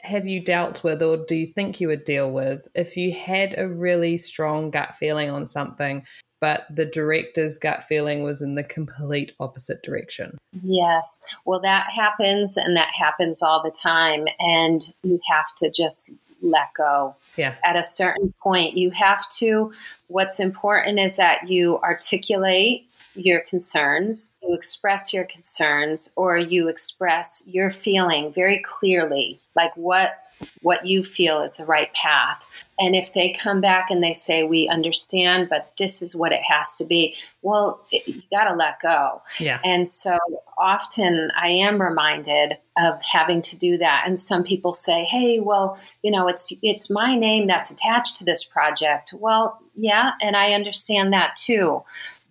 have 0.05 0.26
you 0.26 0.42
dealt 0.42 0.82
with, 0.82 1.03
or 1.03 1.18
do 1.18 1.34
you 1.34 1.47
think 1.47 1.82
you 1.82 1.88
would 1.88 2.05
deal 2.05 2.32
with, 2.32 2.66
if 2.74 2.97
you 2.97 3.12
had 3.12 3.59
a 3.59 3.68
really 3.68 4.16
strong 4.16 4.70
gut 4.70 4.97
feeling 4.97 5.28
on 5.28 5.47
something, 5.47 6.07
but 6.40 6.64
the 6.74 6.86
director's 6.86 7.59
gut 7.59 7.84
feeling 7.84 8.22
was 8.22 8.40
in 8.40 8.55
the 8.55 8.64
complete 8.64 9.32
opposite 9.38 9.82
direction? 9.82 10.38
Yes. 10.62 11.20
Well, 11.45 11.61
that 11.61 11.88
happens 11.95 12.57
and 12.57 12.74
that 12.76 12.92
happens 12.99 13.42
all 13.42 13.62
the 13.62 13.70
time. 13.70 14.24
And 14.38 14.82
you 15.03 15.20
have 15.30 15.47
to 15.59 15.70
just 15.70 16.11
let 16.45 16.74
go. 16.76 17.16
Yeah. 17.36 17.55
At 17.64 17.76
a 17.76 17.82
certain 17.82 18.32
point, 18.42 18.76
you 18.76 18.90
have 18.90 19.28
to, 19.38 19.72
what's 20.09 20.38
important 20.38 21.01
is 21.01 21.16
that 21.16 21.49
you 21.49 21.78
articulate 21.78 22.86
your 23.16 23.40
concerns, 23.40 24.34
you 24.55 24.57
express 24.57 25.12
your 25.12 25.24
concerns, 25.24 26.12
or 26.16 26.38
you 26.38 26.68
express 26.68 27.48
your 27.52 27.70
feeling 27.70 28.32
very 28.32 28.61
clearly, 28.61 29.40
like 29.57 29.76
what 29.76 30.14
what 30.62 30.84
you 30.84 31.02
feel 31.02 31.42
is 31.42 31.57
the 31.57 31.64
right 31.64 31.92
path. 31.92 32.50
And 32.78 32.96
if 32.96 33.12
they 33.12 33.32
come 33.32 33.61
back 33.61 33.90
and 33.90 34.02
they 34.02 34.12
say, 34.12 34.42
We 34.42 34.68
understand, 34.68 35.48
but 35.48 35.72
this 35.78 36.02
is 36.02 36.14
what 36.14 36.32
it 36.32 36.42
has 36.42 36.74
to 36.74 36.84
be, 36.84 37.16
well, 37.42 37.80
it, 37.90 38.07
you 38.07 38.22
got 38.30 38.44
to 38.44 38.55
let 38.55 38.80
go. 38.80 39.22
Yeah. 39.38 39.61
And 39.64 39.86
so 39.86 40.18
often 40.59 41.30
I 41.36 41.48
am 41.48 41.80
reminded 41.80 42.57
of 42.76 43.00
having 43.02 43.42
to 43.42 43.57
do 43.57 43.78
that. 43.78 44.05
And 44.07 44.18
some 44.18 44.42
people 44.42 44.74
say, 44.74 45.05
Hey, 45.05 45.40
well, 45.40 45.78
you 46.02 46.11
know, 46.11 46.26
it's, 46.26 46.52
it's 46.62 46.90
my 46.90 47.16
name 47.16 47.46
that's 47.46 47.70
attached 47.70 48.16
to 48.16 48.24
this 48.24 48.44
project. 48.44 49.14
Well, 49.18 49.61
yeah. 49.76 50.12
And 50.20 50.36
I 50.36 50.52
understand 50.52 51.12
that 51.12 51.36
too. 51.36 51.82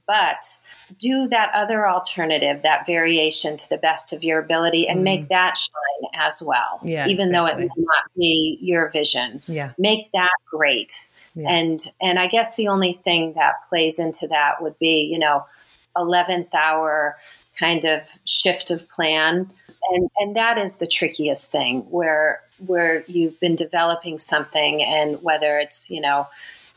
But 0.06 0.60
do 0.98 1.28
that 1.28 1.52
other 1.54 1.88
alternative, 1.88 2.62
that 2.64 2.86
variation 2.86 3.58
to 3.58 3.70
the 3.70 3.78
best 3.78 4.14
of 4.14 4.24
your 4.24 4.40
ability 4.40 4.88
and 4.88 5.00
mm. 5.00 5.04
make 5.04 5.28
that 5.30 5.58
shine 5.58 6.10
as 6.14 6.44
well. 6.46 6.80
Yeah, 6.84 7.08
even 7.08 7.30
exactly. 7.30 7.34
though 7.34 7.46
it 7.46 7.58
may 7.60 7.84
not 7.84 8.04
be 8.16 8.58
your 8.62 8.90
vision. 8.90 9.42
Yeah. 9.48 9.72
Make 9.78 10.12
that 10.14 10.32
great. 10.50 11.08
Yeah. 11.36 11.50
And 11.50 11.80
and 12.02 12.20
I 12.20 12.28
guess 12.28 12.56
the 12.56 12.68
only 12.68 12.94
thing 12.94 13.34
that 13.34 13.64
plays 13.70 14.00
into 14.00 14.28
that 14.28 14.62
would 14.62 14.78
be, 14.80 15.10
you 15.12 15.20
know, 15.20 15.46
11th 15.98 16.54
hour 16.54 17.18
kind 17.60 17.86
of 17.86 18.08
shift 18.26 18.72
of 18.72 18.88
plan. 18.90 19.50
And 19.92 20.10
and 20.18 20.36
that 20.36 20.58
is 20.58 20.78
the 20.78 20.88
trickiest 20.88 21.52
thing 21.52 21.82
where 21.90 22.42
where 22.66 23.04
you've 23.08 23.40
been 23.40 23.56
developing 23.56 24.18
something 24.18 24.84
and 24.84 25.22
whether 25.22 25.60
it's, 25.60 25.90
you 25.90 26.02
know, 26.02 26.28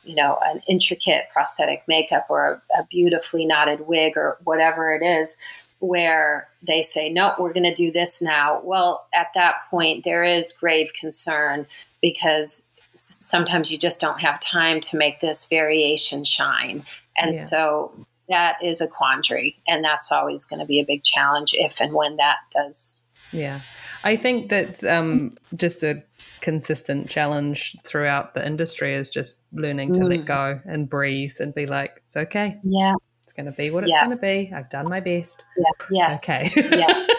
you 0.06 0.14
know, 0.14 0.38
an 0.44 0.60
intricate 0.68 1.24
prosthetic 1.32 1.82
makeup 1.88 2.26
or 2.28 2.62
a, 2.76 2.80
a 2.80 2.86
beautifully 2.90 3.44
knotted 3.46 3.86
wig 3.86 4.16
or 4.16 4.38
whatever 4.44 4.94
it 4.94 5.04
is, 5.04 5.36
where 5.78 6.48
they 6.66 6.80
say, 6.82 7.10
no, 7.10 7.34
we're 7.38 7.52
going 7.52 7.64
to 7.64 7.74
do 7.74 7.92
this 7.92 8.22
now. 8.22 8.60
Well, 8.64 9.06
at 9.14 9.28
that 9.34 9.56
point, 9.70 10.04
there 10.04 10.24
is 10.24 10.52
grave 10.52 10.92
concern 10.98 11.66
because 12.00 12.68
sometimes 12.96 13.70
you 13.70 13.78
just 13.78 14.00
don't 14.00 14.20
have 14.20 14.40
time 14.40 14.80
to 14.80 14.96
make 14.96 15.20
this 15.20 15.48
variation 15.48 16.24
shine. 16.24 16.82
And 17.18 17.32
Yeah. 17.34 17.40
so 17.40 17.92
that 18.28 18.56
is 18.62 18.80
a 18.80 18.88
quandary. 18.88 19.56
And 19.68 19.84
that's 19.84 20.10
always 20.10 20.46
going 20.46 20.60
to 20.60 20.66
be 20.66 20.80
a 20.80 20.84
big 20.84 21.04
challenge 21.04 21.54
if 21.54 21.80
and 21.80 21.92
when 21.92 22.16
that 22.16 22.38
does. 22.52 23.02
Yeah. 23.32 23.60
I 24.02 24.16
think 24.16 24.48
that's 24.48 24.84
um, 24.84 25.36
just 25.54 25.82
a 25.82 26.02
consistent 26.40 27.08
challenge 27.08 27.76
throughout 27.84 28.34
the 28.34 28.46
industry 28.46 28.94
is 28.94 29.08
just 29.08 29.38
learning 29.52 29.92
to 29.94 30.04
let 30.04 30.20
mm. 30.20 30.26
go 30.26 30.60
and 30.64 30.88
breathe 30.88 31.34
and 31.40 31.54
be 31.54 31.66
like, 31.66 32.02
it's 32.06 32.16
okay. 32.16 32.58
Yeah. 32.62 32.94
It's 33.22 33.32
going 33.32 33.46
to 33.46 33.52
be 33.52 33.70
what 33.70 33.84
it's 33.84 33.92
Yeah. 33.92 34.04
going 34.04 34.16
to 34.16 34.22
be. 34.22 34.52
I've 34.54 34.70
done 34.70 34.88
my 34.88 35.00
best. 35.00 35.44
Yeah. 35.56 35.86
Yes. 35.90 36.28
It's 36.28 36.58
okay. 36.58 36.76
Yeah. 36.78 37.06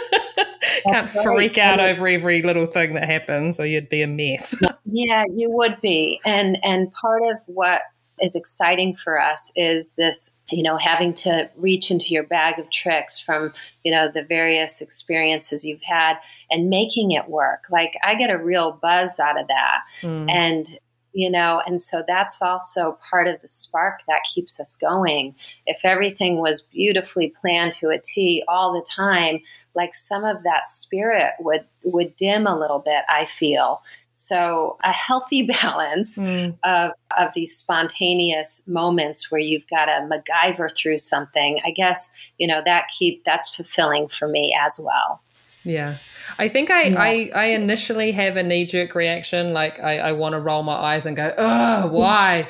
Can't 0.83 1.11
That's 1.11 1.23
freak 1.23 1.57
out 1.57 1.79
over 1.79 2.07
every 2.07 2.41
little 2.41 2.65
thing 2.65 2.93
that 2.93 3.05
happens 3.05 3.59
or 3.59 3.65
you'd 3.65 3.89
be 3.89 4.01
a 4.01 4.07
mess. 4.07 4.55
Yeah, 4.85 5.23
you 5.33 5.49
would 5.51 5.81
be. 5.81 6.21
And 6.23 6.57
and 6.63 6.91
part 6.93 7.23
of 7.23 7.39
what 7.47 7.81
is 8.21 8.35
exciting 8.35 8.95
for 8.95 9.19
us 9.21 9.51
is 9.55 9.93
this, 9.93 10.39
you 10.51 10.63
know, 10.63 10.77
having 10.77 11.13
to 11.13 11.49
reach 11.55 11.91
into 11.91 12.13
your 12.13 12.23
bag 12.23 12.59
of 12.59 12.69
tricks 12.69 13.19
from, 13.19 13.53
you 13.83 13.91
know, 13.91 14.09
the 14.09 14.23
various 14.23 14.81
experiences 14.81 15.65
you've 15.65 15.83
had 15.83 16.17
and 16.49 16.69
making 16.69 17.11
it 17.11 17.29
work. 17.29 17.65
Like 17.69 17.95
I 18.03 18.15
get 18.15 18.31
a 18.31 18.37
real 18.37 18.79
buzz 18.81 19.19
out 19.19 19.39
of 19.39 19.47
that. 19.47 19.81
Mm. 20.01 20.29
And 20.29 20.79
you 21.17 21.31
know, 21.31 21.63
and 21.65 21.81
so 21.81 22.03
that's 22.07 22.43
also 22.43 22.99
part 23.09 23.27
of 23.27 23.41
the 23.41 23.47
spark 23.47 24.01
that 24.07 24.21
keeps 24.31 24.59
us 24.59 24.77
going. 24.79 25.33
If 25.65 25.79
everything 25.83 26.37
was 26.37 26.61
beautifully 26.61 27.33
planned 27.41 27.71
to 27.73 27.89
a 27.89 27.97
T 27.97 28.43
all 28.47 28.71
the 28.71 28.85
time, 28.87 29.39
like 29.73 29.95
some 29.95 30.23
of 30.23 30.43
that 30.43 30.67
spirit 30.67 31.33
would 31.39 31.65
would 31.83 32.15
dim 32.17 32.45
a 32.45 32.55
little 32.55 32.77
bit, 32.77 33.03
I 33.09 33.25
feel. 33.25 33.81
So 34.19 34.77
a 34.83 34.91
healthy 34.91 35.43
balance 35.61 36.17
Mm. 36.17 36.57
of 36.63 36.91
of 37.17 37.33
these 37.35 37.55
spontaneous 37.55 38.67
moments 38.67 39.31
where 39.31 39.39
you've 39.39 39.67
got 39.67 39.85
to 39.85 40.07
MacGyver 40.09 40.75
through 40.75 40.97
something, 40.97 41.59
I 41.63 41.69
guess, 41.71 42.11
you 42.37 42.47
know, 42.47 42.61
that 42.65 42.87
keep 42.97 43.23
that's 43.25 43.55
fulfilling 43.55 44.07
for 44.07 44.27
me 44.27 44.57
as 44.59 44.81
well. 44.83 45.21
Yeah. 45.63 45.95
I 46.39 46.47
think 46.47 46.69
I, 46.71 46.83
Yeah. 46.83 47.01
I, 47.01 47.31
I 47.35 47.45
initially 47.47 48.11
have 48.13 48.37
a 48.37 48.43
knee 48.43 48.65
jerk 48.65 48.95
reaction. 48.95 49.53
Like 49.53 49.79
I, 49.83 49.99
I 49.99 50.11
want 50.13 50.33
to 50.33 50.39
roll 50.39 50.63
my 50.63 50.73
eyes 50.75 51.05
and 51.05 51.15
go, 51.15 51.33
oh, 51.37 51.87
why? 51.89 52.47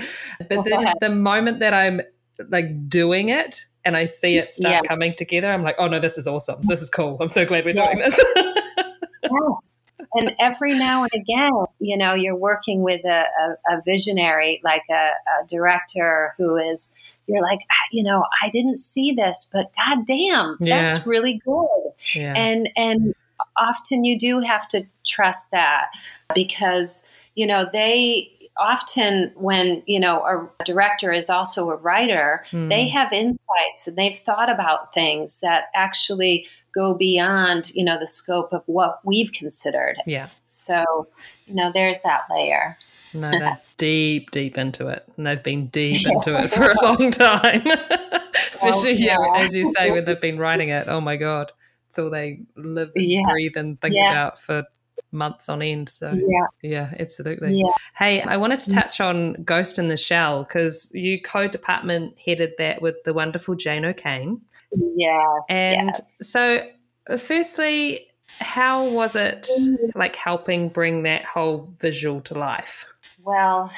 But 0.50 0.64
then 0.66 0.86
the 1.02 1.10
moment 1.10 1.60
that 1.60 1.74
I'm 1.74 2.02
like 2.50 2.88
doing 2.90 3.30
it 3.30 3.66
and 3.84 3.98
I 3.98 4.06
see 4.06 4.38
it 4.38 4.54
start 4.54 4.74
Yeah. 4.74 4.80
coming 4.88 5.16
together, 5.18 5.52
I'm 5.52 5.64
like, 5.64 5.76
oh 5.80 5.88
no, 5.88 6.00
this 6.00 6.18
is 6.18 6.28
awesome. 6.28 6.62
This 6.64 6.82
is 6.82 6.90
cool. 6.90 7.18
I'm 7.20 7.30
so 7.30 7.46
glad 7.46 7.66
we're 7.66 7.74
doing 7.74 7.98
this. 7.98 8.24
Yes. 9.24 9.72
And 10.14 10.36
every 10.40 10.76
now 10.78 11.04
and 11.04 11.12
again, 11.14 11.52
you 11.80 11.98
know, 11.98 12.14
you're 12.14 12.36
working 12.36 12.84
with 12.84 13.04
a, 13.06 13.24
a, 13.40 13.78
a 13.78 13.82
visionary, 13.84 14.62
like 14.64 14.84
a, 14.90 14.94
a 14.94 15.46
director 15.48 16.34
who 16.38 16.56
is, 16.56 16.98
you're 17.28 17.42
like, 17.42 17.60
"Ah, 17.72 17.88
you 17.92 18.04
know, 18.04 18.24
I 18.42 18.50
didn't 18.50 18.78
see 18.78 19.12
this, 19.14 19.50
but 19.52 19.72
goddamn, 19.76 20.58
Yeah. 20.60 20.82
that's 20.84 21.06
really 21.08 21.42
good. 21.44 21.92
yeah. 22.14 22.34
And 22.36 22.70
and 22.78 23.14
often 23.56 24.04
you 24.04 24.18
do 24.18 24.40
have 24.40 24.68
to 24.70 24.86
trust 25.06 25.52
that 25.52 25.90
because 26.34 27.12
you 27.36 27.48
know 27.48 27.68
they 27.72 28.32
often 28.60 29.32
when 29.36 29.84
you 29.86 30.00
know 30.00 30.22
a 30.24 30.64
director 30.64 31.12
is 31.12 31.30
also 31.30 31.70
a 31.70 31.76
writer 31.76 32.44
Mm. 32.52 32.70
they 32.70 32.88
have 32.88 33.12
insights 33.14 33.88
and 33.88 33.98
they've 33.98 34.16
thought 34.18 34.50
about 34.50 34.94
things 34.94 35.40
that 35.42 35.66
actually 35.76 36.48
go 36.74 36.94
beyond 36.94 37.72
you 37.74 37.84
know 37.84 38.00
the 38.00 38.08
scope 38.08 38.54
of 38.54 38.64
what 38.68 39.00
we've 39.04 39.32
considered 39.34 39.98
yeah. 40.06 40.28
so 40.48 41.08
you 41.48 41.56
know 41.56 41.72
there's 41.74 42.02
that 42.02 42.22
layer 42.30 42.78
No, 43.14 43.32
they're 43.40 43.58
deep, 43.78 44.32
deep 44.32 44.58
into 44.58 44.88
it. 44.90 45.04
And 45.18 45.26
they've 45.26 45.42
been 45.42 45.68
deep 45.68 46.06
into 46.06 46.36
it 46.36 46.50
for 46.56 46.72
a 46.72 46.82
long 46.84 47.10
time. 47.12 47.62
Especially, 48.52 48.94
yeah, 48.94 49.18
yeah. 49.34 49.42
as 49.42 49.56
you 49.56 49.72
say, 49.74 49.92
when 49.92 50.04
they've 50.06 50.20
been 50.20 50.38
writing 50.38 50.70
it. 50.70 50.88
Oh 50.88 51.00
my 51.00 51.16
God. 51.16 51.52
It's 51.88 51.98
all 51.98 52.10
they 52.10 52.42
live 52.58 52.92
and 52.96 53.06
Yeah. 53.06 53.22
breathe 53.30 53.56
and 53.56 53.80
think 53.80 53.96
Yes. 53.96 54.42
about 54.42 54.44
for 54.46 54.68
months 55.12 55.50
on 55.50 55.62
end. 55.62 55.90
So, 55.90 56.12
yeah 56.14 56.48
yeah, 56.62 56.94
absolutely. 57.00 57.60
yeah 57.60 57.72
Hey, 57.96 58.22
I 58.22 58.38
wanted 58.38 58.60
to 58.60 58.72
touch 58.72 59.00
on 59.00 59.34
Ghost 59.44 59.80
in 59.80 59.88
the 59.88 59.98
Shell 59.98 60.44
because 60.44 60.92
you 60.94 61.22
co 61.22 61.48
department 61.48 62.18
headed 62.24 62.54
that 62.58 62.82
with 62.82 63.04
the 63.04 63.14
wonderful 63.14 63.56
Jane 63.56 63.86
O'Kane. 63.86 64.42
yes 64.96 65.46
And 65.50 65.88
yes 65.88 66.28
so, 66.28 66.68
uh, 67.10 67.18
firstly, 67.18 68.08
how 68.40 68.90
was 68.90 69.16
it 69.16 69.48
like 69.96 70.16
helping 70.16 70.70
bring 70.70 71.04
that 71.04 71.26
whole 71.26 71.74
visual 71.80 72.22
to 72.22 72.34
life? 72.38 72.86
Well, 73.24 73.72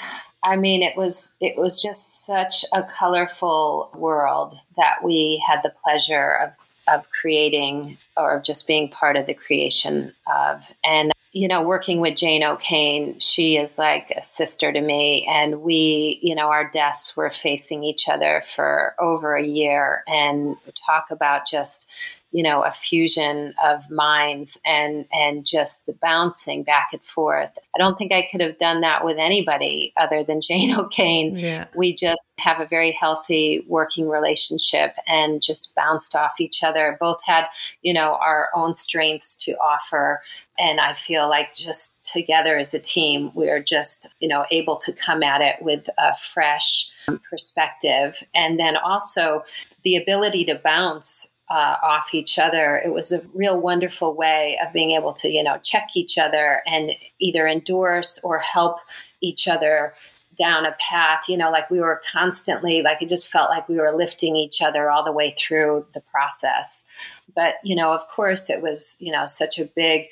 I 0.44 0.56
mean, 0.56 0.82
it 0.84 0.96
was 0.96 1.36
it 1.42 1.58
was 1.58 1.82
just 1.82 2.26
such 2.26 2.66
a 2.74 2.84
colorful 2.84 3.92
world 3.96 4.56
that 4.78 5.04
we 5.04 5.44
had 5.48 5.62
the 5.64 5.74
pleasure 5.84 6.34
of 6.34 6.56
of 6.92 7.10
creating 7.10 7.98
or 8.18 8.38
of 8.38 8.44
just 8.44 8.68
being 8.68 8.90
part 8.90 9.16
of 9.16 9.26
the 9.26 9.34
creation 9.34 10.12
of. 10.28 10.72
And 10.84 11.12
you 11.32 11.48
know, 11.48 11.62
working 11.62 12.00
with 12.02 12.18
Jane 12.18 12.44
O'Kane, 12.44 13.20
she 13.20 13.58
is 13.58 13.78
like 13.78 14.12
a 14.12 14.24
sister 14.24 14.72
to 14.72 14.82
me. 14.82 15.28
And 15.30 15.62
we, 15.62 16.20
you 16.24 16.34
know, 16.34 16.50
our 16.50 16.70
desks 16.70 17.16
were 17.16 17.30
facing 17.30 17.84
each 17.84 18.10
other 18.10 18.42
for 18.44 18.96
over 19.00 19.36
a 19.36 19.46
year 19.46 20.04
and 20.08 20.56
talk 20.88 21.12
about 21.12 21.48
just 21.48 21.92
you 22.32 22.44
know 22.44 22.64
a 22.64 22.72
fusion 22.72 23.54
of 23.64 23.90
minds 23.90 24.60
and 24.66 25.06
and 25.12 25.46
just 25.46 25.86
the 25.86 25.94
bouncing 25.94 26.64
back 26.64 26.90
and 26.94 27.02
forth. 27.02 27.58
I 27.76 27.78
don't 27.78 27.98
think 27.98 28.12
i 28.12 28.28
could 28.30 28.42
have 28.42 28.58
done 28.58 28.82
that 28.82 29.04
with 29.04 29.18
anybody 29.18 29.94
other 29.98 30.24
than 30.24 30.42
jane 30.48 30.76
o'kane. 30.76 31.38
Yeah. 31.38 31.66
we 31.76 31.96
just 31.96 32.26
have 32.38 32.60
a 32.60 32.66
very 32.66 32.92
healthy 32.92 33.66
working 33.68 34.08
relationship 34.08 34.96
and 35.08 35.42
just 35.42 35.76
bounced 35.76 36.16
off 36.16 36.40
each 36.40 36.64
other. 36.64 36.98
Both 37.00 37.26
had 37.26 37.46
you 37.82 37.94
know 37.94 38.18
our 38.22 38.50
own 38.56 38.74
strengths 38.74 39.36
to 39.46 39.54
offer. 39.54 40.22
And 40.58 40.80
i 40.80 40.94
feel 40.94 41.30
like 41.30 41.54
just 41.56 42.12
together 42.12 42.58
as 42.58 42.74
a 42.74 42.80
team 42.80 43.32
we 43.34 43.50
are 43.50 43.62
just 43.62 44.08
you 44.20 44.28
know 44.28 44.46
able 44.52 44.78
to 44.78 44.94
come 44.94 45.24
at 45.24 45.42
it 45.42 45.62
with 45.62 45.90
a 45.98 46.16
fresh 46.16 46.90
perspective. 47.30 48.24
And 48.36 48.60
then 48.60 48.78
also 48.78 49.44
the 49.84 49.96
ability 49.96 50.46
to 50.46 50.56
bounce 50.64 51.36
uh, 51.50 51.76
off 51.82 52.14
each 52.14 52.38
other. 52.38 52.82
It 52.84 52.94
was 52.94 53.12
a 53.12 53.22
real 53.34 53.60
wonderful 53.60 54.14
way 54.14 54.60
of 54.64 54.72
being 54.72 54.92
able 54.92 55.14
to, 55.14 55.30
you 55.30 55.44
know, 55.44 55.58
check 55.64 55.90
each 55.96 56.18
other 56.18 56.62
and 56.68 56.92
either 57.20 57.48
endorse 57.48 58.20
or 58.24 58.38
help 58.38 58.80
each 59.22 59.48
other 59.48 59.94
down 60.38 60.66
a 60.66 60.76
path. 60.80 61.28
You 61.28 61.38
know, 61.38 61.50
like 61.50 61.72
we 61.72 61.82
were 61.82 62.02
constantly, 62.12 62.82
like 62.82 63.02
it 63.02 63.10
just 63.10 63.32
felt 63.32 63.50
like 63.50 63.68
we 63.68 63.78
were 63.78 63.92
lifting 63.92 64.36
each 64.36 64.62
other 64.62 64.92
all 64.92 65.04
the 65.04 65.12
way 65.12 65.32
through 65.32 65.86
the 65.94 66.02
process. 66.02 66.90
But, 67.36 67.56
you 67.64 67.76
know, 67.76 67.94
of 67.94 68.08
course, 68.08 68.50
it 68.50 68.62
was, 68.62 68.98
you 69.02 69.12
know, 69.12 69.26
such 69.26 69.60
a 69.60 69.66
big 69.66 70.10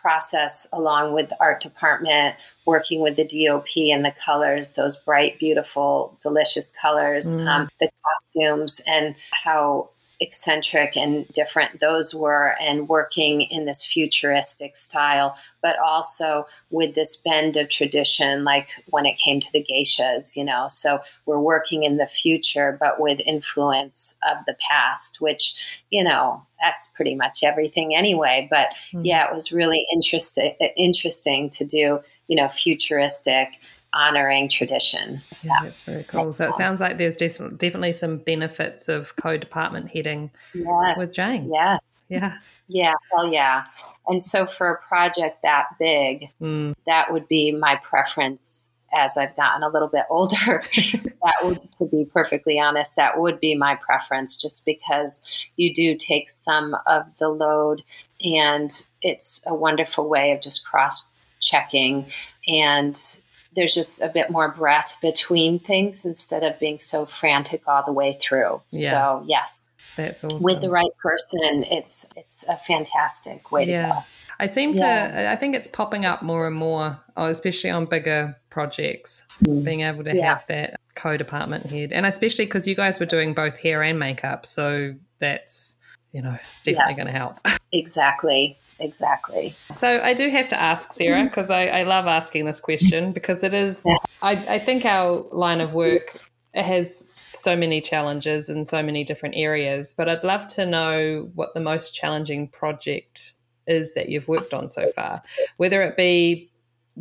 process 0.00 0.68
along 0.72 1.12
with 1.12 1.28
the 1.28 1.36
art 1.40 1.60
department, 1.60 2.36
working 2.64 3.00
with 3.02 3.16
the 3.16 3.24
DOP 3.24 3.68
and 3.76 4.04
the 4.04 4.12
colors, 4.12 4.74
those 4.74 4.96
bright, 4.96 5.38
beautiful, 5.38 6.16
delicious 6.22 6.70
colors, 6.70 7.36
um, 7.38 7.68
the 7.80 7.90
costumes, 8.04 8.80
and 8.86 9.14
how 9.30 9.90
eccentric 10.20 10.96
and 10.96 11.26
different 11.28 11.80
those 11.80 12.14
were, 12.14 12.54
and 12.60 12.88
working 12.88 13.42
in 13.42 13.64
this 13.64 13.86
futuristic 13.86 14.76
style, 14.76 15.36
but 15.62 15.78
also 15.78 16.46
with 16.70 16.94
this 16.94 17.20
bend 17.20 17.56
of 17.56 17.68
tradition, 17.68 18.44
like 18.44 18.68
when 18.90 19.06
it 19.06 19.16
came 19.16 19.40
to 19.40 19.52
the 19.52 19.64
geishas, 19.64 20.36
you 20.36 20.44
know. 20.44 20.66
So 20.68 21.00
we're 21.26 21.40
working 21.40 21.84
in 21.84 21.96
the 21.96 22.06
future, 22.06 22.76
but 22.78 23.00
with 23.00 23.20
influence 23.20 24.18
of 24.30 24.44
the 24.44 24.56
past, 24.68 25.20
which, 25.20 25.82
you 25.90 26.04
know, 26.04 26.42
that's 26.60 26.92
pretty 26.92 27.14
much 27.14 27.42
everything 27.42 27.96
anyway. 27.96 28.46
But 28.50 28.74
hmm. 28.92 29.02
yeah, 29.04 29.26
it 29.26 29.34
was 29.34 29.52
really 29.52 29.86
interesting 29.92 30.54
interesting 30.76 31.48
to 31.50 31.64
do, 31.64 32.00
you 32.28 32.36
know, 32.36 32.48
futuristic 32.48 33.58
honoring 33.92 34.48
tradition. 34.48 35.18
Yeah, 35.42 35.52
that's 35.62 35.82
very 35.84 36.04
cool. 36.04 36.32
So 36.32 36.48
it 36.48 36.54
sounds 36.54 36.80
like 36.80 36.98
there's 36.98 37.16
definitely 37.16 37.92
some 37.92 38.18
benefits 38.18 38.88
of 38.88 39.16
co-department 39.16 39.90
heading 39.90 40.30
Yes. 40.54 40.98
with 40.98 41.14
Jane. 41.14 41.50
Yes. 41.52 42.02
Yeah. 42.08 42.38
Yeah. 42.68 42.94
Well, 43.12 43.32
yeah. 43.32 43.64
And 44.06 44.22
so 44.22 44.46
for 44.46 44.70
a 44.70 44.82
project 44.82 45.42
that 45.42 45.66
big, 45.78 46.28
Mm. 46.40 46.74
that 46.86 47.12
would 47.12 47.26
be 47.28 47.50
my 47.52 47.76
preference 47.76 48.72
as 48.92 49.16
I've 49.16 49.36
gotten 49.36 49.62
a 49.62 49.68
little 49.68 49.88
bit 49.88 50.04
older. 50.10 50.36
that 50.76 51.34
would, 51.44 51.60
to 51.78 51.84
be 51.84 52.04
perfectly 52.12 52.58
honest, 52.58 52.96
that 52.96 53.18
would 53.20 53.38
be 53.38 53.54
my 53.54 53.76
preference 53.76 54.40
just 54.40 54.66
because 54.66 55.24
you 55.56 55.72
do 55.74 55.96
take 55.96 56.28
some 56.28 56.76
of 56.86 57.16
the 57.18 57.28
load 57.28 57.82
and 58.24 58.70
it's 59.00 59.44
a 59.46 59.54
wonderful 59.54 60.08
way 60.08 60.32
of 60.32 60.40
just 60.42 60.64
cross 60.66 61.08
checking 61.40 62.04
and 62.48 63.20
there's 63.56 63.74
just 63.74 64.00
a 64.02 64.08
bit 64.08 64.30
more 64.30 64.48
breath 64.50 64.96
between 65.02 65.58
things 65.58 66.04
instead 66.06 66.42
of 66.42 66.58
being 66.60 66.78
so 66.78 67.04
frantic 67.06 67.62
all 67.66 67.82
the 67.84 67.92
way 67.92 68.12
through. 68.20 68.60
Yeah. 68.70 68.90
So 68.90 69.24
yes, 69.26 69.68
That's 69.96 70.22
awesome. 70.24 70.42
with 70.42 70.60
the 70.60 70.70
right 70.70 70.90
person, 71.02 71.64
it's 71.64 72.12
it's 72.16 72.48
a 72.48 72.56
fantastic 72.56 73.50
way 73.50 73.64
to 73.64 73.70
yeah. 73.70 73.88
go. 73.90 73.98
I 74.38 74.46
seem 74.46 74.72
Yeah. 74.74 75.10
to, 75.10 75.30
I 75.32 75.36
think 75.36 75.54
it's 75.54 75.68
popping 75.68 76.06
up 76.06 76.22
more 76.22 76.46
and 76.46 76.56
more, 76.56 76.98
oh, 77.16 77.26
especially 77.26 77.68
on 77.70 77.84
bigger 77.84 78.36
projects, 78.48 79.24
being 79.42 79.82
able 79.82 80.02
to 80.04 80.12
Mm. 80.12 80.22
Have 80.22 80.46
that 80.46 80.80
co 80.94 81.16
department 81.18 81.66
head. 81.66 81.92
And 81.92 82.06
especially 82.06 82.46
because 82.46 82.66
you 82.66 82.74
guys 82.74 82.98
were 82.98 83.06
doing 83.06 83.34
both 83.34 83.58
hair 83.58 83.82
and 83.82 83.98
makeup. 83.98 84.46
So 84.46 84.94
that's, 85.18 85.76
you 86.12 86.22
know, 86.22 86.36
it's 86.40 86.62
definitely 86.62 86.94
going 86.94 87.06
to 87.06 87.12
help. 87.12 87.36
Exactly, 87.72 88.56
exactly. 88.80 89.50
So 89.76 90.00
I 90.00 90.12
do 90.12 90.28
have 90.28 90.48
to 90.48 90.60
ask 90.60 90.92
Sarah 90.92 91.20
mm. 91.20 91.28
because 91.28 91.52
I, 91.52 91.66
I 91.66 91.82
love 91.84 92.08
asking 92.08 92.46
this 92.46 92.58
question 92.58 93.12
because 93.18 93.44
it 93.44 93.54
is 93.54 93.86
I, 94.20 94.32
I 94.32 94.58
think 94.58 94.84
our 94.84 95.24
line 95.30 95.60
of 95.60 95.72
work 95.72 96.18
has 96.52 97.12
so 97.14 97.56
many 97.56 97.80
challenges 97.80 98.50
in 98.50 98.64
so 98.64 98.82
many 98.82 99.04
different 99.04 99.36
areas, 99.36 99.94
but 99.96 100.08
I'd 100.08 100.24
love 100.24 100.48
to 100.48 100.66
know 100.66 101.30
what 101.36 101.54
the 101.54 101.60
most 101.60 101.94
challenging 101.94 102.48
project 102.48 103.34
is 103.68 103.94
that 103.94 104.08
you've 104.08 104.26
worked 104.26 104.52
on 104.52 104.68
so 104.68 104.90
far, 104.90 105.22
whether 105.58 105.80
it 105.82 105.96
be 105.96 106.50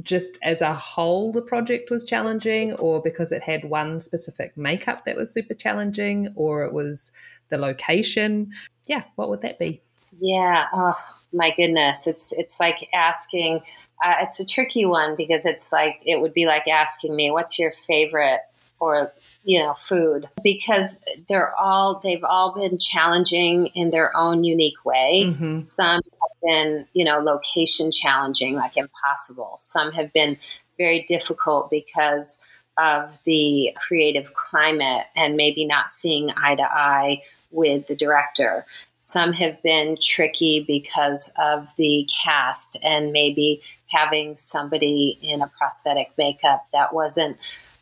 just 0.03 0.37
as 0.43 0.61
a 0.61 0.73
whole 0.73 1.31
the 1.31 1.41
project 1.41 1.89
was 1.89 2.05
challenging 2.05 2.73
or 2.75 3.01
because 3.01 3.31
it 3.31 3.41
had 3.41 3.65
one 3.65 3.99
specific 3.99 4.55
makeup 4.55 5.03
that 5.03 5.15
was 5.15 5.33
super 5.33 5.55
challenging 5.55 6.31
or 6.35 6.63
it 6.63 6.71
was 6.71 7.11
the 7.49 7.57
location. 7.57 8.51
Yeah, 8.87 9.03
what 9.15 9.29
would 9.29 9.41
that 9.41 9.59
be? 9.59 9.81
Yeah. 10.19 10.67
Oh 10.73 10.99
my 11.33 11.53
goodness, 11.55 12.07
it's 12.07 12.33
it's 12.33 12.59
like 12.59 12.89
asking. 12.93 13.61
Uh, 14.03 14.15
it's 14.21 14.39
a 14.39 14.47
tricky 14.47 14.85
one 14.85 15.15
because 15.17 15.45
it's 15.45 15.73
like 15.73 16.01
it 16.05 16.21
would 16.21 16.33
be 16.33 16.45
like 16.45 16.67
asking 16.67 17.15
me, 17.15 17.31
"What's 17.31 17.59
your 17.59 17.71
favorite?" 17.71 18.39
or 18.79 19.11
you 19.43 19.59
know, 19.59 19.73
food 19.73 20.27
because 20.43 20.95
they're 21.27 21.53
all 21.55 21.99
they've 22.03 22.23
all 22.23 22.53
been 22.53 22.77
challenging 22.77 23.67
in 23.67 23.89
their 23.89 24.15
own 24.15 24.43
unique 24.43 24.83
way. 24.85 25.23
Mhm. 25.27 25.61
Some 25.61 26.01
have 26.01 26.41
been, 26.43 26.87
you 26.93 27.05
know, 27.05 27.19
location 27.19 27.91
challenging, 27.91 28.55
like 28.55 28.77
impossible. 28.77 29.55
Some 29.57 29.91
have 29.93 30.11
been 30.13 30.37
very 30.77 31.03
difficult 31.07 31.69
because 31.69 32.45
of 32.77 33.17
the 33.23 33.75
creative 33.75 34.33
climate 34.33 35.05
and 35.15 35.35
maybe 35.35 35.65
not 35.65 35.89
seeing 35.89 36.31
eye 36.35 36.55
to 36.55 36.63
eye 36.63 37.21
with 37.51 37.87
the 37.87 37.95
director. 37.95 38.65
Some 38.99 39.33
have 39.33 39.61
been 39.63 39.97
tricky 40.01 40.63
because 40.67 41.33
of 41.39 41.73
the 41.77 42.07
cast 42.23 42.77
and 42.83 43.11
maybe 43.11 43.61
having 43.87 44.35
somebody 44.35 45.17
in 45.21 45.41
a 45.41 45.47
prosthetic 45.47 46.11
makeup 46.17 46.65
that 46.73 46.93
wasn't 46.93 47.37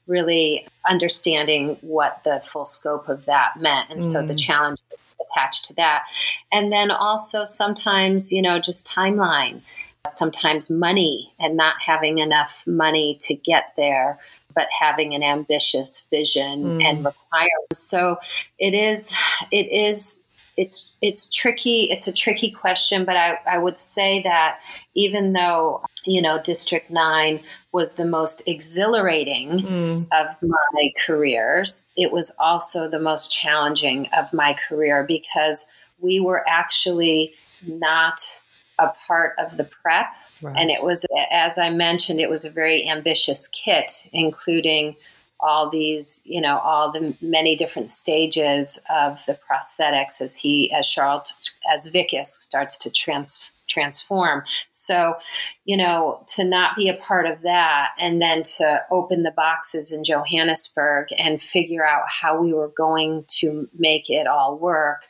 really 0.07 0.65
understanding 0.89 1.75
what 1.81 2.23
the 2.23 2.39
full 2.39 2.65
scope 2.65 3.09
of 3.09 3.25
that 3.25 3.59
meant. 3.59 3.89
And 3.89 4.01
so 4.01 4.25
the 4.25 4.33
mm. 4.33 4.39
challenge 4.39 4.79
is 4.93 5.15
attached 5.29 5.65
to 5.65 5.73
that. 5.75 6.05
And 6.51 6.71
then 6.71 6.91
also 6.91 7.43
sometimes, 7.45 8.31
you 8.31 8.41
know, 8.41 8.59
just 8.59 8.87
timeline, 8.87 9.61
sometimes 10.05 10.69
money 10.69 11.31
and 11.39 11.57
not 11.57 11.81
having 11.81 12.19
enough 12.19 12.63
money 12.65 13.17
to 13.21 13.35
get 13.35 13.73
there. 13.75 14.17
But 14.57 14.67
having 14.81 15.13
an 15.13 15.21
ambitious 15.21 16.07
vision 16.09 16.63
hmm. 16.63 16.81
and 16.81 17.05
require. 17.05 17.47
So 17.73 18.17
it 18.57 18.73
is, 18.73 19.15
it 19.51 19.67
is 19.71 20.23
it's 20.57 20.91
it's 21.03 21.29
tricky 21.29 21.83
it's 21.91 22.07
a 22.07 22.11
tricky 22.11 22.49
question 22.49 23.05
but 23.05 23.15
I, 23.15 23.37
I 23.49 23.59
would 23.59 23.77
say 23.77 24.23
that 24.23 24.59
even 24.95 25.33
though 25.33 25.85
you 26.03 26.19
know 26.19 26.41
district 26.41 26.89
9 26.89 27.39
was 27.71 27.95
the 27.95 28.07
most 28.07 28.47
exhilarating 28.47 29.59
hmm. 29.59 30.01
of 30.11 30.35
my 30.41 30.89
careers 31.05 31.87
it 31.95 32.11
was 32.11 32.35
also 32.39 32.89
the 32.89 32.99
most 32.99 33.31
challenging 33.31 34.09
of 34.17 34.33
my 34.33 34.57
career 34.67 35.03
because 35.03 35.71
we 35.99 36.19
were 36.19 36.43
actually 36.49 37.33
not 37.67 38.41
a 38.79 38.89
part 39.07 39.35
of 39.37 39.57
the 39.57 39.63
prep 39.63 40.07
Right. 40.41 40.55
and 40.57 40.69
it 40.69 40.83
was 40.83 41.05
as 41.31 41.57
i 41.57 41.69
mentioned 41.69 42.19
it 42.19 42.29
was 42.29 42.45
a 42.45 42.49
very 42.49 42.87
ambitious 42.87 43.47
kit 43.47 44.07
including 44.13 44.95
all 45.39 45.69
these, 45.69 46.23
you 46.25 46.41
know, 46.41 46.57
all 46.59 46.91
the 46.91 47.15
many 47.21 47.55
different 47.55 47.89
stages 47.89 48.83
of 48.89 49.23
the 49.25 49.37
prosthetics 49.47 50.21
as 50.21 50.35
he, 50.37 50.71
as 50.71 50.85
Sharlto, 50.85 51.31
as 51.71 51.91
Wikus 51.91 52.27
starts 52.27 52.77
to 52.79 52.89
trans, 52.89 53.49
transform. 53.67 54.43
So, 54.71 55.17
you 55.65 55.77
know, 55.77 56.23
to 56.35 56.43
not 56.43 56.75
be 56.75 56.89
a 56.89 56.95
part 56.95 57.25
of 57.25 57.41
that 57.41 57.91
and 57.99 58.21
then 58.21 58.43
to 58.57 58.83
open 58.89 59.23
the 59.23 59.31
boxes 59.31 59.91
in 59.91 60.03
Johannesburg 60.03 61.07
and 61.17 61.41
figure 61.41 61.85
out 61.85 62.03
how 62.07 62.41
we 62.41 62.53
were 62.53 62.71
going 62.75 63.25
to 63.39 63.67
make 63.77 64.09
it 64.09 64.27
all 64.27 64.57
work, 64.57 65.03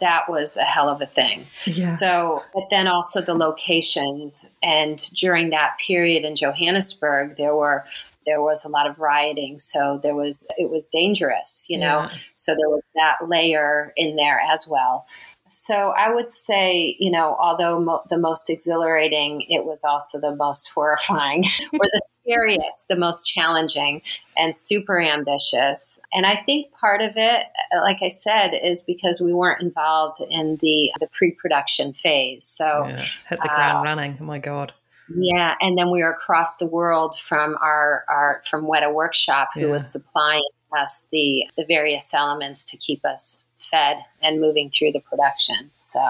that 0.00 0.28
was 0.28 0.56
a 0.56 0.62
hell 0.64 0.88
of 0.88 1.00
a 1.00 1.06
thing. 1.06 1.44
Yeah. 1.64 1.86
So, 1.86 2.42
but 2.54 2.64
then 2.70 2.86
also 2.86 3.20
the 3.20 3.34
locations. 3.34 4.56
And 4.62 4.98
during 5.14 5.50
that 5.50 5.78
period 5.78 6.24
in 6.24 6.36
Johannesburg, 6.36 7.36
there 7.36 7.54
were 7.54 7.84
there 8.26 8.42
was 8.42 8.66
a 8.66 8.68
lot 8.68 8.86
of 8.86 8.98
rioting 9.00 9.58
so 9.58 9.98
there 10.02 10.14
was 10.14 10.46
it 10.58 10.68
was 10.68 10.88
dangerous 10.88 11.66
you 11.70 11.78
know 11.78 12.02
Yeah. 12.02 12.10
so 12.34 12.52
there 12.52 12.68
was 12.68 12.82
that 12.94 13.16
layer 13.26 13.92
in 13.96 14.16
there 14.16 14.38
as 14.38 14.68
well 14.68 15.06
so 15.48 15.90
i 15.96 16.12
would 16.12 16.30
say 16.30 16.96
you 16.98 17.10
know 17.10 17.36
although 17.40 17.80
mo- 17.80 18.02
the 18.10 18.18
most 18.18 18.50
exhilarating 18.50 19.42
it 19.48 19.64
was 19.64 19.82
also 19.84 20.20
the 20.20 20.34
most 20.36 20.68
horrifying 20.74 21.42
or 21.72 21.80
the 21.82 22.02
scariest 22.22 22.88
the 22.88 22.96
most 22.96 23.24
challenging 23.24 24.02
and 24.36 24.54
super 24.54 25.00
ambitious 25.00 26.00
and 26.12 26.26
i 26.26 26.36
think 26.36 26.70
part 26.72 27.00
of 27.00 27.12
it 27.16 27.46
uh, 27.74 27.80
like 27.80 27.98
i 28.02 28.08
said 28.08 28.50
is 28.62 28.84
because 28.84 29.20
we 29.20 29.32
weren't 29.32 29.62
involved 29.62 30.18
in 30.30 30.56
the 30.60 30.90
the 31.00 31.08
pre-production 31.16 31.92
phase 31.92 32.44
so 32.44 32.86
Yeah. 32.86 33.02
Hit 33.28 33.40
the 33.42 33.48
ground 33.48 33.78
uh, 33.78 33.82
running. 33.90 34.18
Oh 34.20 34.24
my 34.24 34.38
God. 34.38 34.72
yeah, 35.14 35.54
and 35.60 35.76
then 35.78 35.90
we 35.90 36.02
were 36.02 36.10
across 36.10 36.56
the 36.58 36.66
world 36.66 37.14
from 37.18 37.56
our, 37.62 38.04
our 38.08 38.42
from 38.48 38.64
Weta 38.66 38.92
Workshop, 38.92 39.50
who 39.54 39.60
Yeah. 39.62 39.66
was 39.68 39.90
supplying 39.90 40.42
us 40.76 41.08
the 41.10 41.44
the 41.56 41.64
various 41.64 42.12
elements 42.12 42.64
to 42.70 42.76
keep 42.76 43.02
us 43.06 43.50
fed 43.70 43.98
and 44.22 44.40
moving 44.40 44.70
through 44.70 44.92
the 44.92 45.00
production. 45.00 45.56
So 45.76 46.00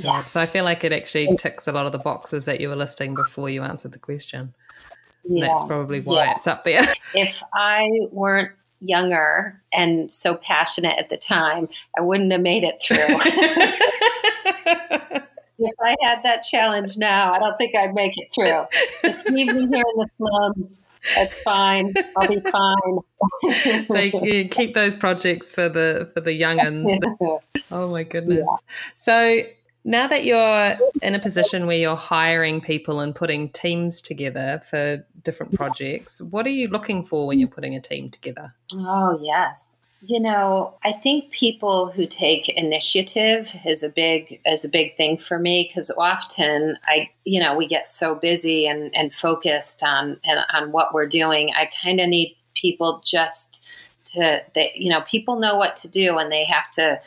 yeah, 0.00 0.22
So 0.22 0.40
I 0.40 0.46
feel 0.46 0.64
like 0.64 0.84
it 0.84 0.92
actually 0.92 1.36
ticks 1.36 1.66
a 1.68 1.72
lot 1.72 1.86
of 1.86 1.92
the 1.92 1.98
boxes 1.98 2.44
that 2.46 2.60
you 2.60 2.68
were 2.68 2.76
listing 2.76 3.14
before 3.14 3.50
you 3.50 3.62
answered 3.62 3.92
the 3.92 3.98
question. 3.98 4.54
yeah. 5.24 5.48
That's 5.48 5.64
probably 5.64 6.00
why 6.00 6.24
Yeah. 6.26 6.34
it's 6.36 6.46
up 6.46 6.64
there. 6.64 6.82
If 7.14 7.42
I 7.54 7.88
weren't 8.12 8.52
younger 8.80 9.60
and 9.72 10.12
so 10.12 10.34
passionate 10.36 10.98
at 10.98 11.08
the 11.08 11.16
time, 11.16 11.68
I 11.98 12.02
wouldn't 12.02 12.30
have 12.32 12.40
made 12.42 12.62
it 12.64 12.80
through. 12.82 12.96
if 15.58 15.74
I 15.82 15.96
had 16.02 16.22
that 16.24 16.42
challenge 16.42 16.98
now, 16.98 17.32
I 17.32 17.38
don't 17.38 17.56
think 17.56 17.74
I'd 17.76 17.94
make 17.94 18.12
it 18.16 18.28
through. 18.34 18.66
Just 19.02 19.28
leave 19.30 19.46
me 19.48 19.60
here 19.60 19.84
in 19.94 19.96
the 19.96 20.08
slums. 20.16 20.84
That's 21.14 21.38
fine. 21.40 21.94
I'll 22.16 22.28
be 22.28 22.40
fine. 22.40 23.84
so 23.86 23.98
you 23.98 24.48
keep 24.48 24.74
those 24.74 24.96
projects 24.96 25.52
for 25.52 25.68
the 25.68 26.10
for 26.14 26.20
the 26.20 26.38
youngins. 26.38 26.98
Oh 27.72 27.90
my 27.90 28.04
goodness. 28.04 28.46
So 28.94 29.40
Now 29.84 30.08
that 30.08 30.24
you're 30.24 30.76
in 31.00 31.14
a 31.14 31.20
position 31.20 31.66
where 31.66 31.76
you're 31.78 31.94
hiring 31.94 32.60
people 32.60 32.98
and 32.98 33.14
putting 33.14 33.50
teams 33.50 34.00
together 34.00 34.60
for 34.68 35.06
different 35.22 35.54
projects, 35.54 36.20
what 36.20 36.44
are 36.44 36.50
you 36.50 36.66
looking 36.66 37.04
for 37.04 37.28
when 37.28 37.38
you're 37.38 37.48
putting 37.48 37.76
a 37.76 37.80
team 37.80 38.10
together? 38.10 38.52
Oh, 38.74 39.16
yes. 39.22 39.84
You 40.08 40.20
know, 40.20 40.74
I 40.84 40.92
think 40.92 41.32
people 41.32 41.90
who 41.90 42.06
take 42.06 42.48
initiative 42.48 43.52
is 43.64 43.82
a 43.82 43.90
big 43.90 44.40
is 44.46 44.64
a 44.64 44.68
big 44.68 44.96
thing 44.96 45.18
for 45.18 45.36
me 45.36 45.68
because 45.68 45.90
often 45.98 46.78
I, 46.86 47.10
you 47.24 47.40
know, 47.40 47.56
we 47.56 47.66
get 47.66 47.88
so 47.88 48.14
busy 48.14 48.68
and, 48.68 48.94
and 48.94 49.12
focused 49.12 49.82
on 49.82 50.20
and 50.22 50.40
on 50.52 50.70
what 50.70 50.94
we're 50.94 51.08
doing. 51.08 51.52
I 51.56 51.68
kind 51.82 51.98
of 51.98 52.08
need 52.08 52.36
people 52.54 53.02
just 53.04 53.66
to 54.06 54.42
they 54.54 54.70
you 54.76 54.90
know 54.90 55.00
people 55.00 55.40
know 55.40 55.56
what 55.56 55.76
to 55.76 55.88
do 55.88 56.18
and 56.18 56.30
they 56.30 56.44
have 56.44 56.70
to 56.72 57.00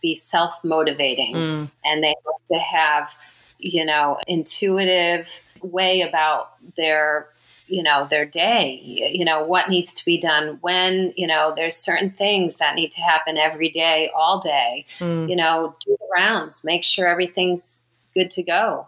be 0.00 0.14
self 0.14 0.62
motivating 0.62 1.34
Mm. 1.34 1.70
and 1.84 2.04
they 2.04 2.14
have 2.26 2.46
to 2.52 2.58
have 2.58 3.16
you 3.58 3.84
know 3.84 4.18
intuitive 4.28 5.28
way 5.62 6.02
about 6.02 6.50
their 6.76 7.28
you 7.66 7.82
know 7.82 8.06
their 8.10 8.26
day 8.26 8.80
you 8.84 9.24
know 9.24 9.42
what 9.44 9.68
needs 9.70 9.94
to 9.94 10.04
be 10.04 10.18
done 10.18 10.58
when 10.60 11.12
you 11.16 11.26
know 11.26 11.52
there's 11.56 11.76
certain 11.76 12.10
things 12.10 12.58
that 12.58 12.74
need 12.74 12.90
to 12.90 13.00
happen 13.00 13.38
every 13.38 13.70
day 13.70 14.10
all 14.14 14.38
day. 14.38 14.84
Mm. 14.98 15.28
you 15.28 15.36
know 15.36 15.74
do 15.84 15.96
the 15.98 16.06
rounds 16.12 16.62
make 16.64 16.84
sure 16.84 17.06
everything's 17.06 17.84
good 18.14 18.30
to 18.30 18.42
go. 18.42 18.86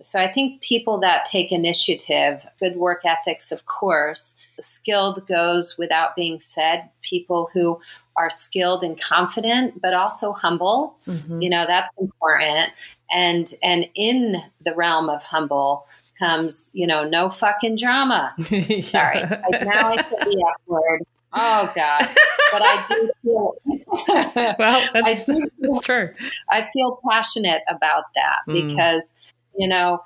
So 0.00 0.20
i 0.20 0.28
think 0.28 0.60
people 0.60 1.00
that 1.00 1.24
take 1.24 1.50
initiative 1.52 2.46
good 2.60 2.76
work 2.76 3.00
ethics 3.04 3.50
of 3.50 3.66
course 3.66 4.46
skilled 4.60 5.26
goes 5.28 5.76
without 5.78 6.16
being 6.16 6.40
said. 6.40 6.88
People 7.00 7.48
who 7.52 7.80
are 8.16 8.28
skilled 8.30 8.82
and 8.82 9.00
confident 9.00 9.80
but 9.80 9.94
also 9.94 10.32
humble. 10.32 10.96
Mhm. 11.06 11.42
you 11.42 11.50
know 11.50 11.64
that's 11.66 11.94
important. 11.98 12.72
And 13.10 13.50
and 13.62 13.88
in 13.94 14.42
the 14.60 14.74
realm 14.74 15.08
of 15.08 15.22
humble 15.22 15.86
comes 16.18 16.70
you 16.74 16.86
know 16.86 17.04
no 17.04 17.28
fucking 17.30 17.76
drama 17.76 18.34
sorry 18.80 19.20
Yeah. 19.20 19.42
I, 19.52 19.64
now 19.64 19.88
i 19.88 19.96
said 19.96 20.18
the 20.20 20.54
f 20.56 20.60
word 20.66 21.00
oh 21.32 21.72
god 21.74 22.06
but 22.52 22.62
i 22.62 22.84
do 22.88 23.10
feel 23.22 23.54
well, 24.58 24.88
I 24.94 25.02
that's, 25.02 25.26
do 25.26 25.44
that's 25.60 25.80
true. 25.84 26.10
I 26.50 26.62
feel 26.72 27.00
passionate 27.08 27.62
about 27.68 28.04
that 28.14 28.38
Mm. 28.48 28.68
because, 28.68 29.18
you 29.56 29.68
know, 29.68 30.00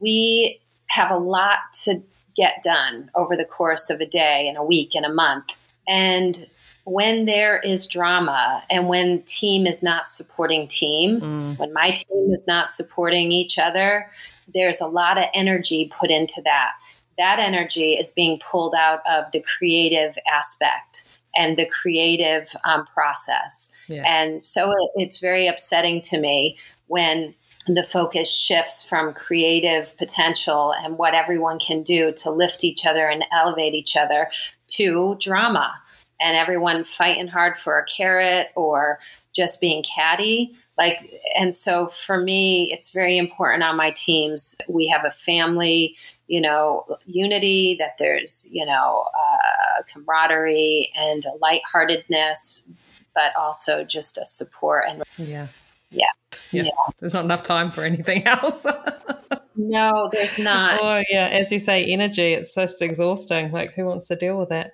we 0.00 0.60
have 0.88 1.10
a 1.10 1.16
lot 1.16 1.58
to 1.84 2.00
get 2.36 2.62
done 2.62 3.10
over 3.14 3.36
the 3.36 3.44
course 3.44 3.90
of 3.90 4.00
a 4.00 4.06
day 4.06 4.48
and 4.48 4.56
a 4.56 4.62
week 4.64 4.94
and 4.94 5.04
a 5.04 5.12
month. 5.12 5.46
And 5.86 6.46
when 6.84 7.24
there 7.26 7.58
is 7.58 7.86
drama 7.86 8.62
and 8.70 8.88
when 8.88 9.22
team 9.22 9.66
is 9.66 9.82
not 9.82 10.08
supporting 10.08 10.66
team, 10.68 11.20
Mm. 11.20 11.58
when 11.58 11.72
my 11.72 11.90
team 11.90 12.30
is 12.30 12.46
not 12.46 12.70
supporting 12.70 13.30
each 13.32 13.58
other, 13.58 14.10
there's 14.54 14.80
a 14.80 14.86
lot 14.86 15.18
of 15.18 15.24
energy 15.34 15.90
put 15.98 16.10
into 16.10 16.42
that. 16.42 16.72
That 17.16 17.38
energy 17.40 17.94
is 17.94 18.12
being 18.12 18.38
pulled 18.38 18.74
out 18.74 19.00
of 19.10 19.30
the 19.32 19.42
creative 19.42 20.16
aspect 20.32 21.04
and 21.36 21.56
the 21.56 21.66
creative 21.66 22.54
um, 22.64 22.86
process. 22.86 23.76
Yeah. 23.88 24.02
And 24.06 24.42
so 24.42 24.70
it, 24.70 24.90
it's 24.96 25.18
very 25.18 25.46
upsetting 25.46 26.00
to 26.02 26.18
me 26.18 26.58
when 26.86 27.34
the 27.66 27.84
focus 27.84 28.34
shifts 28.34 28.88
from 28.88 29.12
creative 29.12 29.96
potential 29.98 30.72
and 30.72 30.96
what 30.96 31.14
everyone 31.14 31.58
can 31.58 31.82
do 31.82 32.12
to 32.12 32.30
lift 32.30 32.64
each 32.64 32.86
other 32.86 33.06
and 33.06 33.24
elevate 33.30 33.74
each 33.74 33.96
other 33.96 34.28
to 34.68 35.16
drama 35.20 35.74
and 36.20 36.36
everyone 36.36 36.84
fighting 36.84 37.28
hard 37.28 37.56
for 37.58 37.78
a 37.78 37.84
carrot 37.84 38.48
or 38.54 38.98
just 39.34 39.60
being 39.60 39.84
catty 39.84 40.56
like 40.78 41.20
and 41.36 41.54
so 41.54 41.88
for 41.88 42.20
me 42.20 42.70
it's 42.72 42.92
very 42.92 43.18
important 43.18 43.62
on 43.62 43.76
my 43.76 43.90
teams 43.90 44.56
we 44.68 44.86
have 44.86 45.04
a 45.04 45.10
family 45.10 45.96
you 46.28 46.40
know 46.40 46.86
unity 47.06 47.76
that 47.78 47.98
there's 47.98 48.48
you 48.52 48.64
know 48.64 49.04
uh, 49.14 49.82
camaraderie 49.92 50.90
and 50.96 51.24
a 51.26 51.36
lightheartedness 51.42 52.68
but 53.18 53.34
also 53.36 53.82
just 53.84 54.16
a 54.16 54.24
support 54.24 54.84
and 54.88 55.02
Yeah. 55.18 55.48
Yeah. 55.90 56.06
Yeah. 56.52 56.62
Yeah. 56.64 56.70
There's 57.00 57.14
not 57.14 57.24
enough 57.24 57.42
time 57.42 57.70
for 57.70 57.82
anything 57.82 58.26
else. 58.26 58.66
no 59.56 60.08
there's 60.12 60.38
not 60.38 60.80
oh, 60.82 61.02
yeah. 61.10 61.28
As 61.28 61.50
you 61.50 61.58
say, 61.58 61.84
energy, 61.84 62.32
it's 62.34 62.54
just 62.54 62.80
exhausting. 62.80 63.50
Like, 63.50 63.74
who 63.74 63.86
wants 63.86 64.06
to 64.08 64.16
deal 64.16 64.38
with 64.38 64.50
that? 64.50 64.72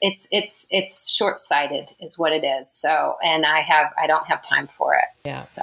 It's 0.00 0.28
it's 0.32 0.68
it's 0.70 1.10
short-sighted 1.10 1.88
is 2.00 2.18
what 2.18 2.32
it 2.32 2.44
is 2.44 2.70
so 2.70 3.16
and 3.22 3.44
i 3.44 3.60
have 3.60 3.92
i 4.00 4.06
don't 4.06 4.26
have 4.26 4.40
time 4.42 4.66
for 4.66 4.94
it 4.94 5.04
Yeah. 5.24 5.40
so 5.40 5.62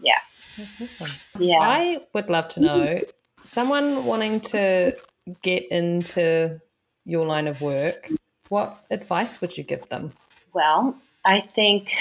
yeah 0.00 0.18
That's 0.56 1.00
awesome. 1.00 1.42
yeah 1.42 1.60
I 1.60 2.00
would 2.12 2.28
love 2.28 2.48
to 2.48 2.60
know 2.60 3.00
someone 3.44 4.04
wanting 4.04 4.40
to 4.40 4.96
get 5.42 5.66
into 5.70 6.60
your 7.04 7.26
line 7.26 7.46
of 7.46 7.60
work, 7.62 8.10
what 8.48 8.84
advice 8.90 9.40
would 9.40 9.56
you 9.56 9.62
give 9.64 9.88
them? 9.88 10.12
Well, 10.52 10.96
I 11.24 11.40
think 11.40 11.92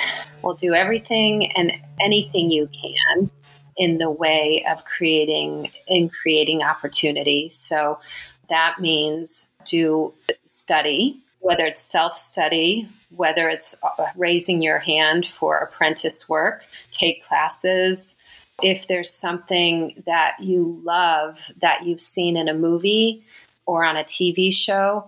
we'll 0.41 0.55
do 0.55 0.73
everything 0.73 1.51
and 1.55 1.71
anything 1.99 2.49
you 2.49 2.67
can 2.67 3.29
in 3.77 3.97
the 3.97 4.09
way 4.09 4.65
of 4.69 4.85
creating 4.85 5.69
in 5.87 6.09
creating 6.09 6.63
opportunities. 6.63 7.55
So 7.55 7.99
that 8.49 8.77
means 8.79 9.53
do 9.65 10.13
study, 10.45 11.19
whether 11.45 11.63
it's 11.63 11.81
self-study, 11.91 12.87
whether 13.15 13.49
it's 13.49 13.79
uh, 13.83 14.07
raising 14.15 14.63
your 14.63 14.79
hand 14.79 15.27
for 15.27 15.59
apprentice 15.59 16.27
work, 16.27 16.65
take 16.89 17.23
classes. 17.23 18.17
If 18.63 18.87
there's 18.87 19.11
something 19.11 20.01
that 20.07 20.37
you 20.39 20.81
love 20.83 21.51
that 21.61 21.85
you've 21.85 22.01
seen 22.01 22.35
in 22.35 22.49
a 22.49 22.55
movie 22.55 23.23
or 23.67 23.85
on 23.85 23.95
a 23.95 24.03
TV 24.03 24.51
show, 24.51 25.07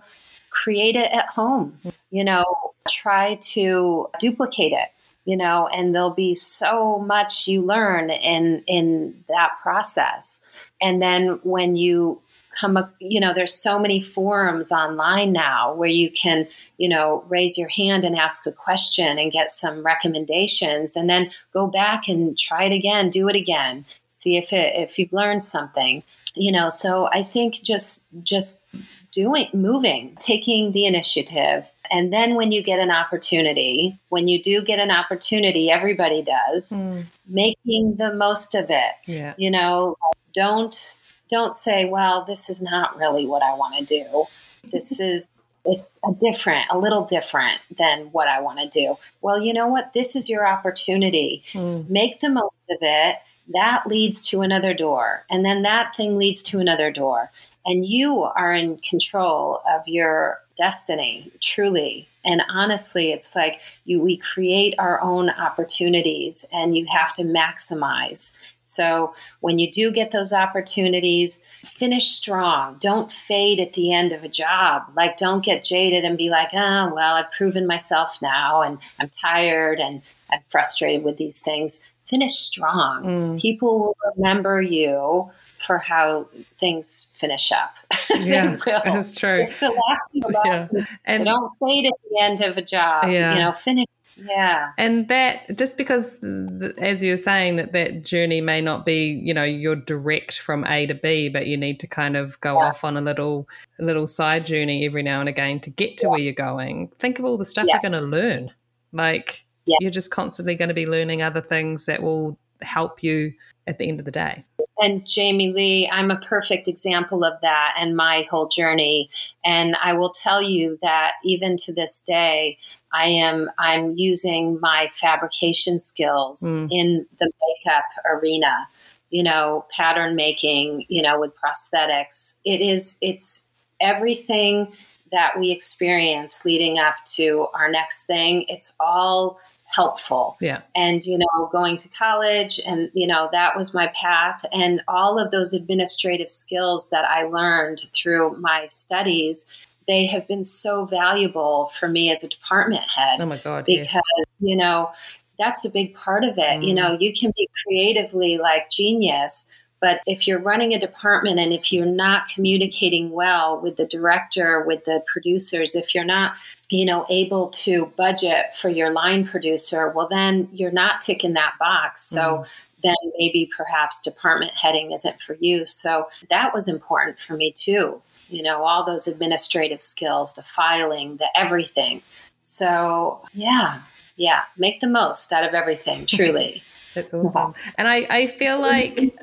create 0.50 0.94
it 0.94 1.10
at 1.10 1.26
home. 1.26 1.76
You 2.12 2.22
know, 2.22 2.44
try 2.88 3.40
to 3.40 4.08
duplicate 4.20 4.72
it 4.72 4.88
you 5.24 5.36
know 5.36 5.68
and 5.68 5.94
there'll 5.94 6.10
be 6.10 6.34
so 6.34 6.98
much 7.00 7.46
you 7.46 7.60
learn 7.60 8.08
in 8.08 8.64
in 8.66 9.14
that 9.28 9.50
process 9.60 10.70
and 10.80 11.02
then 11.02 11.38
when 11.42 11.76
you 11.76 12.18
come 12.58 12.76
up 12.76 12.94
you 12.98 13.20
know 13.20 13.32
there's 13.32 13.54
so 13.54 13.78
many 13.78 14.00
forums 14.00 14.72
online 14.72 15.32
now 15.32 15.74
where 15.74 15.88
you 15.88 16.10
can 16.10 16.46
you 16.76 16.88
know 16.88 17.24
raise 17.28 17.56
your 17.56 17.68
hand 17.68 18.04
and 18.04 18.16
ask 18.16 18.46
a 18.46 18.52
question 18.52 19.18
and 19.18 19.32
get 19.32 19.50
some 19.50 19.84
recommendations 19.84 20.96
and 20.96 21.08
then 21.08 21.30
go 21.52 21.66
back 21.66 22.08
and 22.08 22.38
try 22.38 22.64
it 22.64 22.72
again 22.72 23.10
do 23.10 23.28
it 23.28 23.36
again 23.36 23.84
see 24.08 24.36
if 24.36 24.52
it 24.52 24.74
if 24.74 24.98
you've 24.98 25.12
learned 25.12 25.42
something 25.42 26.02
you 26.34 26.52
know. 26.52 26.68
So 26.68 27.08
i 27.12 27.22
think 27.22 27.54
just 27.62 28.06
just 28.22 28.64
doing 29.12 29.48
moving 29.52 30.16
taking 30.20 30.72
the 30.72 30.84
initiative. 30.84 31.66
And 31.90 32.12
then 32.12 32.34
when 32.34 32.52
you 32.52 32.62
get 32.62 32.78
an 32.78 32.90
opportunity 32.90 33.94
when 34.10 34.28
you 34.28 34.42
do 34.42 34.62
get 34.62 34.78
an 34.78 34.90
opportunity 34.90 35.70
everybody 35.70 36.22
does 36.22 36.74
hmm. 36.76 37.00
making 37.26 37.96
the 37.96 38.12
most 38.14 38.54
of 38.54 38.66
it. 38.70 38.92
Yeah. 39.06 39.34
you 39.36 39.50
know 39.50 39.96
don't 40.34 40.94
don't 41.30 41.54
say 41.54 41.84
well 41.84 42.24
this 42.24 42.50
is 42.50 42.62
not 42.62 42.96
really 42.96 43.26
what 43.26 43.42
i 43.42 43.54
want 43.54 43.76
to 43.76 43.84
do. 43.84 44.24
This 44.70 45.00
is 45.00 45.42
it's 45.64 45.98
a 46.04 46.12
different 46.14 46.66
a 46.70 46.78
little 46.78 47.04
different 47.04 47.58
than 47.76 48.06
what 48.06 48.28
i 48.28 48.40
want 48.40 48.58
to 48.58 48.68
do. 48.68 48.96
Well 49.20 49.40
you 49.40 49.52
know 49.52 49.68
what? 49.68 49.92
This 49.92 50.16
is 50.16 50.28
your 50.28 50.46
opportunity. 50.46 51.42
Mm. 51.52 51.88
make 51.88 52.20
the 52.20 52.30
most 52.30 52.64
of 52.70 52.78
it. 52.80 53.16
That 53.54 53.86
leads 53.86 54.28
to 54.28 54.42
another 54.42 54.74
door 54.74 55.24
and 55.30 55.44
then 55.44 55.62
that 55.62 55.96
thing 55.96 56.18
leads 56.18 56.42
to 56.44 56.58
another 56.58 56.90
door 56.90 57.30
and 57.66 57.84
you 57.84 58.22
are 58.22 58.52
in 58.52 58.78
control 58.78 59.60
of 59.68 59.86
your 59.86 60.38
destiny 60.56 61.30
truly. 61.40 62.08
And 62.24 62.42
honestly 62.48 63.12
it's 63.12 63.34
like 63.34 63.60
you 63.84 64.02
we 64.02 64.16
create 64.16 64.74
our 64.78 65.00
own 65.00 65.30
opportunities 65.30 66.48
and 66.52 66.76
you 66.76 66.86
have 66.86 67.12
to 67.14 67.22
maximize 67.22 68.37
so 68.68 69.14
when 69.40 69.58
you 69.58 69.70
do 69.70 69.90
get 69.90 70.10
those 70.10 70.32
opportunities 70.32 71.44
finish 71.64 72.06
strong 72.08 72.76
don't 72.80 73.10
fade 73.10 73.58
at 73.60 73.72
the 73.72 73.92
end 73.92 74.12
of 74.12 74.22
a 74.24 74.28
job 74.28 74.82
like 74.94 75.16
don't 75.16 75.44
get 75.44 75.64
jaded 75.64 76.04
and 76.04 76.18
be 76.18 76.28
like 76.30 76.50
oh 76.52 76.92
well 76.94 77.14
i've 77.16 77.30
proven 77.32 77.66
myself 77.66 78.20
now 78.20 78.60
and 78.62 78.78
i'm 79.00 79.08
tired 79.08 79.80
and 79.80 80.02
i'm 80.30 80.40
frustrated 80.48 81.02
with 81.04 81.16
these 81.16 81.42
things 81.42 81.92
finish 82.04 82.34
strong 82.36 83.04
Mm. 83.04 83.40
people 83.40 83.78
will 83.80 83.96
remember 84.16 84.60
you 84.62 85.30
for 85.58 85.78
how 85.78 86.26
things 86.58 87.10
finish 87.14 87.52
up 87.52 87.74
Yeah, 88.20 88.56
that's 88.84 89.14
true. 89.14 89.40
it's 89.42 89.58
the 89.60 89.68
last 89.68 90.34
Yeah. 90.44 90.84
And 91.04 91.24
don't 91.26 91.52
fade 91.60 91.84
at 91.86 91.92
the 92.10 92.20
end 92.22 92.40
of 92.40 92.56
a 92.56 92.62
job 92.62 93.04
Yeah. 93.10 93.34
you 93.34 93.40
know 93.42 93.52
finish 93.52 93.86
yeah 94.24 94.72
and 94.78 95.08
that 95.08 95.42
just 95.56 95.76
because 95.76 96.20
th- 96.20 96.72
as 96.78 97.02
you're 97.02 97.16
saying 97.16 97.56
that 97.56 97.72
that 97.72 98.04
journey 98.04 98.40
may 98.40 98.60
not 98.60 98.84
be 98.84 99.20
you 99.22 99.32
know 99.32 99.44
you're 99.44 99.76
direct 99.76 100.38
from 100.38 100.64
a 100.66 100.86
to 100.86 100.94
b 100.94 101.28
but 101.28 101.46
you 101.46 101.56
need 101.56 101.78
to 101.80 101.86
kind 101.86 102.16
of 102.16 102.40
go 102.40 102.58
off 102.58 102.84
on 102.84 102.96
a 102.96 103.00
little 103.00 103.48
a 103.78 103.84
little 103.84 104.06
side 104.06 104.46
journey 104.46 104.84
every 104.84 105.02
now 105.02 105.20
and 105.20 105.28
again 105.28 105.60
to 105.60 105.70
get 105.70 105.96
to 105.96 106.08
where 106.08 106.18
you're 106.18 106.32
going 106.32 106.88
think 106.98 107.18
of 107.18 107.24
all 107.24 107.36
the 107.36 107.44
stuff 107.44 107.66
Yeah. 107.66 107.74
you're 107.82 107.90
going 107.90 108.00
to 108.02 108.06
learn 108.08 108.50
like 108.92 109.44
Yeah. 109.66 109.76
you're 109.80 109.90
just 109.90 110.10
constantly 110.10 110.54
going 110.54 110.68
to 110.68 110.74
be 110.74 110.86
learning 110.86 111.22
other 111.22 111.40
things 111.40 111.86
that 111.86 112.02
will 112.02 112.38
help 112.62 113.02
you 113.02 113.32
at 113.68 113.78
the 113.78 113.88
end 113.88 114.00
of 114.00 114.04
the 114.06 114.10
day. 114.10 114.44
And 114.80 115.06
Jamie 115.06 115.52
Lee, 115.52 115.88
I'm 115.92 116.10
a 116.10 116.16
perfect 116.16 116.66
example 116.66 117.22
of 117.22 117.34
that 117.42 117.74
and 117.78 117.94
my 117.94 118.26
whole 118.30 118.48
journey. 118.48 119.10
And 119.44 119.76
I 119.76 119.92
will 119.92 120.10
tell 120.10 120.42
you 120.42 120.78
that 120.82 121.12
even 121.22 121.56
to 121.58 121.72
this 121.72 122.02
day, 122.04 122.58
I 122.92 123.08
am 123.08 123.50
I'm 123.58 123.94
using 123.94 124.58
my 124.60 124.88
fabrication 124.92 125.78
skills 125.78 126.42
mm. 126.44 126.68
in 126.70 127.06
the 127.18 127.30
makeup 127.46 127.84
arena. 128.10 128.66
You 129.10 129.22
know, 129.22 129.64
pattern 129.74 130.16
making, 130.16 130.84
you 130.88 131.00
know, 131.00 131.18
with 131.18 131.32
prosthetics. 131.34 132.40
It 132.44 132.60
is 132.60 132.98
it's 133.00 133.48
everything 133.80 134.70
that 135.12 135.38
we 135.38 135.50
experience 135.50 136.44
leading 136.44 136.78
up 136.78 136.96
to 137.14 137.46
our 137.54 137.70
next 137.70 138.06
thing. 138.06 138.44
It's 138.48 138.76
all 138.80 139.38
helpful. 139.74 140.36
Yeah. 140.40 140.62
And, 140.74 141.04
you 141.04 141.18
know, 141.18 141.48
going 141.52 141.76
to 141.78 141.88
college 141.90 142.60
and, 142.66 142.90
you 142.94 143.06
know, 143.06 143.28
that 143.32 143.56
was 143.56 143.74
my 143.74 143.92
path. 143.94 144.44
And 144.52 144.82
all 144.88 145.18
of 145.18 145.30
those 145.30 145.52
administrative 145.52 146.30
skills 146.30 146.90
that 146.90 147.04
I 147.04 147.24
learned 147.24 147.80
through 147.94 148.36
my 148.38 148.66
studies, 148.68 149.54
they 149.88 150.06
have 150.06 150.28
been 150.28 150.44
so 150.44 150.84
valuable 150.84 151.66
for 151.74 151.88
me 151.88 152.10
as 152.10 152.22
a 152.22 152.28
department 152.28 152.84
head. 152.94 153.20
Oh 153.20 153.26
my 153.26 153.38
God. 153.38 153.64
Because, 153.64 153.94
yes. 153.94 154.26
you 154.38 154.56
know, 154.56 154.92
that's 155.38 155.64
a 155.64 155.70
big 155.70 155.94
part 155.94 156.22
of 156.24 156.38
it. 156.38 156.60
Mm. 156.60 156.68
You 156.68 156.74
know, 156.74 156.96
you 157.00 157.12
can 157.12 157.32
be 157.34 157.48
creatively 157.64 158.38
like 158.38 158.70
genius, 158.70 159.50
but 159.80 160.00
if 160.06 160.28
you're 160.28 160.40
running 160.40 160.74
a 160.74 160.78
department 160.78 161.40
and 161.40 161.52
if 161.52 161.72
you're 161.72 161.86
not 161.86 162.28
communicating 162.28 163.10
well 163.10 163.60
with 163.60 163.76
the 163.76 163.86
director, 163.86 164.62
with 164.62 164.84
the 164.84 165.02
producers, 165.06 165.74
if 165.74 165.94
you're 165.94 166.04
not, 166.04 166.34
you 166.68 166.84
know, 166.84 167.06
able 167.08 167.48
to 167.50 167.86
budget 167.96 168.54
for 168.54 168.68
your 168.68 168.90
line 168.90 169.26
producer, 169.26 169.90
well, 169.90 170.08
then 170.08 170.48
you're 170.52 170.70
not 170.70 171.00
ticking 171.00 171.32
that 171.32 171.54
box. 171.58 172.02
So 172.02 172.20
mm 172.20 172.46
then 172.82 172.94
maybe 173.18 173.50
perhaps 173.56 174.00
department 174.00 174.52
heading 174.54 174.92
isn't 174.92 175.20
for 175.20 175.36
you. 175.40 175.66
So 175.66 176.08
that 176.30 176.54
was 176.54 176.68
important 176.68 177.18
for 177.18 177.36
me 177.36 177.52
too. 177.52 178.00
You 178.28 178.42
know, 178.42 178.62
all 178.64 178.84
those 178.84 179.08
administrative 179.08 179.82
skills, 179.82 180.34
the 180.34 180.42
filing, 180.42 181.16
the 181.16 181.28
everything. 181.34 182.02
So 182.40 183.22
yeah, 183.34 183.80
yeah, 184.16 184.42
make 184.56 184.80
the 184.80 184.88
most 184.88 185.32
out 185.32 185.44
of 185.44 185.54
everything, 185.54 186.06
truly. 186.06 186.62
That's 186.94 187.12
awesome. 187.14 187.54
And 187.76 187.86
I, 187.86 188.06
I 188.10 188.26
feel 188.26 188.60
like 188.60 189.14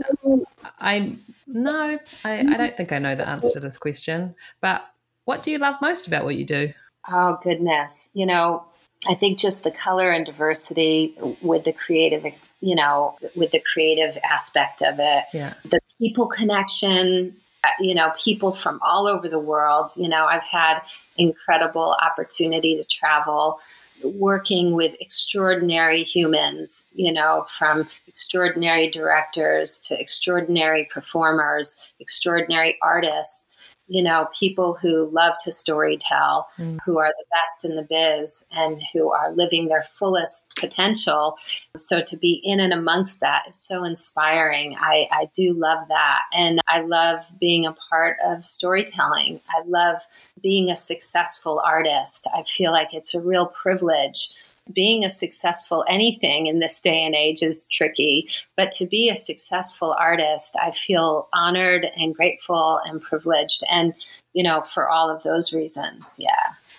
I 0.79 1.15
no, 1.47 1.99
I, 2.23 2.39
I 2.39 2.57
don't 2.57 2.77
think 2.77 2.91
I 2.91 2.99
know 2.99 3.15
the 3.15 3.27
answer 3.27 3.49
to 3.51 3.59
this 3.59 3.77
question. 3.77 4.35
But 4.61 4.85
what 5.25 5.43
do 5.43 5.51
you 5.51 5.57
love 5.57 5.75
most 5.81 6.07
about 6.07 6.23
what 6.23 6.35
you 6.35 6.45
do? 6.45 6.73
Oh 7.07 7.39
goodness. 7.43 8.11
You 8.15 8.25
know, 8.25 8.65
I 9.07 9.13
think 9.13 9.39
just 9.39 9.63
the 9.63 9.71
color 9.71 10.11
and 10.11 10.25
diversity 10.25 11.15
with 11.41 11.65
the 11.65 11.73
creative, 11.73 12.25
you 12.61 12.75
know, 12.75 13.17
with 13.35 13.51
the 13.51 13.61
creative 13.73 14.17
aspect 14.23 14.81
of 14.81 14.95
it. 14.99 15.25
Yeah. 15.33 15.53
The 15.69 15.79
people 15.99 16.27
connection, 16.27 17.35
Uh, 17.65 17.69
you 17.79 17.95
know, 17.95 18.11
people 18.21 18.51
from 18.51 18.79
all 18.83 19.07
over 19.07 19.27
the 19.27 19.39
world. 19.39 19.89
You 19.97 20.07
know, 20.07 20.25
I've 20.25 20.47
had 20.47 20.81
incredible 21.17 21.95
opportunity 22.01 22.75
to 22.77 22.83
travel 22.83 23.59
working 24.03 24.73
with 24.73 24.95
extraordinary 24.99 26.03
humans, 26.03 26.89
you 26.93 27.11
know, 27.11 27.45
from 27.57 27.85
extraordinary 28.07 28.89
directors 28.89 29.79
to 29.79 29.99
extraordinary 29.99 30.87
performers, 30.91 31.93
extraordinary 31.99 32.77
artists, 32.81 33.54
you 33.87 34.01
know, 34.01 34.27
people 34.37 34.73
who 34.73 35.09
love 35.11 35.35
to 35.41 35.51
storytell, 35.51 36.45
mm. 36.57 36.77
who 36.85 36.97
are 36.97 37.09
the 37.09 37.25
best 37.31 37.65
in 37.65 37.75
the 37.75 37.83
biz 37.83 38.47
and 38.55 38.81
who 38.93 39.11
are 39.11 39.31
living 39.31 39.67
their 39.67 39.83
fullest 39.83 40.55
potential. 40.55 41.37
So 41.75 42.01
to 42.01 42.17
be 42.17 42.41
in 42.43 42.59
and 42.59 42.73
amongst 42.73 43.21
that 43.21 43.43
is 43.47 43.55
so 43.55 43.83
inspiring. 43.83 44.75
I, 44.79 45.07
I 45.11 45.29
do 45.35 45.53
love 45.53 45.87
that. 45.89 46.23
And 46.33 46.61
I 46.67 46.81
love 46.81 47.25
being 47.39 47.65
a 47.65 47.75
part 47.89 48.17
of 48.25 48.43
storytelling. 48.43 49.39
I 49.49 49.61
love 49.67 49.97
being 50.41 50.69
a 50.69 50.75
successful 50.75 51.61
artist. 51.63 52.27
I 52.35 52.43
feel 52.43 52.71
like 52.71 52.93
it's 52.93 53.13
a 53.13 53.21
real 53.21 53.47
privilege 53.47 54.29
being 54.73 55.05
a 55.05 55.09
successful 55.09 55.85
anything 55.87 56.47
in 56.47 56.59
this 56.59 56.81
day 56.81 57.03
and 57.03 57.15
age 57.15 57.41
is 57.41 57.67
tricky, 57.69 58.27
but 58.57 58.71
to 58.73 58.85
be 58.85 59.09
a 59.09 59.15
successful 59.15 59.95
artist, 59.99 60.57
I 60.61 60.71
feel 60.71 61.29
honored 61.33 61.87
and 61.95 62.15
grateful 62.15 62.79
and 62.85 63.01
privileged. 63.01 63.63
And, 63.69 63.93
you 64.33 64.43
know, 64.43 64.61
for 64.61 64.89
all 64.89 65.09
of 65.09 65.23
those 65.23 65.53
reasons. 65.53 66.17
Yeah. 66.19 66.29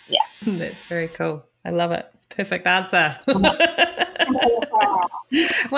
Yeah. 0.09 0.19
That's 0.47 0.87
very 0.87 1.09
cool. 1.09 1.45
I 1.65 1.71
love 1.71 1.91
it. 1.91 2.07
It's 2.15 2.27
perfect 2.27 2.67
answer. 2.67 3.17
well, 3.27 3.57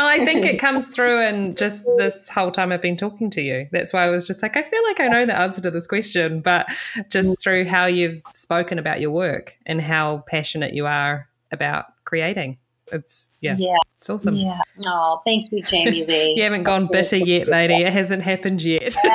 I 0.07 0.25
think 0.25 0.45
it 0.45 0.59
comes 0.59 0.89
through 0.89 1.21
and 1.21 1.57
just 1.57 1.87
this 1.97 2.29
whole 2.29 2.51
time 2.51 2.73
I've 2.73 2.83
been 2.83 2.97
talking 2.97 3.31
to 3.31 3.41
you. 3.41 3.69
That's 3.73 3.95
why 3.95 4.05
I 4.05 4.11
was 4.11 4.27
just 4.27 4.43
like, 4.43 4.57
I 4.57 4.63
feel 4.63 4.83
like 4.85 5.01
I 5.01 5.09
know 5.09 5.25
the 5.25 5.39
answer 5.39 5.63
to 5.63 5.71
this 5.71 5.87
question, 5.87 6.41
but 6.41 6.67
just 7.09 7.31
mm. 7.31 7.43
through 7.43 7.65
how 7.67 7.87
you've 7.87 8.21
spoken 8.35 8.79
about 8.79 9.01
your 9.01 9.11
work 9.11 9.57
and 9.65 9.81
how 9.81 10.25
passionate 10.27 10.75
you 10.75 10.87
are 10.87 11.29
about 11.51 11.87
creating. 12.05 12.59
It's 12.93 13.35
yeah, 13.41 13.57
yeah, 13.59 13.77
it's 13.99 14.09
awesome. 14.09 14.35
Yeah. 14.35 14.61
Oh, 14.87 15.21
thank 15.25 15.53
you, 15.53 15.63
Jamie 15.63 16.05
Lee. 16.09 16.35
you 16.37 16.43
haven't 16.43 16.63
gone 16.63 16.89
bitter 16.91 17.17
yet, 17.17 17.49
lady. 17.49 17.75
It 17.75 17.93
hasn't 17.93 18.23
happened 18.23 18.63
yet. 18.63 18.97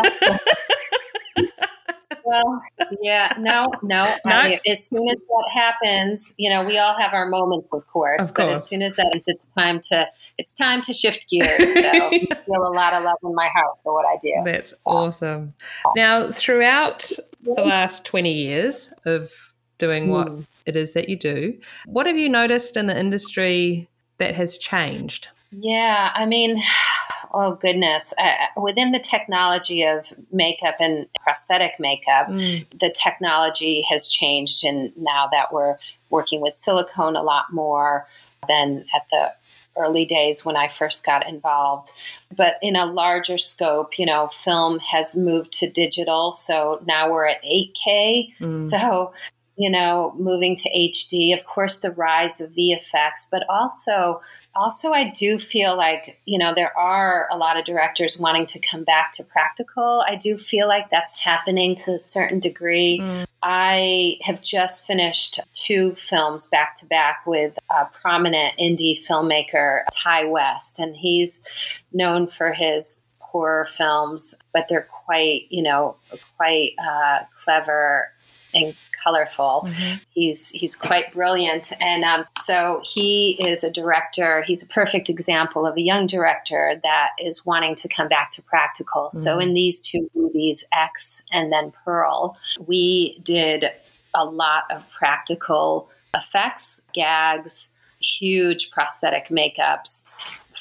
well, 2.23 2.61
yeah, 3.01 3.33
no, 3.37 3.67
no. 3.81 4.03
no. 4.03 4.31
I, 4.31 4.59
as 4.67 4.87
soon 4.87 5.07
as 5.07 5.17
that 5.17 5.49
happens, 5.53 6.35
you 6.37 6.49
know, 6.49 6.65
we 6.65 6.77
all 6.77 6.93
have 6.93 7.13
our 7.13 7.27
moments, 7.27 7.73
of 7.73 7.85
course. 7.87 8.29
Of 8.29 8.35
but 8.35 8.49
as 8.49 8.67
soon 8.67 8.81
as 8.81 8.95
that 8.95 9.11
ends, 9.13 9.27
it's 9.27 9.47
time 9.47 9.79
to 9.91 10.07
it's 10.37 10.53
time 10.53 10.81
to 10.81 10.93
shift 10.93 11.27
gears. 11.29 11.73
So 11.83 11.89
I 11.89 12.19
feel 12.45 12.67
a 12.67 12.73
lot 12.73 12.93
of 12.93 13.03
love 13.03 13.17
in 13.23 13.35
my 13.35 13.49
heart 13.49 13.77
for 13.83 13.93
what 13.93 14.05
I 14.05 14.17
do. 14.21 14.33
That's 14.45 14.83
so. 14.83 14.91
awesome. 14.91 15.53
Now, 15.95 16.29
throughout 16.29 17.11
the 17.41 17.63
last 17.63 18.05
twenty 18.05 18.33
years 18.33 18.93
of 19.05 19.53
doing 19.77 20.09
what 20.09 20.27
mm. 20.27 20.45
It 20.65 20.75
is 20.75 20.93
that 20.93 21.09
you 21.09 21.17
do. 21.17 21.57
What 21.85 22.07
have 22.07 22.17
you 22.17 22.29
noticed 22.29 22.77
in 22.77 22.87
the 22.87 22.97
industry 22.97 23.89
that 24.17 24.35
has 24.35 24.57
changed? 24.57 25.29
Yeah, 25.51 26.11
I 26.13 26.25
mean, 26.25 26.61
oh 27.33 27.55
goodness. 27.55 28.13
Uh, 28.17 28.61
within 28.61 28.91
the 28.91 28.99
technology 28.99 29.83
of 29.83 30.13
makeup 30.31 30.75
and 30.79 31.07
prosthetic 31.23 31.73
makeup, 31.79 32.27
mm. 32.27 32.67
the 32.79 32.93
technology 33.03 33.83
has 33.89 34.07
changed. 34.07 34.63
And 34.63 34.91
now 34.97 35.27
that 35.31 35.53
we're 35.53 35.77
working 36.09 36.41
with 36.41 36.53
silicone 36.53 37.15
a 37.15 37.23
lot 37.23 37.51
more 37.51 38.07
than 38.47 38.83
at 38.95 39.03
the 39.11 39.31
early 39.75 40.05
days 40.05 40.45
when 40.45 40.55
I 40.55 40.67
first 40.67 41.05
got 41.05 41.27
involved. 41.27 41.91
But 42.35 42.57
in 42.61 42.75
a 42.75 42.85
larger 42.85 43.37
scope, 43.37 43.97
you 43.97 44.05
know, 44.05 44.27
film 44.27 44.79
has 44.79 45.15
moved 45.15 45.51
to 45.53 45.69
digital. 45.69 46.31
So 46.31 46.81
now 46.85 47.11
we're 47.11 47.25
at 47.25 47.43
8K. 47.43 48.37
Mm. 48.39 48.57
So 48.57 49.13
you 49.55 49.69
know, 49.69 50.13
moving 50.17 50.55
to 50.55 50.69
HD, 50.69 51.33
of 51.33 51.45
course, 51.45 51.79
the 51.79 51.91
rise 51.91 52.41
of 52.41 52.51
VFX, 52.51 53.29
but 53.31 53.43
also, 53.49 54.21
also, 54.55 54.91
I 54.91 55.09
do 55.09 55.37
feel 55.37 55.75
like, 55.75 56.19
you 56.25 56.37
know, 56.37 56.53
there 56.53 56.77
are 56.77 57.27
a 57.31 57.37
lot 57.37 57.57
of 57.57 57.65
directors 57.65 58.19
wanting 58.19 58.45
to 58.47 58.59
come 58.59 58.83
back 58.83 59.11
to 59.13 59.23
practical. 59.23 60.03
I 60.07 60.15
do 60.15 60.37
feel 60.37 60.67
like 60.67 60.89
that's 60.89 61.15
happening 61.15 61.75
to 61.85 61.93
a 61.93 61.99
certain 61.99 62.39
degree. 62.39 62.99
Mm. 63.01 63.25
I 63.41 64.17
have 64.21 64.41
just 64.41 64.87
finished 64.87 65.39
two 65.53 65.93
films 65.95 66.47
back 66.47 66.75
to 66.75 66.85
back 66.85 67.25
with 67.25 67.57
a 67.69 67.85
prominent 67.85 68.53
indie 68.59 68.99
filmmaker, 68.99 69.83
Ti 69.91 70.27
West, 70.27 70.79
and 70.79 70.95
he's 70.95 71.43
known 71.91 72.27
for 72.27 72.51
his 72.51 73.03
horror 73.19 73.65
films, 73.65 74.35
but 74.53 74.67
they're 74.67 74.87
quite, 75.05 75.47
you 75.49 75.63
know, 75.63 75.97
quite 76.37 76.73
uh, 76.79 77.19
clever 77.43 78.09
and 78.53 78.75
colorful. 79.03 79.65
Mm-hmm. 79.67 79.95
He's 80.13 80.51
he's 80.51 80.75
quite 80.75 81.13
brilliant, 81.13 81.73
and 81.81 82.03
um, 82.03 82.25
so 82.33 82.81
he 82.83 83.41
is 83.47 83.63
a 83.63 83.71
director. 83.71 84.41
He's 84.41 84.63
a 84.63 84.67
perfect 84.67 85.09
example 85.09 85.65
of 85.65 85.75
a 85.77 85.81
young 85.81 86.07
director 86.07 86.79
that 86.83 87.09
is 87.19 87.45
wanting 87.45 87.75
to 87.75 87.87
come 87.87 88.07
back 88.07 88.31
to 88.31 88.41
practical. 88.41 89.03
Mm-hmm. 89.03 89.17
So 89.17 89.39
in 89.39 89.53
these 89.53 89.81
two 89.81 90.09
movies, 90.15 90.67
X 90.73 91.23
and 91.31 91.51
then 91.51 91.71
Pearl, 91.83 92.37
we 92.65 93.19
did 93.19 93.71
a 94.13 94.25
lot 94.25 94.63
of 94.69 94.89
practical 94.91 95.89
effects, 96.15 96.87
gags, 96.93 97.75
huge 97.99 98.69
prosthetic 98.71 99.29
makeups 99.29 100.09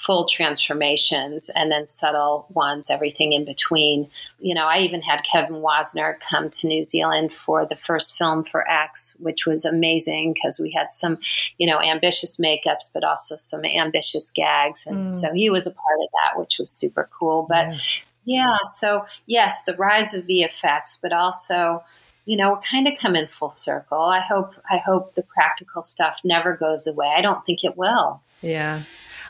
full 0.03 0.25
transformations 0.25 1.49
and 1.57 1.71
then 1.71 1.87
subtle 1.87 2.45
ones, 2.51 2.91
everything 2.91 3.33
in 3.33 3.45
between. 3.45 4.09
You 4.41 4.53
know, 4.53 4.67
I 4.67 4.79
even 4.79 5.01
had 5.01 5.23
Kevin 5.33 5.63
Wasner 5.63 6.19
come 6.29 6.51
to 6.51 6.67
New 6.67 6.83
Zealand 6.83 7.33
for 7.33 7.65
the 7.65 7.77
first 7.77 8.19
film 8.19 8.43
for 8.43 8.69
X, 8.69 9.17
which 9.21 9.47
was 9.47 9.65
amazing 9.65 10.35
because 10.35 10.59
we 10.61 10.73
had 10.73 10.91
some, 10.91 11.19
you 11.59 11.69
know, 11.69 11.81
ambitious 11.81 12.39
makeups, 12.39 12.93
but 12.93 13.05
also 13.05 13.37
some 13.37 13.65
ambitious 13.65 14.33
gags. 14.33 14.89
And 14.89 15.07
mm. 15.07 15.11
so 15.11 15.33
he 15.33 15.51
was 15.51 15.69
a 15.69 15.71
part 15.71 16.01
of 16.03 16.09
that, 16.11 16.41
which 16.41 16.59
was 16.59 16.73
super 16.73 17.09
cool. 17.17 17.47
But 17.49 17.69
yeah. 17.69 17.79
yeah, 18.25 18.57
so 18.65 19.07
yes, 19.27 19.63
the 19.65 19.77
rise 19.77 20.15
of 20.15 20.25
VFX, 20.25 21.01
but 21.01 21.13
also 21.13 21.85
you 22.25 22.37
know, 22.37 22.61
kind 22.71 22.87
of 22.87 22.97
come 23.01 23.17
in 23.17 23.27
full 23.27 23.51
circle. 23.51 23.99
I 24.01 24.21
hope 24.21 24.55
I 24.71 24.77
hope 24.77 25.15
the 25.15 25.25
practical 25.25 25.83
stuff 25.83 26.21
never 26.23 26.57
goes 26.57 26.87
away. 26.87 27.13
I 27.17 27.21
don't 27.21 27.45
think 27.45 27.65
it 27.65 27.77
will. 27.77 28.21
Yeah. 28.43 28.83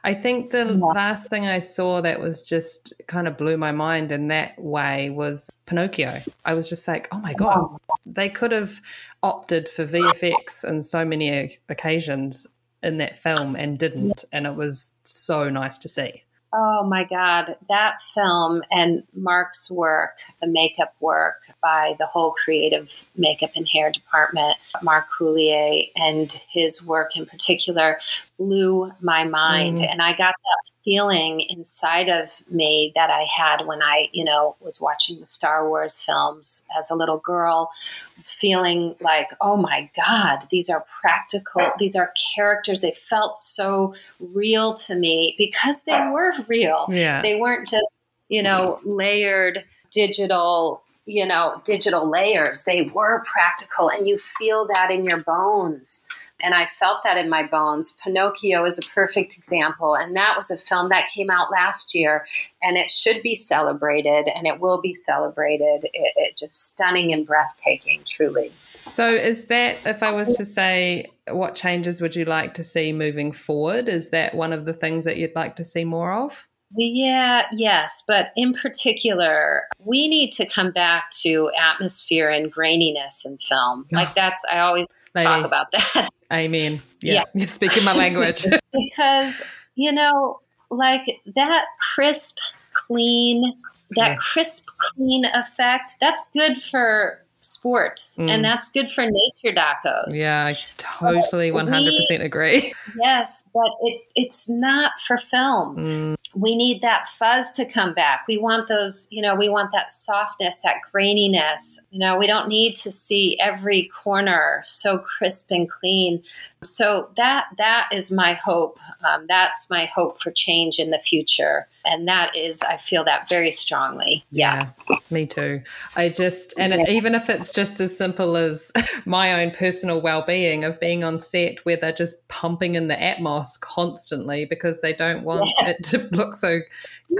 I 0.05 0.15
think 0.15 0.51
the 0.51 0.65
last 0.65 1.31
thing 1.31 1.47
I 1.47 1.61
saw 1.61 2.01
that 2.01 2.21
was 2.21 2.47
just 2.47 2.93
kind 3.07 3.29
of 3.29 3.39
blew 3.39 3.57
my 3.57 3.71
mind 3.71 4.11
in 4.11 4.29
that 4.29 4.59
way 4.59 5.11
was 5.11 5.49
Pinocchio. 5.67 6.19
I 6.45 6.55
was 6.55 6.69
just 6.69 6.89
like, 6.89 7.09
oh 7.13 7.19
my 7.19 7.35
God, 7.35 7.77
they 8.05 8.29
could 8.29 8.51
have 8.51 8.81
opted 9.23 9.69
for 9.69 9.87
VFX 9.87 10.69
on 10.69 10.83
so 10.83 11.05
many 11.05 11.59
occasions 11.69 12.49
in 12.83 12.99
that 12.99 13.23
film 13.23 13.55
and 13.55 13.79
didn't. 13.79 14.25
And 14.33 14.47
it 14.47 14.57
was 14.57 14.99
so 15.05 15.49
nice 15.49 15.79
to 15.79 15.89
see. 15.89 16.25
Oh 16.55 16.85
my 16.85 17.05
God, 17.05 17.57
that 17.71 18.03
film 18.03 18.63
and 18.71 19.05
Mark's 19.15 19.71
work, 19.71 20.19
the 20.43 20.47
makeup 20.47 20.95
work 21.01 21.41
by 21.63 21.95
the 21.99 22.05
whole 22.05 22.33
creative 22.33 23.09
makeup 23.17 23.53
and 23.57 23.67
hair 23.67 23.91
department, 23.91 24.59
Mark 24.83 25.07
Coulier, 25.19 25.89
and 25.97 26.31
his 26.51 26.87
work 26.87 27.17
in 27.17 27.25
particular 27.25 28.01
blew 28.39 28.91
my 29.01 29.25
mind. 29.25 29.79
Mm. 29.79 29.93
And 29.93 30.03
I 30.03 30.11
got 30.11 30.35
that 30.35 30.73
feeling 30.85 31.41
inside 31.41 32.09
of 32.09 32.31
me 32.51 32.93
that 32.95 33.11
I 33.11 33.27
had 33.37 33.67
when 33.67 33.83
I, 33.83 34.09
you 34.13 34.25
know, 34.25 34.57
was 34.61 34.81
watching 34.81 35.21
the 35.21 35.27
Star 35.27 35.69
Wars 35.69 36.05
films 36.05 36.67
as 36.77 36.91
a 36.91 36.95
little 36.95 37.19
girl, 37.19 37.71
feeling 38.17 38.95
like, 39.01 39.29
oh 39.41 39.57
my 39.57 39.91
God, 39.97 40.47
these 40.51 40.69
are 40.69 40.85
practical, 41.01 41.71
these 41.79 41.97
are 41.97 42.13
characters. 42.35 42.81
They 42.81 42.93
felt 42.93 43.37
so 43.37 43.95
real 44.21 44.75
to 44.75 44.95
me 44.95 45.35
because 45.39 45.85
they 45.85 46.01
were 46.13 46.33
real. 46.49 46.87
Yeah. 46.89 47.23
They 47.23 47.39
weren't 47.41 47.69
just, 47.69 47.91
you 48.29 48.43
know, 48.43 48.81
layered 48.85 49.65
digital 49.91 50.83
you 51.05 51.27
know 51.27 51.61
digital 51.65 52.09
layers 52.09 52.63
they 52.63 52.83
were 52.83 53.25
practical 53.25 53.91
and 53.91 54.07
you 54.07 54.17
feel 54.17 54.69
that 54.69 54.91
in 54.91 55.05
your 55.05 55.19
bones 55.19 56.07
and 56.43 56.55
I 56.55 56.67
felt 56.67 57.03
that 57.05 57.17
in 57.17 57.29
my 57.29 57.43
bones. 57.43 57.97
Pinocchio 58.03 58.65
is 58.65 58.79
a 58.79 58.91
perfect 58.91 59.37
example, 59.37 59.95
and 59.95 60.17
that 60.17 60.35
was 60.37 60.51
a 60.51 60.57
film 60.57 60.89
that 60.89 61.11
came 61.11 61.31
out 61.31 61.51
last 61.51 61.95
year, 61.95 62.27
and 62.63 62.77
it 62.77 62.93
should 62.93 63.23
be 63.23 63.37
celebrated, 63.37 64.29
and 64.35 64.47
it 64.47 64.61
will 64.61 64.81
be 64.81 64.95
celebrated. 64.95 65.85
It, 65.85 66.13
it 66.17 66.37
just 66.37 66.73
stunning 66.73 67.13
and 67.13 67.27
breathtaking, 67.27 68.03
truly. 68.07 68.49
So, 68.49 69.09
is 69.09 69.47
that 69.47 69.87
if 69.87 70.03
I 70.03 70.11
was 70.11 70.37
to 70.37 70.45
say, 70.45 71.07
what 71.29 71.55
changes 71.55 72.01
would 72.01 72.17
you 72.17 72.25
like 72.25 72.55
to 72.55 72.65
see 72.65 72.93
moving 72.93 73.33
forward? 73.33 73.89
Is 73.89 74.11
that 74.11 74.35
one 74.35 74.53
of 74.53 74.65
the 74.65 74.73
things 74.73 75.05
that 75.05 75.17
you'd 75.17 75.37
like 75.37 75.57
to 75.57 75.65
see 75.65 75.85
more 75.85 76.13
of? 76.13 76.47
Yeah, 76.75 77.47
yes, 77.53 78.03
but 78.07 78.33
in 78.35 78.55
particular, 78.55 79.65
we 79.79 80.09
need 80.09 80.31
to 80.33 80.47
come 80.47 80.71
back 80.71 81.11
to 81.23 81.51
atmosphere 81.61 82.31
and 82.31 82.53
graininess 82.53 83.27
in 83.27 83.37
film. 83.39 83.87
Like 83.93 84.15
that's 84.15 84.43
I 84.51 84.61
always 84.61 84.87
Lady. 85.15 85.27
talk 85.27 85.45
about 85.45 85.71
that. 85.73 86.09
Amen. 86.33 86.81
Yeah, 87.01 87.13
yeah. 87.15 87.25
you're 87.35 87.49
speaking 87.49 87.85
my 87.85 87.95
language. 87.95 88.47
because, 88.73 89.43
you 89.75 89.93
know, 89.93 90.41
like 90.71 91.21
that 91.35 91.67
crisp, 91.95 92.39
clean, 92.73 93.55
that 93.97 94.11
yeah. 94.13 94.17
crisp, 94.17 94.69
clean 94.79 95.25
effect, 95.27 95.93
that's 96.01 96.31
good 96.33 96.61
for 96.63 97.22
sports 97.55 98.19
mm. 98.19 98.31
and 98.31 98.45
that's 98.45 98.71
good 98.71 98.91
for 98.91 99.05
nature 99.05 99.55
docos. 99.55 100.13
Yeah, 100.15 100.47
I 100.47 100.59
totally 100.79 101.51
100% 101.51 102.09
we, 102.11 102.17
agree. 102.17 102.75
Yes, 102.97 103.49
but 103.55 103.73
it, 103.83 104.03
it's 104.15 104.49
not 104.51 104.93
for 105.01 105.19
film. 105.19 105.77
Mm 105.77 106.17
we 106.35 106.57
need 106.57 106.83
that 106.83 107.09
fuzz 107.09 107.53
to 107.53 107.65
come 107.65 107.95
back. 107.95 108.25
We 108.27 108.39
want 108.39 108.69
those, 108.69 109.09
you 109.11 109.21
know, 109.21 109.35
we 109.35 109.49
want 109.49 109.73
that 109.73 109.91
softness, 109.91 110.61
that 110.63 110.77
graininess. 110.93 111.87
You 111.91 111.99
know, 111.99 112.19
we 112.19 112.27
don't 112.27 112.49
need 112.49 112.75
to 112.77 112.91
see 112.91 113.39
every 113.39 113.89
corner 113.89 114.61
so 114.65 114.99
crisp 114.99 115.51
and 115.51 115.71
clean. 115.71 116.23
So 116.65 117.11
that 117.17 117.47
that 117.59 117.89
is 117.93 118.11
my 118.11 118.35
hope. 118.35 118.79
Um, 119.05 119.27
that's 119.29 119.69
my 119.71 119.85
hope 119.87 120.19
for 120.19 120.31
change 120.31 120.79
in 120.79 120.91
the 120.91 120.99
future 120.99 121.67
and 121.85 122.07
that 122.07 122.35
is 122.37 122.63
i 122.63 122.77
feel 122.77 123.05
that 123.05 123.29
very 123.29 123.51
strongly 123.51 124.25
yeah, 124.31 124.69
yeah 124.89 124.97
me 125.11 125.27
too 125.27 125.63
i 125.97 126.09
just 126.09 126.55
and 126.59 126.73
yeah. 126.73 126.89
even 126.89 127.15
if 127.15 127.29
it's 127.29 127.53
just 127.53 127.81
as 127.81 127.97
simple 127.97 128.37
as 128.37 128.73
my 129.05 129.43
own 129.43 129.51
personal 129.51 130.01
well-being 130.01 130.65
of 130.65 130.79
being 130.81 131.03
on 131.05 131.19
set 131.19 131.65
where 131.65 131.77
they're 131.77 131.93
just 131.93 132.27
pumping 132.29 132.75
in 132.75 132.89
the 132.89 132.95
atmos 132.95 133.59
constantly 133.61 134.45
because 134.45 134.81
they 134.81 134.93
don't 134.93 135.25
want 135.25 135.51
yeah. 135.61 135.71
it 135.71 135.83
to 135.83 135.99
look 136.13 136.35
so 136.35 136.61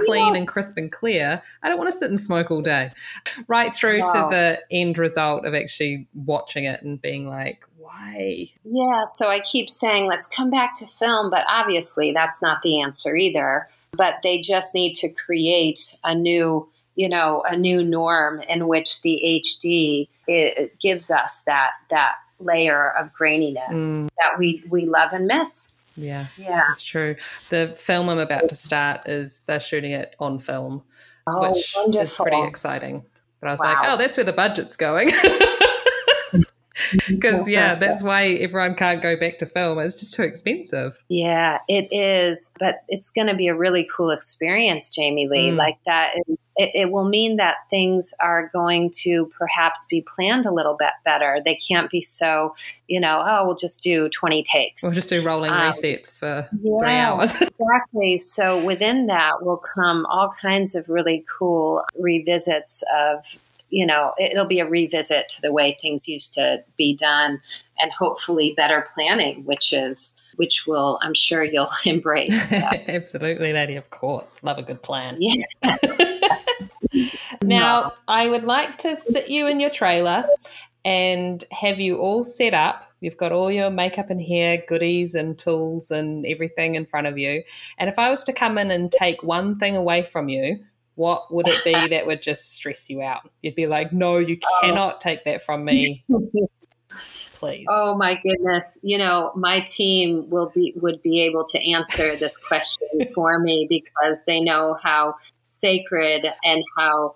clean 0.05 0.35
and 0.35 0.47
crisp 0.47 0.75
and 0.77 0.91
clear 0.91 1.41
i 1.61 1.69
don't 1.69 1.77
want 1.77 1.89
to 1.89 1.95
sit 1.95 2.09
and 2.09 2.19
smoke 2.19 2.49
all 2.49 2.61
day 2.61 2.89
right 3.47 3.75
through 3.75 3.99
wow. 3.99 4.05
to 4.05 4.35
the 4.35 4.59
end 4.71 4.97
result 4.97 5.45
of 5.45 5.53
actually 5.53 6.07
watching 6.13 6.63
it 6.63 6.81
and 6.81 7.01
being 7.01 7.27
like 7.27 7.63
why? 7.77 8.47
Yeah, 8.63 9.03
so 9.03 9.29
I 9.29 9.41
keep 9.41 9.69
saying, 9.69 10.07
let's 10.07 10.33
come 10.33 10.49
back 10.49 10.73
to 10.75 10.87
film, 10.87 11.29
but 11.29 11.43
obviously 11.49 12.13
that's 12.13 12.41
not 12.41 12.61
the 12.61 12.81
answer 12.81 13.15
either 13.15 13.67
but 13.95 14.15
they 14.23 14.39
just 14.39 14.73
need 14.73 14.93
to 14.93 15.09
create 15.09 15.95
a 16.03 16.15
new 16.15 16.67
you 16.95 17.09
know 17.09 17.43
a 17.47 17.57
new 17.57 17.83
norm 17.83 18.41
in 18.41 18.67
which 18.67 19.01
the 19.01 19.41
hd 19.47 20.07
gives 20.79 21.09
us 21.09 21.43
that 21.43 21.71
that 21.89 22.15
layer 22.39 22.91
of 22.91 23.13
graininess 23.13 23.99
mm. 23.99 24.09
that 24.17 24.37
we 24.37 24.63
we 24.69 24.85
love 24.85 25.13
and 25.13 25.27
miss 25.27 25.73
yeah 25.95 26.25
yeah 26.37 26.63
it's 26.71 26.81
true 26.81 27.15
the 27.49 27.73
film 27.77 28.09
i'm 28.09 28.19
about 28.19 28.49
to 28.49 28.55
start 28.55 29.07
is 29.07 29.41
they're 29.41 29.59
shooting 29.59 29.91
it 29.91 30.15
on 30.19 30.39
film 30.39 30.83
oh, 31.27 31.49
which 31.49 31.73
wonderful. 31.75 32.01
is 32.01 32.13
pretty 32.15 32.41
exciting 32.43 33.03
but 33.39 33.47
i 33.47 33.51
was 33.51 33.59
wow. 33.59 33.73
like 33.73 33.77
oh 33.89 33.97
that's 33.97 34.17
where 34.17 34.23
the 34.23 34.33
budget's 34.33 34.75
going 34.75 35.09
because 37.07 37.47
yeah 37.47 37.75
that's 37.75 38.01
why 38.01 38.25
everyone 38.25 38.75
can't 38.75 39.01
go 39.01 39.15
back 39.15 39.37
to 39.37 39.45
film. 39.45 39.79
It's 39.79 39.99
just 39.99 40.13
too 40.13 40.23
expensive. 40.23 41.03
Yeah 41.09 41.59
it 41.67 41.87
is. 41.91 42.55
But 42.59 42.83
it's 42.87 43.11
going 43.11 43.27
to 43.27 43.35
be 43.35 43.47
a 43.47 43.55
really 43.55 43.87
cool 43.95 44.09
experience 44.09 44.93
jamie 44.93 45.27
lee. 45.27 45.51
Mm. 45.51 45.57
like 45.57 45.77
that 45.85 46.13
is 46.27 46.51
it, 46.55 46.71
it, 46.73 46.91
will 46.91 47.07
mean 47.07 47.37
that 47.37 47.55
things 47.69 48.13
are 48.19 48.49
going 48.53 48.91
to 49.01 49.31
perhaps 49.37 49.87
be 49.87 50.05
planned 50.15 50.45
a 50.45 50.51
little 50.51 50.75
bit 50.77 50.91
better. 51.05 51.39
They 51.43 51.55
can't 51.55 51.89
be 51.89 52.01
so 52.01 52.55
you 52.87 52.99
know 52.99 53.23
oh 53.25 53.45
we'll 53.45 53.55
just 53.55 53.83
do 53.83 54.09
20 54.09 54.43
takes. 54.43 54.83
We'll 54.83 54.93
just 54.93 55.09
do 55.09 55.23
rolling 55.23 55.51
um, 55.51 55.57
resets 55.57 56.17
for 56.17 56.49
yeah, 56.61 56.77
three 56.79 56.95
hours. 56.95 57.35
exactly. 57.41 58.17
So 58.19 58.63
within 58.65 59.07
that 59.07 59.43
will 59.43 59.61
come 59.75 60.05
all 60.07 60.33
kinds 60.41 60.75
of 60.75 60.89
really 60.89 61.25
cool 61.37 61.83
revisits 61.95 62.83
of 62.95 63.25
you 63.73 63.87
know, 63.87 64.13
it'll 64.19 64.45
be 64.45 64.59
a 64.59 64.69
revisit 64.69 65.27
to 65.29 65.41
the 65.41 65.51
way 65.51 65.75
things 65.81 66.07
used 66.07 66.35
to 66.35 66.63
be 66.77 66.95
done 66.95 67.41
and 67.79 67.91
hopefully 67.91 68.53
better 68.55 68.87
planning, 68.93 69.43
which 69.45 69.73
is 69.73 70.21
which 70.35 70.67
will 70.67 70.99
I'm 71.01 71.15
sure 71.15 71.43
you'll 71.43 71.67
embrace. 71.85 72.51
So. 72.51 72.57
Absolutely, 72.87 73.51
lady, 73.51 73.75
of 73.75 73.89
course. 73.89 74.43
Love 74.43 74.59
a 74.59 74.63
good 74.63 74.83
plan. 74.83 75.17
Yeah. 75.19 75.75
now, 77.41 77.93
I 78.07 78.29
would 78.29 78.43
like 78.43 78.77
to 78.79 78.95
sit 78.95 79.29
you 79.29 79.47
in 79.47 79.59
your 79.59 79.71
trailer 79.71 80.25
and 80.85 81.43
have 81.51 81.79
you 81.79 81.97
all 81.97 82.23
set 82.23 82.53
up. 82.53 82.91
You've 82.99 83.17
got 83.17 83.31
all 83.31 83.51
your 83.51 83.71
makeup 83.71 84.11
and 84.11 84.21
hair 84.21 84.63
goodies 84.67 85.15
and 85.15 85.37
tools 85.37 85.89
and 85.89 86.27
everything 86.27 86.75
in 86.75 86.85
front 86.85 87.07
of 87.07 87.17
you. 87.17 87.43
And 87.79 87.89
if 87.89 87.97
I 87.97 88.11
was 88.11 88.23
to 88.25 88.33
come 88.33 88.59
in 88.59 88.69
and 88.69 88.91
take 88.91 89.23
one 89.23 89.57
thing 89.57 89.75
away 89.75 90.03
from 90.03 90.29
you, 90.29 90.59
what 90.95 91.33
would 91.33 91.47
it 91.47 91.63
be 91.63 91.73
that 91.73 92.05
would 92.05 92.21
just 92.21 92.53
stress 92.53 92.89
you 92.89 93.01
out? 93.01 93.29
You'd 93.41 93.55
be 93.55 93.67
like, 93.67 93.91
no, 93.91 94.17
you 94.17 94.37
oh. 94.43 94.57
cannot 94.61 95.01
take 95.01 95.25
that 95.25 95.41
from 95.41 95.65
me. 95.65 96.03
Please. 97.33 97.65
Oh 97.69 97.97
my 97.97 98.19
goodness. 98.23 98.79
You 98.83 98.97
know, 98.97 99.33
my 99.35 99.61
team 99.67 100.29
will 100.29 100.49
be 100.55 100.73
would 100.77 101.01
be 101.01 101.21
able 101.23 101.43
to 101.45 101.71
answer 101.71 102.15
this 102.15 102.41
question 102.41 102.87
for 103.15 103.37
me 103.39 103.67
because 103.69 104.23
they 104.25 104.39
know 104.39 104.77
how 104.81 105.15
sacred 105.43 106.25
and 106.45 106.63
how 106.77 107.15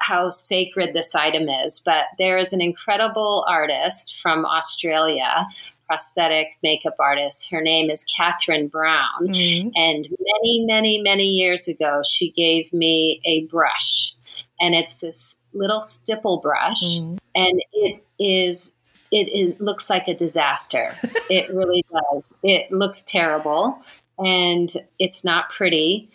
how 0.00 0.30
sacred 0.30 0.94
this 0.94 1.14
item 1.14 1.48
is. 1.48 1.82
But 1.84 2.06
there 2.18 2.38
is 2.38 2.54
an 2.54 2.62
incredible 2.62 3.44
artist 3.48 4.18
from 4.22 4.46
Australia 4.46 5.46
prosthetic 5.86 6.48
makeup 6.62 6.96
artist. 6.98 7.50
Her 7.50 7.60
name 7.60 7.90
is 7.90 8.04
Catherine 8.16 8.68
Brown. 8.68 9.28
Mm-hmm. 9.28 9.68
And 9.74 10.08
many, 10.08 10.64
many, 10.66 11.00
many 11.02 11.24
years 11.24 11.68
ago, 11.68 12.02
she 12.04 12.30
gave 12.30 12.72
me 12.72 13.20
a 13.24 13.44
brush. 13.46 14.14
And 14.60 14.74
it's 14.74 15.00
this 15.00 15.42
little 15.52 15.80
stipple 15.80 16.38
brush. 16.38 16.82
Mm-hmm. 16.82 17.16
And 17.34 17.62
it 17.72 18.04
is 18.18 18.78
it 19.12 19.28
is 19.28 19.60
looks 19.60 19.88
like 19.88 20.08
a 20.08 20.14
disaster. 20.14 20.88
it 21.30 21.48
really 21.50 21.84
does. 21.92 22.32
It 22.42 22.72
looks 22.72 23.04
terrible 23.04 23.78
and 24.18 24.68
it's 24.98 25.24
not 25.24 25.50
pretty, 25.50 26.08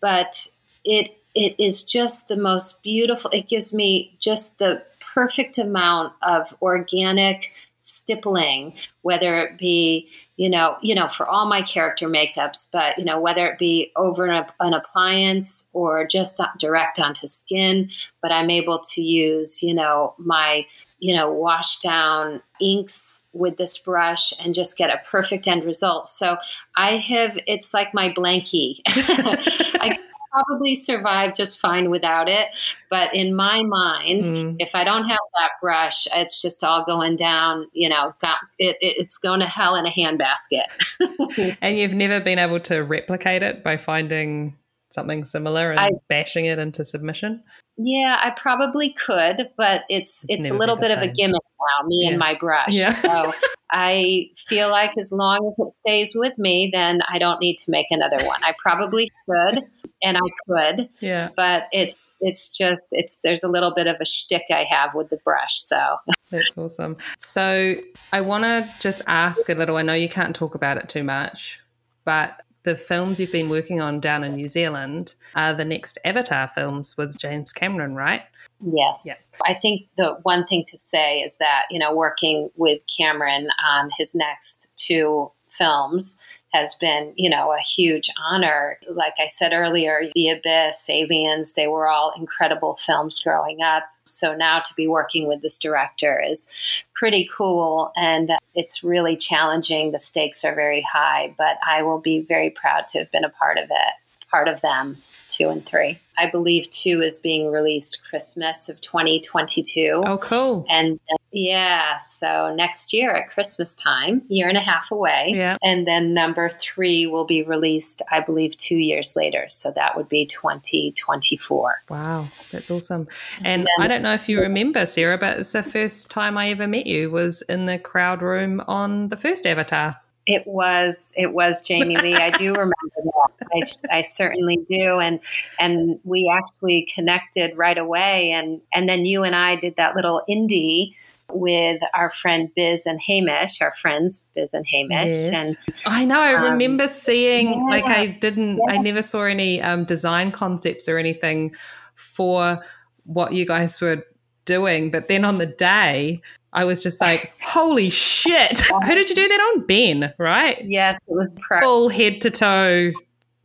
but 0.00 0.46
it 0.84 1.16
it 1.34 1.56
is 1.58 1.84
just 1.84 2.28
the 2.28 2.36
most 2.36 2.82
beautiful. 2.82 3.30
It 3.30 3.48
gives 3.48 3.74
me 3.74 4.16
just 4.20 4.58
the 4.58 4.82
perfect 5.14 5.58
amount 5.58 6.12
of 6.22 6.54
organic 6.62 7.52
stippling, 7.86 8.74
whether 9.02 9.38
it 9.38 9.58
be, 9.58 10.10
you 10.36 10.50
know, 10.50 10.76
you 10.82 10.94
know, 10.94 11.08
for 11.08 11.28
all 11.28 11.46
my 11.46 11.62
character 11.62 12.08
makeups, 12.08 12.70
but 12.72 12.98
you 12.98 13.04
know, 13.04 13.20
whether 13.20 13.46
it 13.46 13.58
be 13.58 13.92
over 13.96 14.26
an, 14.26 14.44
an 14.60 14.74
appliance 14.74 15.70
or 15.72 16.06
just 16.06 16.42
direct 16.58 17.00
onto 17.00 17.26
skin, 17.26 17.90
but 18.22 18.32
I'm 18.32 18.50
able 18.50 18.80
to 18.94 19.02
use, 19.02 19.62
you 19.62 19.74
know, 19.74 20.14
my 20.18 20.66
you 20.98 21.14
know, 21.14 21.30
wash 21.30 21.78
down 21.80 22.40
inks 22.60 23.24
with 23.32 23.56
this 23.58 23.82
brush 23.82 24.32
and 24.42 24.54
just 24.54 24.78
get 24.78 24.90
a 24.90 25.00
perfect 25.10 25.46
end 25.46 25.64
result. 25.64 26.08
So 26.08 26.38
I 26.74 26.92
have, 26.92 27.38
it's 27.46 27.74
like 27.74 27.92
my 27.92 28.10
blankie. 28.10 28.80
I 28.86 29.98
probably 30.36 30.74
survive 30.74 31.34
just 31.34 31.60
fine 31.60 31.90
without 31.90 32.28
it. 32.28 32.48
But 32.90 33.14
in 33.14 33.34
my 33.34 33.62
mind, 33.62 34.24
mm. 34.24 34.56
if 34.58 34.74
I 34.74 34.84
don't 34.84 35.08
have 35.08 35.18
that 35.38 35.50
brush, 35.60 36.06
it's 36.14 36.42
just 36.42 36.62
all 36.64 36.84
going 36.84 37.16
down, 37.16 37.68
you 37.72 37.88
know, 37.88 38.14
it, 38.58 38.76
it, 38.80 38.96
it's 38.98 39.18
going 39.18 39.40
to 39.40 39.46
hell 39.46 39.76
in 39.76 39.86
a 39.86 39.90
handbasket. 39.90 41.56
and 41.60 41.78
you've 41.78 41.94
never 41.94 42.20
been 42.20 42.38
able 42.38 42.60
to 42.60 42.80
replicate 42.80 43.42
it 43.42 43.62
by 43.62 43.76
finding 43.76 44.56
something 44.90 45.24
similar 45.24 45.70
and 45.70 45.80
I, 45.80 45.90
bashing 46.08 46.46
it 46.46 46.58
into 46.58 46.84
submission? 46.84 47.42
Yeah, 47.78 48.16
I 48.18 48.30
probably 48.30 48.94
could, 48.94 49.50
but 49.56 49.82
it's 49.90 50.24
it's 50.28 50.50
a 50.50 50.54
little 50.54 50.78
bit 50.78 50.90
of 50.90 51.02
a 51.02 51.08
gimmick 51.08 51.42
now, 51.60 51.86
me 51.86 52.04
yeah. 52.04 52.10
and 52.10 52.18
my 52.18 52.34
brush. 52.34 52.74
Yeah. 52.74 52.94
so 52.94 53.34
I 53.70 54.30
feel 54.46 54.70
like 54.70 54.96
as 54.96 55.12
long 55.12 55.52
as 55.52 55.64
it 55.66 55.70
stays 55.70 56.12
with 56.16 56.38
me, 56.38 56.70
then 56.72 57.00
I 57.06 57.18
don't 57.18 57.40
need 57.40 57.56
to 57.58 57.70
make 57.70 57.86
another 57.90 58.24
one. 58.24 58.40
I 58.42 58.54
probably 58.58 59.10
could, 59.28 59.64
and 60.06 60.16
I 60.16 60.74
could. 60.76 60.88
Yeah. 61.00 61.30
But 61.36 61.64
it's 61.72 61.96
it's 62.20 62.56
just 62.56 62.88
it's 62.92 63.20
there's 63.22 63.42
a 63.42 63.48
little 63.48 63.74
bit 63.74 63.86
of 63.86 63.96
a 64.00 64.06
shtick 64.06 64.44
I 64.50 64.64
have 64.64 64.94
with 64.94 65.10
the 65.10 65.18
brush. 65.18 65.60
So 65.60 65.96
that's 66.30 66.56
awesome. 66.56 66.96
So 67.18 67.74
I 68.12 68.20
want 68.20 68.44
to 68.44 68.66
just 68.80 69.02
ask 69.06 69.48
a 69.48 69.54
little. 69.54 69.76
I 69.76 69.82
know 69.82 69.94
you 69.94 70.08
can't 70.08 70.34
talk 70.34 70.54
about 70.54 70.78
it 70.78 70.88
too 70.88 71.04
much, 71.04 71.60
but 72.04 72.40
the 72.62 72.76
films 72.76 73.20
you've 73.20 73.32
been 73.32 73.48
working 73.48 73.80
on 73.80 74.00
down 74.00 74.24
in 74.24 74.34
New 74.34 74.48
Zealand 74.48 75.14
are 75.36 75.54
the 75.54 75.64
next 75.64 75.98
Avatar 76.04 76.48
films 76.48 76.96
with 76.96 77.16
James 77.16 77.52
Cameron, 77.52 77.94
right? 77.94 78.22
Yes. 78.60 79.04
Yeah. 79.06 79.38
I 79.44 79.54
think 79.54 79.86
the 79.96 80.18
one 80.22 80.44
thing 80.46 80.64
to 80.66 80.76
say 80.76 81.20
is 81.20 81.38
that, 81.38 81.66
you 81.70 81.78
know, 81.78 81.94
working 81.94 82.50
with 82.56 82.80
Cameron 82.98 83.48
on 83.64 83.90
his 83.96 84.16
next 84.16 84.72
two 84.76 85.30
films 85.48 86.20
has 86.52 86.74
been, 86.76 87.12
you 87.16 87.28
know, 87.28 87.52
a 87.52 87.60
huge 87.60 88.10
honor. 88.24 88.78
Like 88.88 89.14
I 89.18 89.26
said 89.26 89.52
earlier, 89.52 90.02
The 90.14 90.30
Abyss, 90.30 90.88
Aliens, 90.88 91.54
they 91.54 91.66
were 91.66 91.88
all 91.88 92.12
incredible 92.16 92.76
films 92.76 93.20
growing 93.20 93.62
up. 93.62 93.84
So 94.04 94.34
now 94.34 94.60
to 94.60 94.74
be 94.74 94.86
working 94.86 95.26
with 95.26 95.42
this 95.42 95.58
director 95.58 96.22
is 96.22 96.54
pretty 96.94 97.28
cool 97.36 97.92
and 97.96 98.30
it's 98.54 98.84
really 98.84 99.16
challenging. 99.16 99.92
The 99.92 99.98
stakes 99.98 100.44
are 100.44 100.54
very 100.54 100.80
high, 100.80 101.34
but 101.36 101.58
I 101.66 101.82
will 101.82 102.00
be 102.00 102.20
very 102.20 102.50
proud 102.50 102.88
to 102.88 102.98
have 103.00 103.10
been 103.10 103.24
a 103.24 103.30
part 103.30 103.58
of 103.58 103.64
it, 103.70 103.92
part 104.30 104.48
of 104.48 104.60
them, 104.60 104.96
two 105.36 105.48
and 105.48 105.64
three. 105.64 105.98
I 106.18 106.30
believe 106.30 106.70
two 106.70 107.02
is 107.02 107.18
being 107.18 107.50
released 107.50 108.04
Christmas 108.08 108.68
of 108.68 108.80
2022. 108.80 110.02
Oh, 110.04 110.16
cool. 110.18 110.64
And 110.68 110.98
uh, 111.12 111.16
yeah, 111.30 111.96
so 111.98 112.54
next 112.54 112.94
year 112.94 113.14
at 113.14 113.28
Christmas 113.28 113.74
time, 113.74 114.22
year 114.28 114.48
and 114.48 114.56
a 114.56 114.62
half 114.62 114.90
away. 114.90 115.32
Yeah. 115.34 115.58
And 115.62 115.86
then 115.86 116.14
number 116.14 116.48
three 116.48 117.06
will 117.06 117.26
be 117.26 117.42
released, 117.42 118.00
I 118.10 118.20
believe, 118.20 118.56
two 118.56 118.76
years 118.76 119.14
later. 119.14 119.44
So 119.48 119.70
that 119.72 119.96
would 119.96 120.08
be 120.08 120.24
2024. 120.26 121.82
Wow, 121.90 122.26
that's 122.50 122.70
awesome. 122.70 123.08
And, 123.44 123.66
and 123.76 123.84
I 123.84 123.86
don't 123.86 124.02
know 124.02 124.14
if 124.14 124.28
you 124.28 124.38
remember, 124.38 124.86
Sarah, 124.86 125.18
but 125.18 125.40
it's 125.40 125.52
the 125.52 125.62
first 125.62 126.10
time 126.10 126.38
I 126.38 126.48
ever 126.50 126.66
met 126.66 126.86
you 126.86 127.10
was 127.10 127.42
in 127.42 127.66
the 127.66 127.78
crowd 127.78 128.22
room 128.22 128.62
on 128.66 129.08
the 129.08 129.16
first 129.16 129.46
Avatar. 129.46 130.00
It 130.26 130.46
was 130.46 131.12
it 131.16 131.32
was 131.32 131.66
Jamie 131.66 131.96
Lee. 132.02 132.16
I 132.16 132.30
do 132.30 132.52
remember 132.52 132.72
that. 132.96 133.30
I, 133.54 133.98
I, 133.98 134.02
certainly 134.02 134.58
do, 134.68 134.98
and 134.98 135.20
and 135.58 136.00
we 136.04 136.32
actually 136.36 136.88
connected 136.92 137.56
right 137.56 137.78
away, 137.78 138.32
and 138.32 138.60
and 138.74 138.88
then 138.88 139.04
you 139.04 139.22
and 139.22 139.34
I 139.34 139.56
did 139.56 139.76
that 139.76 139.94
little 139.94 140.22
indie 140.28 140.94
with 141.30 141.80
our 141.94 142.10
friend 142.10 142.50
Biz 142.54 142.86
and 142.86 143.00
Hamish, 143.06 143.60
our 143.60 143.72
friends 143.72 144.26
Biz 144.34 144.54
and 144.54 144.66
Hamish, 144.66 145.12
yes. 145.12 145.32
and 145.32 145.56
I 145.86 146.04
know 146.04 146.20
I 146.20 146.34
um, 146.34 146.52
remember 146.52 146.88
seeing 146.88 147.52
yeah, 147.52 147.62
like 147.70 147.86
I 147.86 148.06
didn't, 148.06 148.58
yeah. 148.58 148.74
I 148.74 148.78
never 148.78 149.02
saw 149.02 149.22
any 149.22 149.60
um, 149.62 149.84
design 149.84 150.32
concepts 150.32 150.88
or 150.88 150.98
anything 150.98 151.54
for 151.94 152.64
what 153.04 153.32
you 153.32 153.46
guys 153.46 153.80
were 153.80 154.04
doing, 154.44 154.90
but 154.90 155.08
then 155.08 155.24
on 155.24 155.38
the 155.38 155.46
day 155.46 156.20
I 156.56 156.64
was 156.64 156.82
just 156.82 157.02
like, 157.02 157.34
holy 157.40 157.90
shit. 157.90 158.58
Who 158.86 158.94
did 158.94 159.10
you 159.10 159.14
do 159.14 159.28
that 159.28 159.40
on? 159.40 159.66
Ben, 159.66 160.14
right? 160.18 160.60
Yes, 160.64 160.98
it 161.06 161.12
was 161.12 161.34
full 161.60 161.90
head 161.90 162.22
to 162.22 162.30
toe 162.30 162.90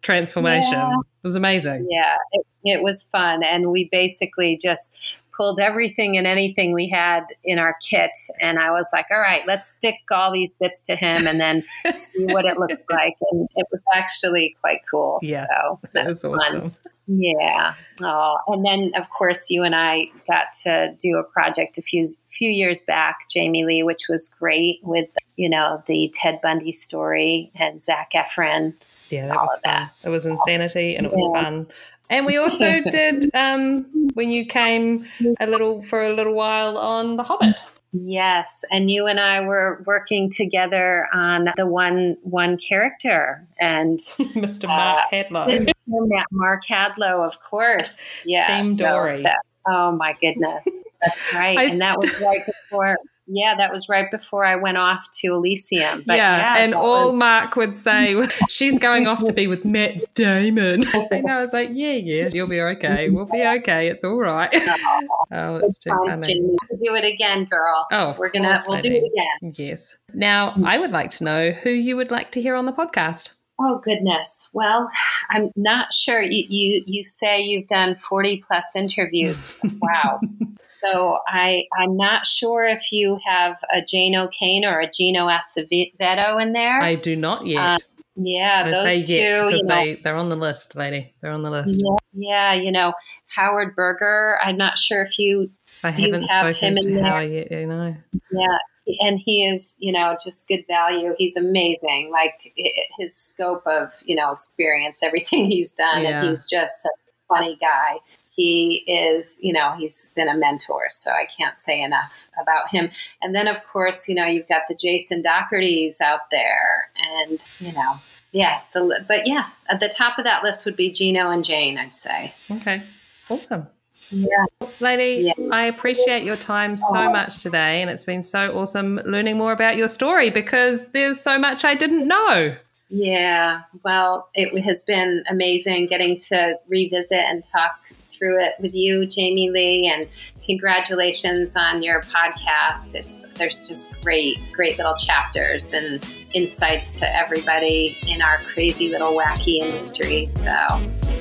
transformation. 0.01 0.71
Yeah. 0.71 0.93
It 0.93 1.27
was 1.27 1.35
amazing. 1.35 1.87
Yeah, 1.89 2.15
it, 2.31 2.45
it 2.63 2.83
was 2.83 3.03
fun. 3.11 3.43
And 3.43 3.69
we 3.69 3.89
basically 3.91 4.57
just 4.59 5.21
pulled 5.35 5.59
everything 5.59 6.17
and 6.17 6.25
anything 6.25 6.73
we 6.73 6.87
had 6.87 7.25
in 7.43 7.59
our 7.59 7.75
kit. 7.87 8.11
And 8.39 8.57
I 8.57 8.71
was 8.71 8.89
like, 8.93 9.07
all 9.11 9.19
right, 9.19 9.41
let's 9.45 9.67
stick 9.67 9.95
all 10.09 10.33
these 10.33 10.53
bits 10.59 10.81
to 10.83 10.95
him 10.95 11.27
and 11.27 11.39
then 11.39 11.63
see 11.93 12.25
what 12.25 12.45
it 12.45 12.57
looks 12.57 12.79
like. 12.89 13.17
And 13.31 13.47
it 13.55 13.67
was 13.71 13.83
actually 13.93 14.55
quite 14.61 14.79
cool. 14.89 15.19
Yeah, 15.21 15.45
so 15.47 15.79
that 15.93 16.05
was, 16.05 16.23
was 16.23 16.41
awesome. 16.41 16.61
fun. 16.69 16.77
Yeah. 17.13 17.73
Oh, 18.03 18.37
and 18.47 18.65
then 18.65 18.93
of 18.95 19.09
course 19.09 19.49
you 19.49 19.63
and 19.63 19.75
I 19.75 20.09
got 20.27 20.53
to 20.63 20.95
do 20.97 21.17
a 21.17 21.23
project 21.23 21.77
a 21.77 21.81
few 21.81 22.03
few 22.27 22.49
years 22.49 22.81
back, 22.81 23.17
Jamie 23.29 23.65
Lee, 23.65 23.83
which 23.83 24.03
was 24.07 24.33
great 24.39 24.79
with 24.81 25.13
you 25.35 25.49
know 25.49 25.83
the 25.87 26.13
Ted 26.13 26.39
Bundy 26.41 26.71
story 26.71 27.51
and 27.55 27.81
Zac 27.81 28.11
Efron. 28.13 28.73
Yeah, 29.09 29.27
that 29.27 29.35
was 29.35 29.59
fun. 29.65 29.73
That. 29.73 29.91
It 30.05 30.09
was 30.09 30.25
insanity 30.25 30.95
and 30.95 31.05
it 31.05 31.11
was 31.11 31.29
yeah. 31.33 31.41
fun. 31.41 31.67
And 32.11 32.25
we 32.25 32.37
also 32.37 32.81
did 32.89 33.25
um, 33.35 33.85
when 34.13 34.31
you 34.31 34.45
came 34.45 35.05
a 35.39 35.47
little 35.47 35.81
for 35.81 36.01
a 36.01 36.13
little 36.13 36.33
while 36.33 36.77
on 36.77 37.17
The 37.17 37.23
Hobbit. 37.23 37.61
Yes, 37.93 38.63
and 38.71 38.89
you 38.89 39.07
and 39.07 39.19
I 39.19 39.45
were 39.45 39.83
working 39.85 40.29
together 40.29 41.07
on 41.13 41.49
the 41.57 41.67
one 41.67 42.17
one 42.23 42.57
character 42.57 43.45
and 43.59 43.99
Mr. 44.17 44.67
Mark 44.67 44.99
uh, 44.99 45.15
Hadlow. 45.15 45.73
Mark 46.31 46.63
Hadlow, 46.65 47.27
of 47.27 47.41
course. 47.41 48.13
Yeah, 48.25 48.63
Team 48.63 48.77
Dori. 48.77 49.23
So 49.25 49.31
oh 49.67 49.91
my 49.91 50.15
goodness, 50.21 50.83
that's 51.01 51.19
right. 51.33 51.57
And 51.57 51.81
that 51.81 51.97
was 51.97 52.21
right 52.21 52.45
before 52.45 52.97
yeah, 53.33 53.55
that 53.55 53.71
was 53.71 53.87
right 53.87 54.09
before 54.11 54.45
I 54.45 54.55
went 54.57 54.77
off 54.77 55.07
to 55.19 55.27
Elysium. 55.27 56.03
But 56.05 56.17
yeah, 56.17 56.37
yeah 56.37 56.63
and 56.63 56.73
all 56.73 57.07
was... 57.07 57.15
Mark 57.15 57.55
would 57.55 57.75
say, 57.75 58.21
she's 58.49 58.77
going 58.77 59.07
off 59.07 59.23
to 59.25 59.33
be 59.33 59.47
with 59.47 59.65
Matt 59.65 60.13
Damon. 60.13 60.83
and 61.11 61.29
I 61.29 61.41
was 61.41 61.53
like, 61.53 61.69
yeah, 61.71 61.93
yeah, 61.93 62.27
you'll 62.27 62.47
be 62.47 62.61
okay. 62.61 63.09
We'll 63.09 63.25
be 63.25 63.43
okay. 63.43 63.87
It's 63.87 64.03
all 64.03 64.19
right. 64.19 64.49
Oh, 64.53 65.27
oh 65.31 65.55
it's 65.57 65.79
too 65.79 65.89
funny. 65.89 66.57
Do 66.69 66.95
it 66.95 67.05
again, 67.05 67.45
girl. 67.45 67.85
Oh, 67.91 68.15
we're 68.17 68.29
gonna 68.29 68.61
we'll 68.67 68.79
do 68.79 68.89
it 68.89 69.11
again. 69.11 69.53
Yes. 69.57 69.95
Now, 70.13 70.53
I 70.65 70.77
would 70.77 70.91
like 70.91 71.09
to 71.11 71.23
know 71.23 71.51
who 71.51 71.69
you 71.69 71.95
would 71.95 72.11
like 72.11 72.31
to 72.33 72.41
hear 72.41 72.55
on 72.55 72.65
the 72.65 72.73
podcast. 72.73 73.33
Oh 73.63 73.77
goodness. 73.77 74.49
Well, 74.53 74.89
I'm 75.29 75.51
not 75.55 75.93
sure. 75.93 76.19
You 76.19 76.45
you 76.49 76.83
you 76.87 77.03
say 77.03 77.41
you've 77.41 77.67
done 77.67 77.95
40 77.95 78.43
plus 78.47 78.75
interviews. 78.75 79.55
wow. 79.81 80.19
so 80.61 81.19
I 81.27 81.65
I'm 81.77 81.95
not 81.95 82.25
sure 82.25 82.65
if 82.65 82.91
you 82.91 83.19
have 83.25 83.59
a 83.71 83.83
Jane 83.83 84.15
O'Kane 84.15 84.65
or 84.65 84.79
a 84.79 84.89
Gino 84.89 85.27
Acevedo 85.27 86.41
in 86.41 86.53
there. 86.53 86.81
I 86.81 86.95
do 86.95 87.15
not 87.15 87.45
yet. 87.45 87.59
Uh, 87.59 87.77
yeah, 88.15 88.63
I 88.65 88.71
those 88.71 89.07
two. 89.07 89.13
you 89.13 89.65
know, 89.65 89.83
they, 89.83 89.95
they're 89.95 90.15
on 90.15 90.27
the 90.27 90.35
list, 90.35 90.75
lady. 90.75 91.13
They're 91.21 91.31
on 91.31 91.43
the 91.43 91.51
list. 91.51 91.81
Yeah, 91.81 91.95
yeah, 92.13 92.53
you 92.53 92.71
know, 92.71 92.93
Howard 93.27 93.75
Berger. 93.75 94.37
I'm 94.41 94.57
not 94.57 94.77
sure 94.77 95.01
if 95.01 95.17
you 95.17 95.51
I 95.83 95.91
haven't 95.91 96.23
have 96.23 96.53
spoken 96.53 96.77
him 96.77 96.97
to 96.97 97.03
Howard 97.03 97.31
yet, 97.31 97.51
you 97.51 97.67
know. 97.67 97.95
Yeah, 98.31 98.57
and 98.99 99.19
he 99.19 99.45
is, 99.45 99.77
you 99.81 99.91
know, 99.91 100.17
just 100.23 100.47
good 100.47 100.65
value. 100.67 101.13
He's 101.17 101.37
amazing. 101.37 102.09
Like 102.11 102.51
it, 102.55 102.87
his 102.97 103.15
scope 103.15 103.63
of, 103.65 103.93
you 104.05 104.15
know, 104.15 104.31
experience, 104.31 105.03
everything 105.05 105.49
he's 105.49 105.73
done, 105.73 106.03
yeah. 106.03 106.21
and 106.21 106.29
he's 106.29 106.49
just 106.49 106.83
such 106.83 106.91
a 106.91 107.33
funny 107.33 107.55
guy. 107.55 107.97
He 108.33 108.83
is, 108.87 109.39
you 109.43 109.53
know, 109.53 109.73
he's 109.73 110.13
been 110.15 110.29
a 110.29 110.37
mentor, 110.37 110.85
so 110.89 111.11
I 111.11 111.25
can't 111.25 111.57
say 111.57 111.81
enough 111.81 112.29
about 112.41 112.71
him. 112.71 112.89
And 113.21 113.35
then, 113.35 113.47
of 113.47 113.63
course, 113.65 114.07
you 114.07 114.15
know, 114.15 114.25
you've 114.25 114.47
got 114.47 114.63
the 114.69 114.75
Jason 114.75 115.21
Dochertys 115.21 115.99
out 116.01 116.21
there, 116.31 116.89
and 116.95 117.45
you 117.59 117.73
know, 117.73 117.95
yeah, 118.31 118.61
the 118.73 119.03
but 119.07 119.27
yeah, 119.27 119.47
at 119.69 119.79
the 119.81 119.89
top 119.89 120.17
of 120.17 120.23
that 120.23 120.43
list 120.43 120.65
would 120.65 120.77
be 120.77 120.91
Gino 120.91 121.29
and 121.29 121.43
Jane. 121.43 121.77
I'd 121.77 121.93
say. 121.93 122.33
Okay, 122.49 122.81
awesome. 123.29 123.67
Yeah. 124.11 124.45
Lady, 124.79 125.23
yeah. 125.25 125.33
I 125.51 125.65
appreciate 125.65 126.23
your 126.23 126.35
time 126.35 126.77
so 126.77 126.85
oh. 126.95 127.11
much 127.11 127.41
today. 127.41 127.81
And 127.81 127.89
it's 127.89 128.03
been 128.03 128.23
so 128.23 128.57
awesome 128.57 128.99
learning 129.05 129.37
more 129.37 129.51
about 129.51 129.77
your 129.77 129.87
story 129.87 130.29
because 130.29 130.91
there's 130.91 131.19
so 131.19 131.37
much 131.37 131.63
I 131.63 131.75
didn't 131.75 132.07
know. 132.07 132.55
Yeah. 132.89 133.61
Well, 133.83 134.29
it 134.33 134.61
has 134.63 134.83
been 134.83 135.23
amazing 135.29 135.87
getting 135.87 136.19
to 136.27 136.59
revisit 136.67 137.19
and 137.19 137.43
talk 137.43 137.79
through 137.93 138.39
it 138.43 138.55
with 138.59 138.75
you, 138.75 139.05
Jamie 139.05 139.49
Lee. 139.49 139.91
And 139.93 140.07
congratulations 140.45 141.55
on 141.55 141.81
your 141.81 142.01
podcast. 142.01 142.93
It's 142.95 143.31
there's 143.31 143.65
just 143.65 144.01
great, 144.01 144.37
great 144.51 144.77
little 144.77 144.95
chapters 144.95 145.73
and 145.73 146.05
insights 146.33 146.99
to 146.99 147.15
everybody 147.15 147.97
in 148.07 148.21
our 148.21 148.37
crazy 148.39 148.89
little 148.89 149.13
wacky 149.13 149.59
industry. 149.59 150.27
So 150.27 150.53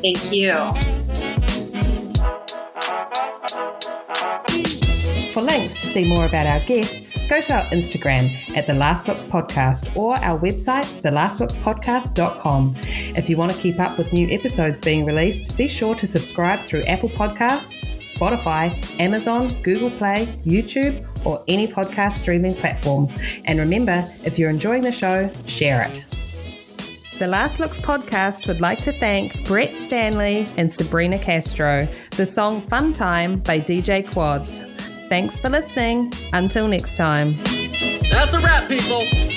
thank 0.02 0.32
you. 0.32 0.50
For 5.32 5.42
links 5.42 5.80
to 5.80 5.86
see 5.86 6.08
more 6.08 6.26
about 6.26 6.46
our 6.46 6.58
guests, 6.66 7.20
go 7.28 7.40
to 7.40 7.54
our 7.54 7.64
Instagram 7.66 8.30
at 8.56 8.66
The 8.66 8.74
Last 8.74 9.06
Looks 9.06 9.24
Podcast 9.24 9.96
or 9.96 10.16
our 10.16 10.38
website, 10.38 10.84
thelastlookspodcast.com. 11.02 12.74
If 13.16 13.30
you 13.30 13.36
want 13.36 13.52
to 13.52 13.58
keep 13.58 13.78
up 13.78 13.96
with 13.96 14.12
new 14.12 14.28
episodes 14.28 14.80
being 14.80 15.04
released, 15.04 15.56
be 15.56 15.68
sure 15.68 15.94
to 15.94 16.06
subscribe 16.06 16.58
through 16.58 16.82
Apple 16.82 17.10
Podcasts, 17.10 17.96
Spotify, 17.98 18.74
Amazon, 18.98 19.48
Google 19.62 19.90
Play, 19.92 20.26
YouTube, 20.44 21.06
or 21.24 21.44
any 21.46 21.68
podcast 21.68 22.12
streaming 22.14 22.54
platform. 22.54 23.08
And 23.44 23.60
remember, 23.60 24.12
if 24.24 24.36
you're 24.36 24.50
enjoying 24.50 24.82
the 24.82 24.92
show, 24.92 25.30
share 25.46 25.82
it. 25.82 26.09
The 27.20 27.26
Last 27.26 27.60
Looks 27.60 27.78
podcast 27.78 28.48
would 28.48 28.62
like 28.62 28.80
to 28.80 28.92
thank 28.92 29.44
Brett 29.44 29.76
Stanley 29.76 30.48
and 30.56 30.72
Sabrina 30.72 31.18
Castro. 31.18 31.86
The 32.16 32.24
song 32.24 32.62
Fun 32.62 32.94
Time 32.94 33.40
by 33.40 33.60
DJ 33.60 34.10
Quads. 34.10 34.72
Thanks 35.10 35.38
for 35.38 35.50
listening. 35.50 36.14
Until 36.32 36.66
next 36.66 36.96
time. 36.96 37.36
That's 38.10 38.32
a 38.32 38.40
wrap, 38.40 38.68
people. 38.68 39.29